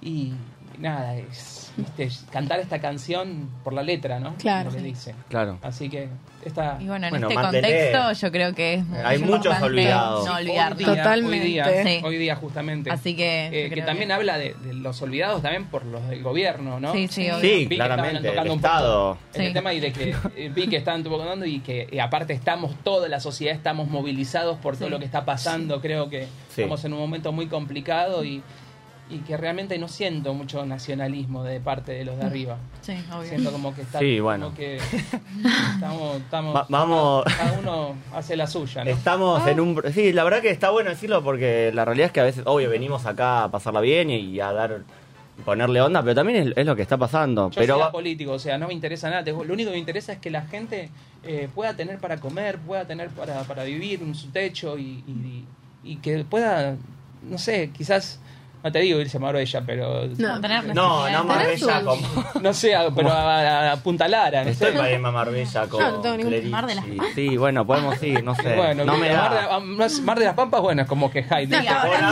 Y 0.00 0.34
nada, 0.78 1.16
es, 1.16 1.70
¿viste? 1.76 2.08
cantar 2.30 2.60
esta 2.60 2.80
canción 2.80 3.48
por 3.62 3.72
la 3.72 3.82
letra, 3.82 4.20
¿no? 4.20 4.34
Claro. 4.36 4.70
Lo 4.70 4.76
que 4.76 4.82
dice. 4.82 5.14
Claro. 5.28 5.58
Así 5.62 5.88
que 5.88 6.08
esta... 6.44 6.76
Y 6.80 6.86
bueno, 6.86 7.06
en 7.06 7.10
Bueno, 7.10 7.28
este 7.28 7.40
mantener- 7.40 7.92
contexto 7.92 8.26
yo 8.26 8.32
creo 8.32 8.54
que 8.54 8.74
es 8.74 8.84
Hay 9.04 9.18
muchos 9.18 9.60
olvidados. 9.62 10.26
No 10.26 10.34
Hoy 10.34 10.42
olvidarnos. 10.42 10.78
día, 10.78 10.88
Hoy 10.90 10.96
Totalmente. 10.96 11.44
día, 11.46 11.82
Sí. 11.84 12.00
hoy 12.04 12.16
día 12.18 12.36
justamente. 12.36 12.90
Así 12.90 13.16
que. 13.16 13.66
Eh, 13.66 13.70
que 13.70 13.82
también 13.82 14.12
habla 14.12 14.36
de, 14.38 14.54
de 14.54 14.74
los 14.74 15.00
olvidados 15.02 15.40
también 15.42 15.64
por 15.66 15.84
los 15.86 16.06
del 16.08 16.22
gobierno, 16.22 16.78
¿no? 16.80 16.92
Sí, 16.92 17.08
sí. 17.08 17.28
Sí, 17.40 17.66
Vi 17.66 17.68
que 17.68 17.74
estaban 17.74 17.96
claramente, 17.98 18.28
el 18.28 18.34
tocando 18.34 18.52
un 18.54 18.60
poco 18.60 18.74
Estado. 18.74 19.18
en 19.34 19.40
el 19.40 19.46
Sí. 19.48 19.52
tema 19.54 19.72
y 19.74 19.80
de 19.80 19.92
que 19.92 20.14
eh, 20.36 20.50
vi 20.54 20.66
que 20.68 20.76
estaban 20.76 21.02
tocando 21.02 21.44
y 21.46 21.60
que 21.60 21.88
y 21.90 21.98
aparte 21.98 22.32
estamos 22.34 22.74
toda 22.84 23.08
la 23.08 23.20
sociedad 23.20 23.54
estamos 23.54 23.88
movilizados 23.88 24.58
por 24.58 24.76
todo 24.76 24.86
Sí. 24.86 24.90
lo 24.90 24.98
que 24.98 25.04
está 25.06 25.24
pasando 25.24 25.80
creo 25.80 26.08
que 26.10 26.24
Sí. 26.50 26.62
estamos 26.62 26.84
en 26.84 26.92
un 26.92 26.98
momento 27.00 27.32
muy 27.32 27.46
complicado 27.46 28.24
y, 28.24 28.42
y 29.10 29.18
que 29.18 29.36
realmente 29.36 29.78
no 29.78 29.86
siento 29.88 30.32
mucho 30.32 30.64
nacionalismo 30.64 31.44
de 31.44 31.60
parte 31.60 31.92
de 31.92 32.04
los 32.06 32.16
de 32.18 32.24
arriba 32.24 32.56
Sí, 32.80 32.94
obvio. 33.12 33.28
siento 33.28 33.52
como 33.52 33.74
que 33.74 33.82
está 33.82 33.98
Sí, 33.98 34.14
como 34.16 34.24
bueno. 34.24 34.54
que 34.54 34.78
estamos, 35.74 36.16
estamos 36.16 36.54
Va- 36.56 36.66
vamos- 36.68 37.24
cada 37.24 37.52
uno 37.52 37.94
hace 38.14 38.36
la 38.36 38.46
suya 38.46 38.84
¿no? 38.84 38.90
Estamos 38.90 39.46
en 39.46 39.60
un... 39.60 39.82
Sí, 39.92 40.12
la 40.12 40.24
verdad 40.24 40.40
que 40.40 40.50
está 40.50 40.70
bueno 40.70 40.90
decirlo 40.90 41.22
porque 41.22 41.70
la 41.74 41.84
realidad 41.84 42.06
es 42.06 42.12
que 42.12 42.20
a 42.20 42.24
veces, 42.24 42.42
obvio, 42.46 42.70
venimos 42.70 43.04
acá 43.06 43.44
a 43.44 43.50
pasarla 43.50 43.80
bien 43.80 44.10
y, 44.10 44.40
a 44.40 44.52
dar 44.52 44.82
ponerle 45.44 45.80
onda, 45.80 46.00
pero 46.02 46.14
también 46.14 46.48
es, 46.48 46.56
es 46.56 46.64
lo 46.66 46.76
que 46.76 46.82
está 46.82 46.96
pasando. 46.96 47.50
Yo 47.50 47.60
pero 47.60 47.74
soy 47.74 47.82
apolítico, 47.82 48.32
o 48.32 48.38
sea, 48.38 48.56
no 48.56 48.68
me 48.68 48.72
interesa 48.74 49.10
nada. 49.10 49.22
Lo 49.22 49.38
único 49.52 49.68
que 49.70 49.74
me 49.74 49.78
interesa 49.78 50.12
es 50.12 50.18
que 50.20 50.30
la 50.30 50.42
gente 50.42 50.90
eh, 51.24 51.48
pueda 51.54 51.74
tener 51.74 51.98
para 51.98 52.18
comer, 52.18 52.58
pueda 52.58 52.86
tener 52.86 53.08
para, 53.10 53.42
para 53.42 53.64
vivir 53.64 54.00
en 54.02 54.14
su 54.14 54.28
techo 54.28 54.78
y, 54.78 55.02
y- 55.06 55.44
y 55.82 55.96
que 55.96 56.24
pueda, 56.24 56.76
no 57.28 57.36
sé, 57.36 57.70
quizás, 57.76 58.20
no 58.64 58.72
te 58.72 58.78
digo 58.80 58.98
irse 58.98 59.18
a 59.18 59.20
Marbella, 59.20 59.62
pero 59.66 60.06
No, 60.16 61.08
no. 61.10 61.24
Marbella 61.24 61.82
como... 61.84 62.02
no 62.40 62.54
sé, 62.54 62.74
pero 62.96 63.10
a, 63.12 63.40
a, 63.68 63.72
a 63.72 63.76
Punta 63.76 64.08
Lara, 64.08 64.42
no 64.42 64.50
Estoy 64.50 64.72
sé. 64.72 64.76
para 64.78 64.90
irme 64.90 65.08
a 65.08 65.12
Marbella 65.12 65.66
con 65.68 65.80
No, 65.80 65.90
no 65.92 66.00
tengo 66.00 66.16
ningún- 66.16 66.30
Clerici. 66.32 66.50
Mar 66.50 66.66
de 66.66 66.74
las 66.74 66.84
Pampas. 66.86 67.06
Sí, 67.14 67.36
bueno, 67.36 67.66
podemos 67.66 68.02
ir, 68.02 68.24
no 68.24 68.34
sé. 68.34 68.56
Bueno, 68.56 68.84
no 68.86 68.96
me 68.96 69.12
Mar, 69.14 69.30
de, 69.30 69.36
da. 69.36 69.60
Mar 70.02 70.18
de 70.18 70.24
las 70.24 70.34
Pampas, 70.34 70.60
bueno, 70.62 70.82
es 70.82 70.88
como 70.88 71.10
que 71.10 71.22
Hyde. 71.22 71.42
Está 71.56 71.82
ahora, 71.82 72.08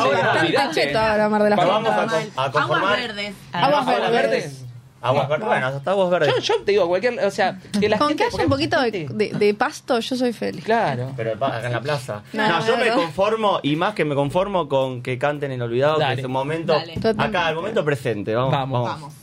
ahora 1.10 1.28
Mar 1.30 1.42
de 1.42 1.50
las 1.50 1.58
Vamos 1.58 1.90
a, 1.90 1.96
Pampas. 1.96 2.24
con- 2.26 2.38
a 2.38 2.44
Aguas 2.44 2.52
conformar... 2.66 2.96
verdes. 3.00 3.34
Aguas 3.52 3.88
¿Aguas 3.88 4.10
verdes. 4.12 4.64
Aguas 5.02 5.28
verdes. 5.28 5.46
Bueno, 5.48 5.66
hasta 5.66 5.90
aguas 5.90 6.10
verdes. 6.10 6.34
Yo, 6.36 6.40
yo 6.40 6.62
te 6.64 6.72
digo, 6.72 6.86
cualquier, 6.88 7.18
o 7.24 7.30
sea, 7.30 7.58
que 7.80 7.88
la 7.88 7.98
Con 7.98 8.08
gente... 8.08 8.24
que 8.28 8.34
haya 8.34 8.44
un 8.44 8.50
poquito 8.50 8.80
de, 8.80 8.90
gente- 8.92 9.14
de- 9.14 9.32
de 9.38 9.54
pasto, 9.54 9.98
yo 9.98 10.16
soy 10.16 10.32
feliz. 10.32 10.64
Claro. 10.64 11.10
Pero 11.16 11.32
acá 11.44 11.66
en 11.66 11.72
la 11.72 11.80
plaza. 11.80 12.22
No, 12.32 12.48
No, 12.48 12.66
yo 12.66 12.76
no, 12.78 12.84
me 12.84 12.90
conformo, 12.92 13.60
y 13.62 13.74
más 13.76 13.94
que 13.94 14.04
me 14.04 14.14
conformo 14.14 14.68
con 14.68 15.02
que 15.02 15.18
canten 15.18 15.50
el 15.52 15.60
olvidado, 15.60 15.98
Dale. 15.98 16.14
que 16.14 16.20
es 16.20 16.26
un 16.26 16.32
momento. 16.32 16.72
Dale. 16.74 16.94
Acá, 17.18 17.48
el 17.50 17.56
momento 17.56 17.84
presente. 17.84 18.34
Vamos. 18.34 18.52
Vamos. 18.52 18.88
Vamos. 18.88 19.14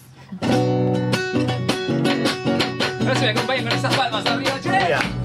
Ahora 3.01 3.15
se 3.15 3.25
me 3.25 3.31
acompañan 3.31 3.63
con 3.63 3.73
esas 3.73 3.95
palmas 3.95 4.25
arriba, 4.25 4.51
che. 4.61 5.18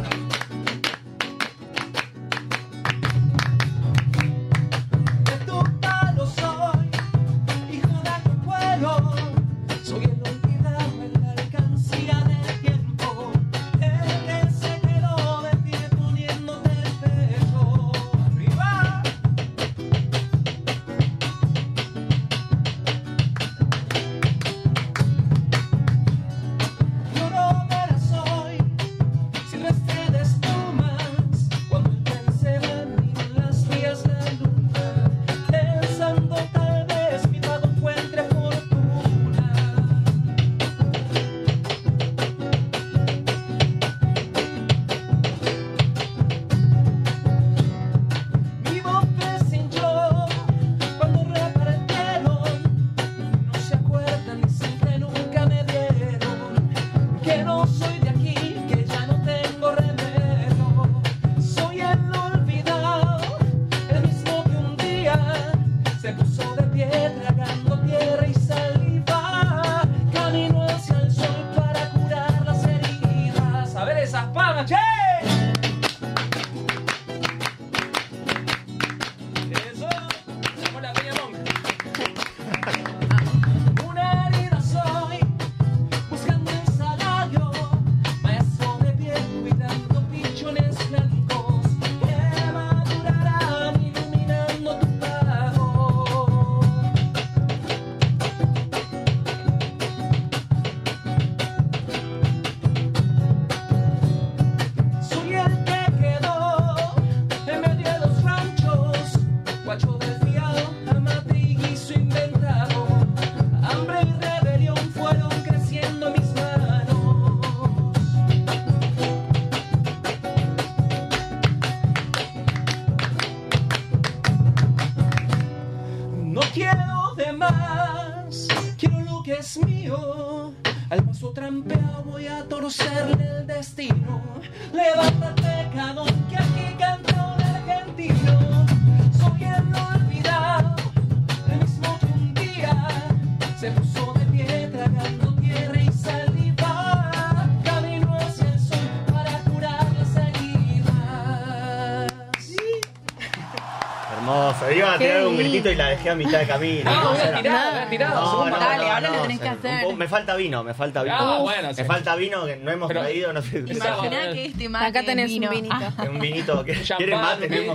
Dejé 156.04 156.10
a 156.10 156.14
mitad 156.14 156.38
de 156.40 156.46
camino. 156.46 156.90
No, 156.90 157.83
era- 157.84 157.90
tirado, 157.90 158.20
hubiera 158.20 158.20
tirado. 158.20 158.20
No, 158.24 158.30
segundo. 158.30 158.50
no, 158.50 158.64
Dale, 158.64 158.76
no, 158.84 158.92
ahora 158.92 159.08
no, 159.08 159.16
lo 159.16 159.22
tenés 159.22 159.40
que 159.40 159.46
un 159.48 159.52
hacer. 159.58 159.82
poco- 159.84 159.96
me 159.96 160.08
falta 160.08 160.36
vino, 160.36 160.64
me 160.64 160.74
falta 160.74 161.02
vino. 161.02 161.16
Ah, 161.18 161.38
bueno, 161.40 161.68
me 161.76 161.84
falta 161.84 162.16
vino 162.16 162.46
que 162.46 162.56
no 162.56 162.70
hemos 162.70 162.88
Pero- 162.88 163.00
traído, 163.00 163.32
no 163.32 163.42
sé. 163.42 163.58
Imagina 163.66 164.32
que 164.32 164.44
este 164.46 164.68
mate 164.68 164.86
Acá 164.86 165.02
tenés 165.04 165.28
vino. 165.30 165.48
un 165.48 165.54
vinito. 165.54 165.74
Ah, 165.78 166.04
Un 166.10 166.18
vinito 166.18 166.64
que 166.64 166.72
más 167.14 167.38
vinito, 167.40 167.74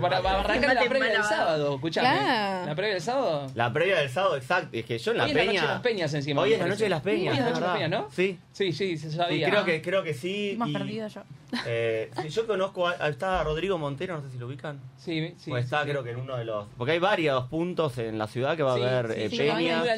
para, 0.00 0.20
para 0.22 0.40
arrancar 0.40 0.74
la 0.74 0.84
previa 0.88 1.12
del 1.12 1.22
sábado, 1.24 1.74
escuchame. 1.74 2.08
Claro. 2.08 2.66
La 2.66 2.74
previa 2.74 2.92
del 2.94 3.02
sábado. 3.02 3.46
La 3.54 3.72
previa 3.72 3.98
del 3.98 4.10
sábado, 4.10 4.36
exacto. 4.36 4.68
Es 4.72 4.84
que 4.84 4.98
yo 4.98 5.10
en 5.12 5.18
la 5.18 5.24
Hoy 5.24 5.30
es 5.30 5.36
la 5.36 5.42
peña. 5.42 5.52
noche 5.52 5.66
de 5.66 5.72
las 5.74 5.80
peñas 5.82 6.14
encima. 6.14 6.42
Hoy 6.42 6.52
es 6.52 6.58
la 6.58 6.66
noche 6.66 6.84
de 6.84 6.90
las 6.90 7.00
peñas. 7.02 7.32
Hoy 7.34 7.38
es 7.38 7.44
la 7.44 7.48
es 7.48 7.54
noche 7.54 7.54
de 7.54 7.60
las 7.60 7.60
verdad. 7.60 7.74
peñas, 7.74 7.90
¿no? 7.90 8.10
Sí. 8.14 8.38
Sí, 8.52 8.72
sí, 8.72 8.96
se 8.98 9.10
Sí, 9.10 9.16
sabía. 9.16 9.50
creo 9.50 9.64
que, 9.64 9.82
creo 9.82 10.02
que 10.02 10.14
sí. 10.14 10.50
Hemos 10.52 10.68
y, 10.68 10.72
perdido 10.72 11.08
yo. 11.08 11.22
eh, 11.66 12.10
sí, 12.22 12.28
yo 12.28 12.46
conozco, 12.46 12.86
a, 12.88 12.92
a- 13.00 13.08
está 13.08 13.42
Rodrigo 13.42 13.78
Montero, 13.78 14.16
no 14.16 14.22
sé 14.22 14.30
si 14.30 14.38
lo 14.38 14.46
ubican. 14.46 14.80
Sí, 14.96 15.34
sí. 15.38 15.52
está, 15.56 15.82
sí. 15.82 15.90
creo 15.90 16.02
que 16.04 16.10
en 16.10 16.16
uno 16.20 16.36
de 16.36 16.44
los. 16.44 16.66
Porque 16.78 16.92
hay 16.92 16.98
varios 16.98 17.44
puntos 17.46 17.98
en 17.98 18.16
la 18.18 18.26
ciudad 18.28 18.56
que 18.56 18.62
va 18.62 18.76
Sí, 18.76 18.82
a 18.82 18.98
haber 18.98 19.12
sí, 19.14 19.22
eh, 19.22 19.28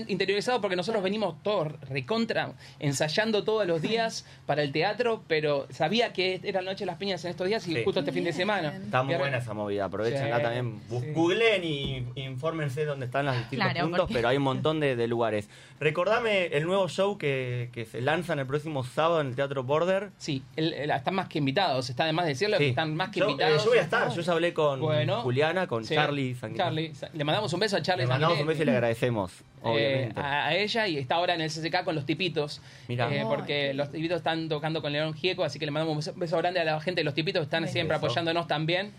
interiorizado 0.09 0.61
porque 0.61 0.77
nosotros 0.77 1.03
venimos 1.03 1.43
todos 1.43 1.73
recontra 1.89 2.53
ensayando 2.79 3.45
todos 3.45 3.67
los 3.67 3.83
días 3.83 4.25
para 4.47 4.63
el 4.63 4.73
teatro, 4.73 5.23
pero 5.27 5.67
sabía 5.71 6.13
que 6.13 6.41
era 6.43 6.63
noche 6.63 6.81
de 6.81 6.87
las 6.87 6.97
peñas 6.97 7.25
en 7.25 7.31
estos 7.31 7.47
días 7.47 7.67
y 7.69 7.75
Sí. 7.75 7.85
justo 7.85 8.01
este 8.01 8.13
fin 8.13 8.25
de 8.25 8.33
semana. 8.33 8.77
Está 8.77 9.03
muy 9.03 9.15
buena 9.17 9.39
esa 9.39 9.55
movida, 9.55 9.85
aprovechenla 9.87 10.37
Sí, 10.37 10.43
también. 10.43 10.81
Sí. 10.89 11.13
Googleen 11.15 11.65
y 11.65 12.07
infórmense 12.17 12.85
dónde 12.85 13.07
están 13.07 13.27
los 13.27 13.37
distintos 13.37 13.65
Claro, 13.71 13.81
puntos, 13.87 14.01
porque- 14.01 14.15
pero 14.15 14.29
hay 14.29 14.37
un 14.37 14.43
montón 14.43 14.81
de, 14.81 14.97
de 14.97 15.07
lugares. 15.07 15.49
Recordame 15.79 16.47
el 16.47 16.65
nuevo 16.65 16.89
show 16.89 17.19
que, 17.19 17.69
que 17.73 17.85
se 17.85 18.01
lanza 18.01 18.33
en 18.33 18.39
el 18.41 18.47
próximo 18.47 18.83
sábado 18.85 19.21
en 19.21 19.29
el 19.29 19.37
Teatro 19.37 19.63
Border. 19.63 20.11
Sí, 20.17 20.43
el- 20.57 20.73
el- 20.73 20.91
están 20.91 21.15
más 21.15 21.29
que 21.29 21.39
invitados, 21.39 21.91
está 21.91 22.05
de 22.07 22.13
más 22.13 22.27
decirlo 22.27 22.57
que 22.59 22.65
Sí. 22.65 22.71
están 22.71 22.95
más 22.97 23.11
que 23.11 23.21
yo, 23.21 23.27
eh, 23.27 23.31
invitados. 23.33 23.65
yo 23.65 23.71
voy 23.71 23.79
a 23.79 23.83
estar, 23.83 24.11
yo 24.13 24.23
ya 24.23 24.33
hablé 24.33 24.55
con 24.55 24.81
Bueno. 24.81 25.21
Juliana, 25.23 25.67
con 25.67 25.85
Sí. 25.85 25.95
Charlie 25.95 26.35
Sanguinetti. 26.35 26.59
Charlie, 26.59 26.93
le 27.13 27.25
mandamos 27.25 27.53
un 27.53 27.61
beso 27.61 27.77
a 27.77 27.83
Charlie 27.83 28.05
Le 28.05 28.09
mandamos 28.09 28.41
un 28.41 28.47
beso 28.47 28.63
y 28.63 28.67
le 28.67 28.73
agradecemos, 28.73 29.33
Eh, 29.65 30.13
a, 30.15 30.47
a 30.49 30.55
ella 30.55 30.87
y 30.87 30.97
está 30.97 31.17
ahora 31.17 31.35
en 31.35 31.41
el 31.41 31.51
CCK 31.51 31.83
con 31.83 31.95
los 31.97 32.07
tipitos. 32.07 32.61
Mirá. 32.87 33.13
eh, 33.13 33.21
Ay, 33.21 33.27
porque 33.29 33.75
los 33.75 33.91
tipitos 33.91 34.19
están 34.19 34.49
tocando 34.49 34.81
con 34.81 34.93
León 34.93 35.15
Gieco, 35.15 35.43
así 35.43 35.59
que 35.59 35.65
le 35.67 35.73
mandamos 35.73 35.93
un 35.93 35.99
beso, 35.99 36.13
beso 36.15 36.37
grande 36.39 36.61
a 36.61 36.65
la 36.65 36.81
gente 36.81 37.01
de 37.01 37.05
los 37.05 37.15
tipitos 37.15 37.41
que 37.41 37.45
están 37.45 37.67
siempre 37.67 37.97
Beso. 37.97 38.07
apoyándonos 38.07 38.47
también. 38.47 38.93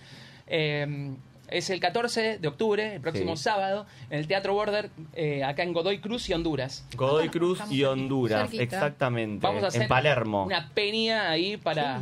Eh, 0.47 1.13
es 1.49 1.69
el 1.69 1.79
14 1.79 2.39
de 2.39 2.47
octubre, 2.49 2.95
el 2.95 2.99
próximo 2.99 3.37
Sí. 3.37 3.43
sábado, 3.43 3.85
en 4.09 4.19
el 4.19 4.27
Teatro 4.27 4.53
Border, 4.53 4.89
eh, 5.13 5.45
acá 5.45 5.63
en 5.63 5.71
Godoy 5.71 5.99
Cruz 5.99 6.29
y 6.29 6.33
Honduras. 6.33 6.85
Godoy 6.97 7.29
Cruz 7.29 7.61
y 7.71 7.85
Honduras, 7.85 8.41
Cerquita. 8.49 8.63
exactamente. 8.63 9.47
Vamos 9.47 9.63
a 9.63 9.67
hacer 9.67 9.83
en 9.83 9.87
Palermo. 9.87 10.43
una 10.43 10.69
peña 10.73 11.29
ahí 11.29 11.55
para, 11.55 12.01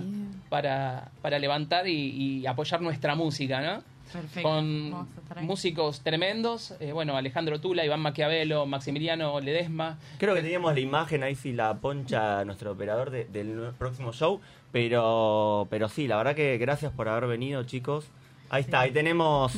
para, 0.50 1.12
para 1.22 1.38
levantar 1.38 1.88
y, 1.88 2.40
y 2.42 2.48
apoyar 2.48 2.82
nuestra 2.82 3.14
música, 3.14 3.62
¿no? 3.62 3.84
Perfecto. 4.16 4.48
Con 4.50 5.08
músicos 5.42 6.02
tremendos, 6.02 6.74
eh, 6.80 6.92
bueno, 6.94 7.18
Alejandro 7.18 7.60
Tula, 7.60 7.84
Iván 7.86 8.00
Maquiavelo, 8.00 8.66
Maximiliano 8.66 9.40
Ledesma. 9.40 9.98
Creo 10.18 10.34
que 10.36 10.42
teníamos 10.42 10.74
la 10.74 10.80
imagen 10.80 11.24
ahí 11.24 11.36
si 11.36 11.52
la 11.54 11.74
poncha 11.76 12.44
nuestro 12.46 12.72
operador 12.72 13.10
de- 13.10 13.26
del 13.26 13.72
próximo 13.78 14.14
show, 14.14 14.40
pero 14.72 15.68
pero 15.70 15.90
sí, 15.90 16.08
la 16.08 16.18
verdad 16.18 16.36
que 16.36 16.58
gracias 16.58 16.92
por 16.92 17.10
haber 17.10 17.28
venido, 17.28 17.64
chicos. 17.64 18.06
Ahí 18.50 18.62
está, 18.62 18.82
ahí 18.82 18.92
tenemos 18.92 19.54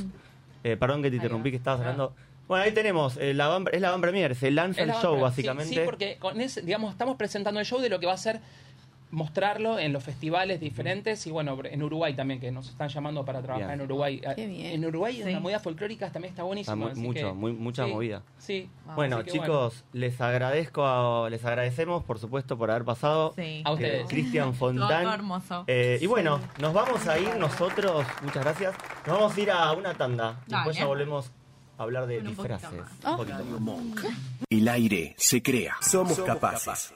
eh, 0.63 0.75
perdón 0.77 1.03
que 1.03 1.09
te 1.09 1.17
interrumpí 1.17 1.51
que 1.51 1.57
estabas 1.57 1.81
hablando. 1.81 2.13
Bueno, 2.47 2.63
ahí 2.63 2.71
tenemos 2.71 3.17
eh, 3.17 3.33
la 3.33 3.47
van, 3.47 3.65
es 3.71 3.81
la 3.81 3.91
van 3.91 3.99
premier, 4.01 4.33
se 4.35 4.51
lanza 4.51 4.81
el 4.83 4.91
show 4.93 5.19
básicamente. 5.19 5.69
Sí, 5.73 5.75
sí, 5.75 5.81
porque 5.85 6.17
con 6.17 6.39
ese, 6.39 6.61
digamos, 6.61 6.91
estamos 6.91 7.17
presentando 7.17 7.59
el 7.59 7.65
show 7.65 7.79
de 7.81 7.89
lo 7.89 7.99
que 7.99 8.05
va 8.05 8.13
a 8.13 8.17
ser 8.17 8.39
mostrarlo 9.09 9.79
en 9.79 9.93
los 9.93 10.03
festivales 10.03 10.59
diferentes 10.59 11.25
y 11.27 11.31
bueno, 11.31 11.57
en 11.63 11.81
Uruguay 11.81 12.13
también, 12.13 12.39
que 12.41 12.51
nos 12.51 12.67
están 12.69 12.89
llamando 12.89 13.23
para 13.23 13.41
trabajar 13.41 13.69
Bien. 13.69 13.79
en 13.79 13.85
Uruguay. 13.85 14.21
Qué 14.35 14.45
bien. 14.47 14.65
En 14.73 14.85
Uruguay 14.85 15.21
Sí. 15.23 15.31
la 15.31 15.39
movida 15.39 15.59
folclórica 15.59 16.11
también 16.11 16.31
está 16.33 16.43
buenísima. 16.43 16.73
Está 16.73 16.85
mu- 16.85 16.91
así 16.91 16.99
mucho, 17.01 17.27
que- 17.27 17.33
muy- 17.33 17.53
mucha 17.53 17.85
sí, 17.85 17.91
movida. 17.91 18.21
Sí. 18.37 18.69
Bueno, 18.95 19.23
chicos, 19.23 19.85
les 19.93 20.19
agradezco, 20.19 20.85
a- 20.85 21.29
les 21.29 21.43
agradecemos 21.45 22.03
por 22.03 22.19
supuesto 22.19 22.57
por 22.57 22.69
haber 22.69 22.83
pasado. 22.83 23.33
Sí. 23.37 23.61
A 23.63 23.71
ustedes. 23.71 24.01
Eh, 24.03 24.05
Cristian 24.09 24.45
Todo 24.51 24.53
Fontán. 24.59 25.05
hermoso. 25.07 25.63
Eh, 25.67 25.99
y 26.01 26.05
bueno, 26.07 26.39
nos 26.59 26.73
vamos 26.73 27.07
a 27.07 27.17
ir 27.17 27.33
nosotros, 27.37 28.05
muchas 28.23 28.43
gracias. 28.43 28.75
Nos 29.05 29.17
vamos 29.17 29.37
a 29.37 29.39
ir 29.41 29.51
a 29.51 29.71
una 29.71 29.93
tanda. 29.93 30.41
Después 30.47 30.65
Dale. 30.75 30.79
ya 30.79 30.85
volvemos 30.85 31.31
a 31.77 31.83
hablar 31.83 32.07
de 32.07 32.17
un 32.19 32.35
poquito 32.35 32.43
disfraces. 32.57 32.79
más. 32.79 32.91
Un 33.11 33.17
poquito 33.17 33.43
más. 33.45 33.59
Monk. 33.61 34.01
El 34.49 34.67
aire 34.67 35.15
se 35.17 35.41
crea. 35.41 35.75
Somos 35.81 36.19
capaces. 36.19 36.93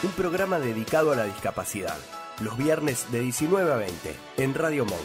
Un 0.00 0.12
programa 0.12 0.60
dedicado 0.60 1.10
a 1.10 1.16
la 1.16 1.24
discapacidad. 1.24 1.96
Los 2.40 2.56
viernes 2.56 3.10
de 3.10 3.18
19 3.18 3.72
a 3.72 3.76
20 3.76 4.14
en 4.36 4.54
Radio 4.54 4.84
Monk. 4.84 5.00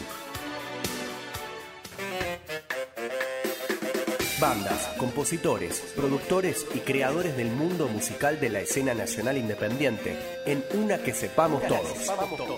Bandas, 4.40 4.94
compositores, 4.96 5.80
productores 5.96 6.64
y 6.74 6.78
creadores 6.78 7.36
del 7.36 7.50
mundo 7.50 7.88
musical 7.88 8.38
de 8.38 8.50
la 8.50 8.60
escena 8.60 8.94
nacional 8.94 9.36
independiente 9.36 10.16
en 10.46 10.62
una 10.74 10.98
que 10.98 11.12
sepamos 11.12 11.66
todos. 11.66 12.12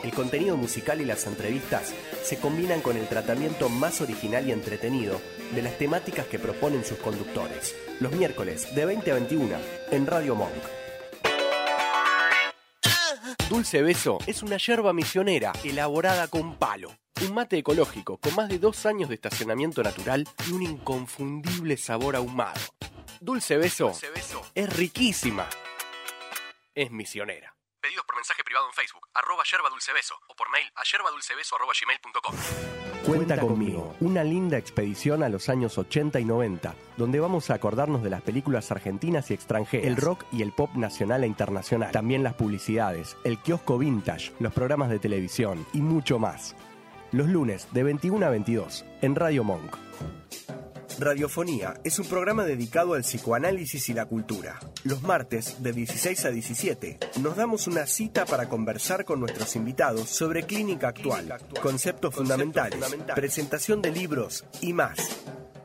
El 0.04 0.12
contenido 0.12 0.58
musical 0.58 1.00
y 1.00 1.06
las 1.06 1.26
entrevistas 1.26 1.94
se 2.22 2.36
combinan 2.38 2.82
con 2.82 2.98
el 2.98 3.08
tratamiento 3.08 3.70
más 3.70 4.02
original 4.02 4.46
y 4.46 4.52
entretenido 4.52 5.22
de 5.54 5.62
las 5.62 5.78
temáticas 5.78 6.26
que 6.26 6.38
proponen 6.38 6.84
sus 6.84 6.98
conductores. 6.98 7.74
Los 7.98 8.12
miércoles 8.12 8.74
de 8.74 8.84
20 8.84 9.10
a 9.10 9.14
21 9.14 9.56
en 9.90 10.06
Radio 10.06 10.34
Monk. 10.34 10.85
Dulce 13.48 13.80
Beso 13.80 14.18
es 14.26 14.42
una 14.42 14.56
yerba 14.56 14.92
misionera 14.92 15.52
elaborada 15.62 16.26
con 16.26 16.56
palo. 16.56 16.90
Un 17.22 17.32
mate 17.32 17.56
ecológico 17.56 18.18
con 18.18 18.34
más 18.34 18.48
de 18.48 18.58
dos 18.58 18.84
años 18.86 19.08
de 19.08 19.14
estacionamiento 19.14 19.84
natural 19.84 20.26
y 20.48 20.52
un 20.52 20.62
inconfundible 20.62 21.76
sabor 21.76 22.16
ahumado. 22.16 22.60
Dulce 23.20 23.56
Beso, 23.56 23.92
es 24.52 24.76
riquísima. 24.76 25.48
Es 26.74 26.90
misionera. 26.90 27.55
Pedidos 27.86 28.04
por 28.04 28.16
mensaje 28.16 28.42
privado 28.42 28.66
en 28.66 28.72
Facebook, 28.72 29.06
arroba 29.14 29.44
yerba 29.48 29.70
dulce 29.70 29.92
beso, 29.92 30.16
o 30.26 30.34
por 30.34 30.50
mail 30.50 30.66
a 30.74 30.82
yerbadulcebeso 30.82 31.54
arroba 31.54 31.72
gmail.com. 31.72 32.34
Cuenta 33.06 33.38
conmigo, 33.38 33.94
una 34.00 34.24
linda 34.24 34.58
expedición 34.58 35.22
a 35.22 35.28
los 35.28 35.48
años 35.48 35.78
80 35.78 36.18
y 36.18 36.24
90, 36.24 36.74
donde 36.96 37.20
vamos 37.20 37.48
a 37.48 37.54
acordarnos 37.54 38.02
de 38.02 38.10
las 38.10 38.22
películas 38.22 38.72
argentinas 38.72 39.30
y 39.30 39.34
extranjeras, 39.34 39.86
el 39.86 39.96
rock 39.98 40.24
y 40.32 40.42
el 40.42 40.50
pop 40.50 40.74
nacional 40.74 41.22
e 41.22 41.28
internacional, 41.28 41.92
también 41.92 42.24
las 42.24 42.34
publicidades, 42.34 43.16
el 43.22 43.38
kiosco 43.38 43.78
vintage, 43.78 44.32
los 44.40 44.52
programas 44.52 44.90
de 44.90 44.98
televisión 44.98 45.64
y 45.72 45.78
mucho 45.78 46.18
más. 46.18 46.56
Los 47.12 47.28
lunes 47.28 47.68
de 47.70 47.84
21 47.84 48.26
a 48.26 48.30
22 48.30 48.84
en 49.00 49.14
Radio 49.14 49.44
Monk. 49.44 49.76
Radiofonía 50.98 51.74
es 51.84 51.98
un 51.98 52.06
programa 52.06 52.44
dedicado 52.44 52.94
al 52.94 53.02
psicoanálisis 53.02 53.90
y 53.90 53.92
la 53.92 54.06
cultura. 54.06 54.58
Los 54.84 55.02
martes, 55.02 55.62
de 55.62 55.74
16 55.74 56.24
a 56.24 56.30
17, 56.30 56.98
nos 57.20 57.36
damos 57.36 57.66
una 57.66 57.86
cita 57.86 58.24
para 58.24 58.48
conversar 58.48 59.04
con 59.04 59.20
nuestros 59.20 59.54
invitados 59.56 60.08
sobre 60.08 60.44
clínica 60.44 60.88
actual, 60.88 61.34
conceptos 61.60 62.14
fundamentales, 62.14 62.96
presentación 63.14 63.82
de 63.82 63.92
libros 63.92 64.46
y 64.62 64.72
más. 64.72 64.96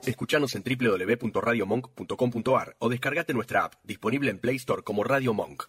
Escuchanos 0.06 0.54
en 0.56 0.64
www.radiomonk.com.ar 0.64 2.76
o 2.80 2.90
descargate 2.90 3.34
nuestra 3.34 3.64
app, 3.66 3.76
disponible 3.84 4.32
en 4.32 4.40
Play 4.40 4.56
Store 4.58 4.84
como 4.84 5.06
Radio 5.06 5.34
Monk. 5.34 5.64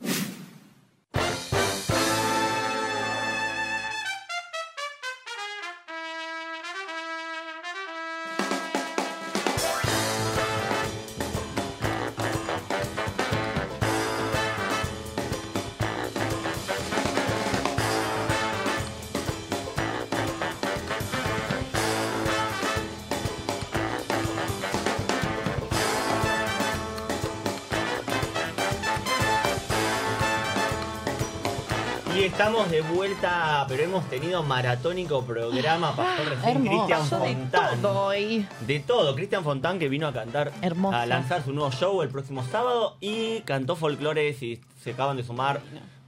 Vuelta, 33.13 33.65
pero 33.69 33.83
hemos 33.83 34.09
tenido 34.09 34.43
maratónico 34.43 35.23
programa. 35.25 35.95
Pasó 35.95 36.25
recién 36.25 36.57
Hermoso. 36.57 36.87
Cristian 36.87 37.03
de 37.23 37.35
Fontán. 37.35 37.83
todo 37.83 38.05
hoy. 38.07 38.47
De 38.67 38.81
todo. 38.81 39.15
Cristian 39.15 39.45
Fontán 39.45 39.79
que 39.79 39.89
vino 39.89 40.07
a 40.07 40.13
cantar, 40.13 40.53
Hermoso. 40.63 40.97
a 40.97 41.07
lanzar 41.07 41.43
su 41.45 41.53
nuevo 41.53 41.71
show 41.71 42.03
el 42.03 42.09
próximo 42.09 42.43
sábado 42.45 42.97
y 43.01 43.41
cantó 43.41 43.77
folclore. 43.77 44.33
Si 44.35 44.61
se 44.83 44.93
acaban 44.93 45.17
de 45.17 45.25
sumar, 45.25 45.61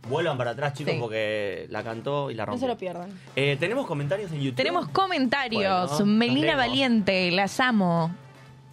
vuelvan 0.09 0.38
para 0.38 0.52
atrás, 0.52 0.72
chicos, 0.74 0.94
Sí. 0.94 1.00
porque 1.00 1.66
la 1.70 1.82
cantó 1.82 2.30
y 2.30 2.34
la 2.34 2.44
No 2.44 2.52
rompió. 2.52 2.61
se 2.66 2.72
lo 2.72 2.78
pierdan. 2.78 3.11
Eh, 3.36 3.57
Tenemos 3.61 3.86
comentarios 3.86 4.32
en 4.32 4.40
YouTube. 4.40 4.57
Tenemos 4.57 4.88
comentarios. 4.88 5.90
Bueno, 5.90 6.07
Melina. 6.07 6.57
Valiente, 6.57 7.30
las 7.30 7.61
amo. 7.61 8.14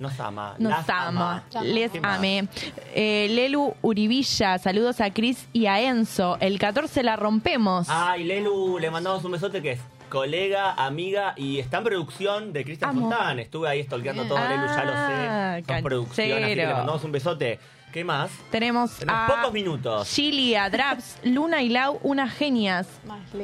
Nos 0.01 0.19
ama. 0.19 0.55
Nos 0.57 0.71
las 0.71 0.89
ama. 0.89 1.43
ama. 1.53 1.63
Les 1.63 1.91
ame. 2.01 2.47
Eh, 2.95 3.27
Lelu 3.29 3.75
Uribilla, 3.83 4.57
saludos 4.57 4.99
a 4.99 5.13
Cris 5.13 5.47
y 5.53 5.67
a 5.67 5.79
Enzo. 5.79 6.37
El 6.39 6.57
14 6.57 7.03
la 7.03 7.15
rompemos. 7.17 7.87
Ay, 7.87 8.23
Lelu, 8.23 8.79
le 8.79 8.89
mandamos 8.89 9.23
un 9.23 9.31
besote 9.33 9.61
que 9.61 9.73
es 9.73 9.79
colega, 10.09 10.73
amiga 10.73 11.35
y 11.37 11.59
está 11.59 11.77
en 11.77 11.83
producción 11.83 12.51
de 12.51 12.63
Cristian. 12.63 12.99
Fontán. 12.99 13.37
Estuve 13.39 13.69
ahí 13.69 13.83
stalkeando 13.83 14.25
todo, 14.25 14.39
Ah, 14.39 14.49
Lelu, 14.49 14.65
ya 14.65 14.83
lo 14.83 15.61
sé. 15.61 15.65
Son 15.71 15.83
producción, 15.83 16.31
así 16.43 16.45
que 16.47 16.55
le 16.55 16.73
mandamos 16.73 17.03
un 17.03 17.11
besote. 17.11 17.59
¿Qué 17.93 18.03
más? 18.03 18.31
Tenemos, 18.49 18.97
Tenemos 18.97 19.21
a 19.21 19.35
pocos 19.35 19.53
minutos. 19.53 20.07
Gilia, 20.09 20.67
Draps, 20.69 21.17
Luna 21.25 21.61
y 21.61 21.69
Lau, 21.69 21.99
unas 22.01 22.33
genias. 22.33 22.87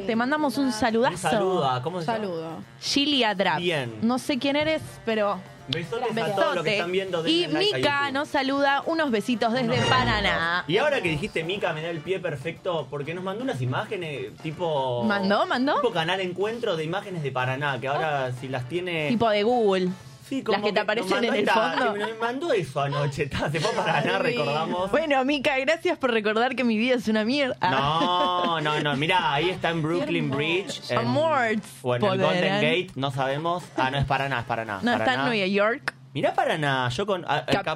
Te 0.08 0.16
mandamos 0.16 0.58
un 0.58 0.72
saludazo. 0.72 1.14
Un 1.28 1.32
saludo 1.34 1.82
¿cómo 1.84 1.99
se 2.01 2.08
llama? 2.08 2.18
Saludo. 2.20 2.49
Gilia 2.82 3.36
Draps. 3.36 3.62
Bien. 3.62 3.93
No 4.01 4.18
sé 4.18 4.39
quién 4.39 4.55
eres, 4.55 4.82
pero. 5.05 5.38
Besotes 5.68 6.18
a 6.18 6.36
todos 6.36 6.55
los 6.55 6.63
que 6.63 6.76
están 6.76 6.91
viendo. 6.91 7.28
Y 7.28 7.41
denle 7.41 7.53
like 7.53 7.76
a 7.76 7.80
Mika 7.80 7.99
YouTube. 7.99 8.13
nos 8.13 8.28
saluda 8.30 8.84
unos 8.86 9.11
besitos 9.11 9.53
desde 9.53 9.78
Paraná. 9.89 10.63
Y 10.68 10.78
ahora 10.78 11.01
que 11.01 11.09
dijiste 11.09 11.43
Mica, 11.43 11.74
me 11.74 11.82
da 11.82 11.89
el 11.89 11.99
pie 11.99 12.20
perfecto 12.20 12.88
porque 12.89 13.13
nos 13.13 13.24
mandó 13.24 13.43
unas 13.43 13.61
imágenes 13.61 14.36
tipo. 14.41 15.03
¿Mandó? 15.03 15.45
¿Mandó? 15.45 15.76
Tipo 15.76 15.91
canal 15.91 16.22
encuentro 16.22 16.78
de 16.78 16.84
imágenes 16.84 17.24
de 17.24 17.32
Paraná, 17.32 17.80
que 17.80 17.88
ahora 17.88 18.32
si 18.39 18.47
las 18.47 18.68
tiene. 18.70 19.09
Tipo 19.09 19.30
de 19.30 19.43
Google. 19.43 19.89
Sí, 20.28 20.43
como 20.43 20.57
Las 20.57 20.65
que 20.65 20.71
te 20.73 20.80
nos 20.80 20.84
aparecen 20.84 21.23
en 21.23 21.34
el 21.34 21.39
esta- 21.39 21.53
fondo. 21.53 21.93
Me 21.93 22.13
mandó 22.15 22.51
eso 22.53 22.82
anoche. 22.82 23.28
ta, 23.28 23.49
Se 23.51 23.59
fue 23.59 23.71
a 23.71 23.86
Paraná, 23.86 24.19
recordamos. 24.19 24.91
Bueno, 24.91 25.23
Mika, 25.23 25.57
gracias 25.59 25.97
por 25.97 26.11
recordar 26.11 26.55
que 26.55 26.63
mi 26.63 26.78
vida 26.78 26.95
es 26.95 27.07
una 27.07 27.23
mierda. 27.23 27.55
No, 27.61 28.59
no, 28.61 28.80
no. 28.82 28.95
Mira, 28.97 29.34
ahí 29.34 29.49
está 29.49 29.69
en 29.69 29.82
Brooklyn 29.82 30.30
Bridge. 30.30 30.91
en- 30.91 30.97
Amores, 30.99 31.59
O 31.82 31.95
en 31.95 32.03
el. 32.03 32.09
Golden 32.09 32.55
Gate, 32.61 32.88
no 32.95 33.11
sabemos. 33.11 33.63
Ah, 33.78 33.89
no 33.89 33.97
es 33.97 34.05
Paraná, 34.05 34.39
es 34.39 34.45
Paraná. 34.45 34.80
No, 34.82 34.93
está 34.93 35.13
en. 35.13 35.21
Nueva 35.25 35.45
York. 35.47 35.93
Mirá 36.13 36.34
Paraná, 36.34 36.89
yo 36.89 37.05
con 37.05 37.23
a- 37.28 37.39
el 37.39 37.45
Cap- 37.55 37.65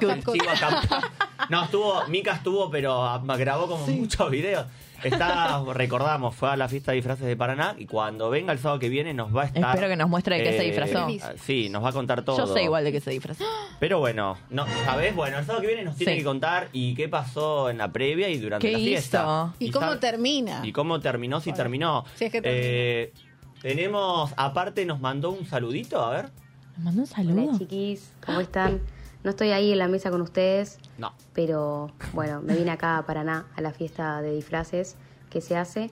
Cap- 0.60 1.04
No, 1.48 1.64
estuvo, 1.64 2.06
Mica 2.08 2.32
estuvo, 2.32 2.70
pero 2.70 3.02
ah, 3.04 3.22
grabó 3.38 3.68
como 3.68 3.86
muchos 3.86 4.30
videos. 4.30 4.66
Está, 5.04 5.62
recordamos, 5.72 6.34
fue 6.34 6.50
a 6.50 6.56
la 6.56 6.68
fiesta 6.68 6.92
de 6.92 6.96
disfraces 6.96 7.26
de 7.26 7.36
Paraná 7.36 7.74
y 7.78 7.86
cuando 7.86 8.30
venga 8.30 8.52
el 8.52 8.58
sábado 8.58 8.78
que 8.78 8.88
viene 8.88 9.12
nos 9.14 9.34
va 9.34 9.42
a 9.42 9.46
estar. 9.46 9.64
Espero 9.74 9.88
que 9.88 9.96
nos 9.96 10.08
muestre 10.08 10.38
de 10.38 10.44
qué 10.44 10.56
se 10.56 10.62
disfrazó. 10.64 11.06
Sí, 11.44 11.68
nos 11.68 11.82
va 11.84 11.88
a 11.88 11.92
contar 11.92 12.22
todo. 12.24 12.36
Yo 12.38 12.46
sé 12.46 12.62
igual 12.64 12.84
de 12.84 12.92
qué 12.92 13.00
se 13.00 13.10
disfrazó. 13.10 13.44
Pero 13.80 13.98
bueno, 13.98 14.38
no, 14.50 14.64
¿sabes? 14.84 15.14
Bueno, 15.14 15.38
el 15.38 15.44
sábado 15.44 15.60
que 15.62 15.66
viene 15.68 15.84
nos 15.84 15.96
tiene 15.96 16.12
Sí. 16.12 16.18
que 16.18 16.24
contar 16.24 16.68
y 16.72 16.94
qué 16.94 17.08
pasó 17.08 17.68
en 17.70 17.78
la 17.78 17.90
previa 17.92 18.28
y 18.28 18.38
durante 18.38 18.66
¿Qué 18.66 18.72
la 18.72 18.78
fiesta. 18.78 19.54
¿Y 19.58 19.70
cómo 19.70 19.98
termina? 19.98 20.60
y 20.64 20.72
cómo 20.72 21.00
terminó, 21.00 21.40
si 21.40 21.52
terminó. 21.52 22.04
Si 22.16 22.26
es 22.26 22.32
que 22.32 22.40
terminó. 22.42 22.62
Eh, 22.64 23.12
tenemos, 23.60 24.32
aparte 24.36 24.84
nos 24.84 25.00
mandó 25.00 25.30
un 25.30 25.46
saludito, 25.46 26.02
a 26.04 26.10
ver. 26.10 26.30
Nos 26.76 26.84
mandó 26.84 27.00
un 27.02 27.06
saludo. 27.06 27.42
Hola 27.48 27.58
chiquis, 27.58 28.10
¿cómo 28.24 28.40
están? 28.40 28.80
No 29.24 29.30
estoy 29.30 29.50
ahí 29.50 29.72
en 29.72 29.78
la 29.78 29.88
mesa 29.88 30.10
con 30.10 30.20
ustedes, 30.20 30.78
No. 30.98 31.12
pero 31.32 31.92
bueno, 32.12 32.42
me 32.42 32.56
vine 32.56 32.70
acá 32.72 32.98
a 32.98 33.06
Paraná 33.06 33.46
a 33.56 33.60
la 33.60 33.72
fiesta 33.72 34.20
de 34.20 34.32
disfraces 34.32 34.96
que 35.30 35.40
se 35.40 35.56
hace 35.56 35.90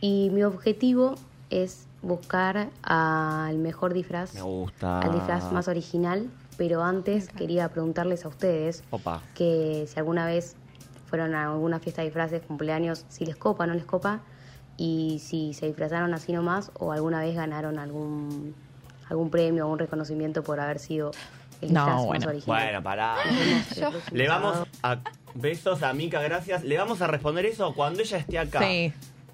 y 0.00 0.30
mi 0.32 0.42
objetivo 0.42 1.14
es 1.48 1.86
buscar 2.02 2.68
al 2.82 3.56
mejor 3.58 3.94
disfraz, 3.94 4.34
Me 4.34 4.42
gusta. 4.42 5.00
al 5.00 5.12
disfraz 5.12 5.50
más 5.52 5.68
original, 5.68 6.28
pero 6.58 6.82
antes 6.84 7.28
quería 7.30 7.68
preguntarles 7.70 8.24
a 8.24 8.28
ustedes 8.28 8.84
Opa. 8.90 9.22
que 9.34 9.86
si 9.88 9.98
alguna 9.98 10.26
vez 10.26 10.56
fueron 11.06 11.34
a 11.34 11.52
alguna 11.52 11.78
fiesta 11.78 12.02
de 12.02 12.08
disfraces, 12.08 12.42
cumpleaños, 12.42 13.06
si 13.08 13.24
les 13.24 13.36
copa, 13.36 13.66
no 13.66 13.74
les 13.74 13.84
copa, 13.84 14.20
y 14.76 15.20
si 15.24 15.54
se 15.54 15.66
disfrazaron 15.66 16.12
así 16.12 16.32
nomás 16.32 16.70
o 16.78 16.92
alguna 16.92 17.20
vez 17.20 17.34
ganaron 17.34 17.78
algún 17.78 18.54
algún 19.08 19.30
premio 19.30 19.66
o 19.66 19.70
un 19.72 19.78
reconocimiento 19.78 20.42
por 20.42 20.58
haber 20.60 20.78
sido 20.80 21.12
el 21.60 21.72
No, 21.72 22.06
bueno. 22.06 22.20
más 22.20 22.26
original. 22.26 22.42
Bueno, 22.64 22.82
pará. 22.82 23.16
Le 24.12 24.28
vamos 24.28 24.66
a. 24.82 24.98
Besos 25.34 25.82
a 25.82 25.92
Mica, 25.92 26.20
gracias. 26.22 26.64
Le 26.64 26.78
vamos 26.78 27.02
a 27.02 27.06
responder 27.06 27.44
eso 27.46 27.74
cuando 27.74 28.00
ella 28.00 28.18
esté 28.18 28.38
acá. 28.38 28.60
Sí. 28.60 28.92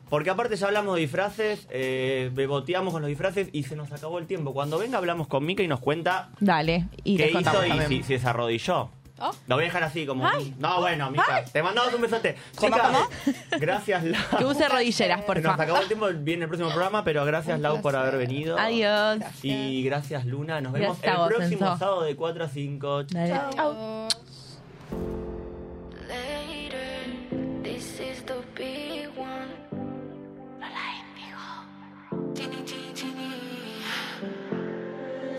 Porque 0.09 0.29
aparte 0.29 0.57
ya 0.57 0.67
hablamos 0.67 0.97
de 0.97 1.01
disfraces, 1.01 1.67
eh, 1.71 2.31
beboteamos 2.35 2.93
con 2.93 3.01
los 3.01 3.09
disfraces 3.09 3.49
y 3.53 3.63
se 3.63 3.77
nos 3.77 3.91
acabó 3.93 4.19
el 4.19 4.27
tiempo. 4.27 4.53
Cuando 4.53 4.79
venga 4.79 4.99
hablamos 4.99 5.27
con 5.27 5.47
Mica 5.47 5.63
y 5.63 5.69
nos 5.69 5.81
cuenta 5.81 6.29
Dale. 6.39 6.87
Y 7.03 7.17
qué 7.17 7.31
hizo 7.31 7.67
y 7.67 7.81
si, 7.89 8.03
si 8.03 8.19
se 8.19 8.29
arrodilló. 8.29 8.91
Oh. 9.25 9.31
Lo 9.47 9.55
voy 9.55 9.63
a 9.65 9.67
dejar 9.67 9.85
así 9.85 10.05
como... 10.05 10.27
Ay. 10.27 10.53
No, 10.59 10.81
bueno, 10.81 11.11
Mica, 11.11 11.45
te 11.45 11.63
mandamos 11.63 11.95
un 11.95 12.01
besote. 12.03 12.37
¿Cómo, 12.57 12.75
Chicas, 12.75 12.89
cómo? 12.91 13.09
Gracias, 13.61 14.03
Lau. 14.05 14.21
Que 14.37 14.45
use 14.45 14.69
rodilleras, 14.69 15.21
Se 15.21 15.27
por 15.27 15.37
Nos 15.37 15.45
favor. 15.45 15.63
acabó 15.63 15.81
el 15.81 15.87
tiempo, 15.87 16.07
viene 16.13 16.43
el 16.43 16.49
próximo 16.49 16.71
programa, 16.71 17.05
pero 17.05 17.25
gracias 17.25 17.61
Lau 17.61 17.81
por 17.81 17.95
haber 17.95 18.17
venido. 18.19 18.59
Adiós. 18.59 19.21
Y 19.43 19.85
gracias 19.85 20.27
Luna, 20.27 20.61
nos 20.61 20.73
vemos 20.73 20.99
Gracias 21.01 21.15
el 21.15 21.19
vos, 21.21 21.29
próximo 21.29 21.79
sábado 21.79 22.03
de 22.03 22.17
4 22.17 22.45
a 22.45 22.49
5. 22.49 23.05
Dale. 23.05 23.31
Chau. 23.55 23.73
Later, 23.73 24.32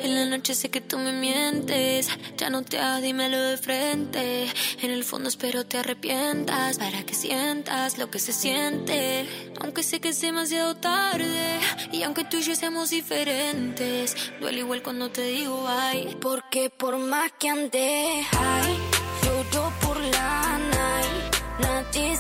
En 0.04 0.16
la 0.16 0.26
noche 0.26 0.54
sé 0.54 0.70
que 0.70 0.82
tú 0.82 0.98
me 0.98 1.14
mientes, 1.14 2.10
ya 2.36 2.50
no 2.50 2.62
te 2.62 2.78
hagas, 2.78 3.02
dímelo 3.02 3.42
de 3.42 3.58
frente. 3.58 4.48
En 4.82 4.92
el 4.92 5.06
fondo 5.06 5.30
espero 5.30 5.66
te 5.66 5.78
arrepientas 5.78 6.78
para 6.78 7.06
que 7.06 7.14
sientas 7.16 7.98
lo 7.98 8.12
que 8.12 8.20
se 8.20 8.34
siente. 8.34 9.26
Aunque 9.62 9.82
sé 9.82 10.02
que 10.02 10.10
es 10.10 10.20
demasiado 10.20 10.76
tarde 10.76 11.58
y 11.94 12.04
aunque 12.04 12.26
tú 12.26 12.36
y 12.36 12.42
yo 12.42 12.54
seamos 12.54 12.90
diferentes, 12.90 14.18
duele 14.42 14.60
igual 14.60 14.84
cuando 14.84 15.10
te 15.10 15.22
digo 15.22 15.66
ay. 15.70 16.18
Porque 16.20 16.70
por 16.70 16.98
más 16.98 17.32
que 17.40 17.48
ande, 17.48 18.26
ay, 18.38 18.78
lloro 19.24 19.72
por 19.80 19.98
la 20.02 20.60
night, 20.60 21.36
nadie 21.62 22.13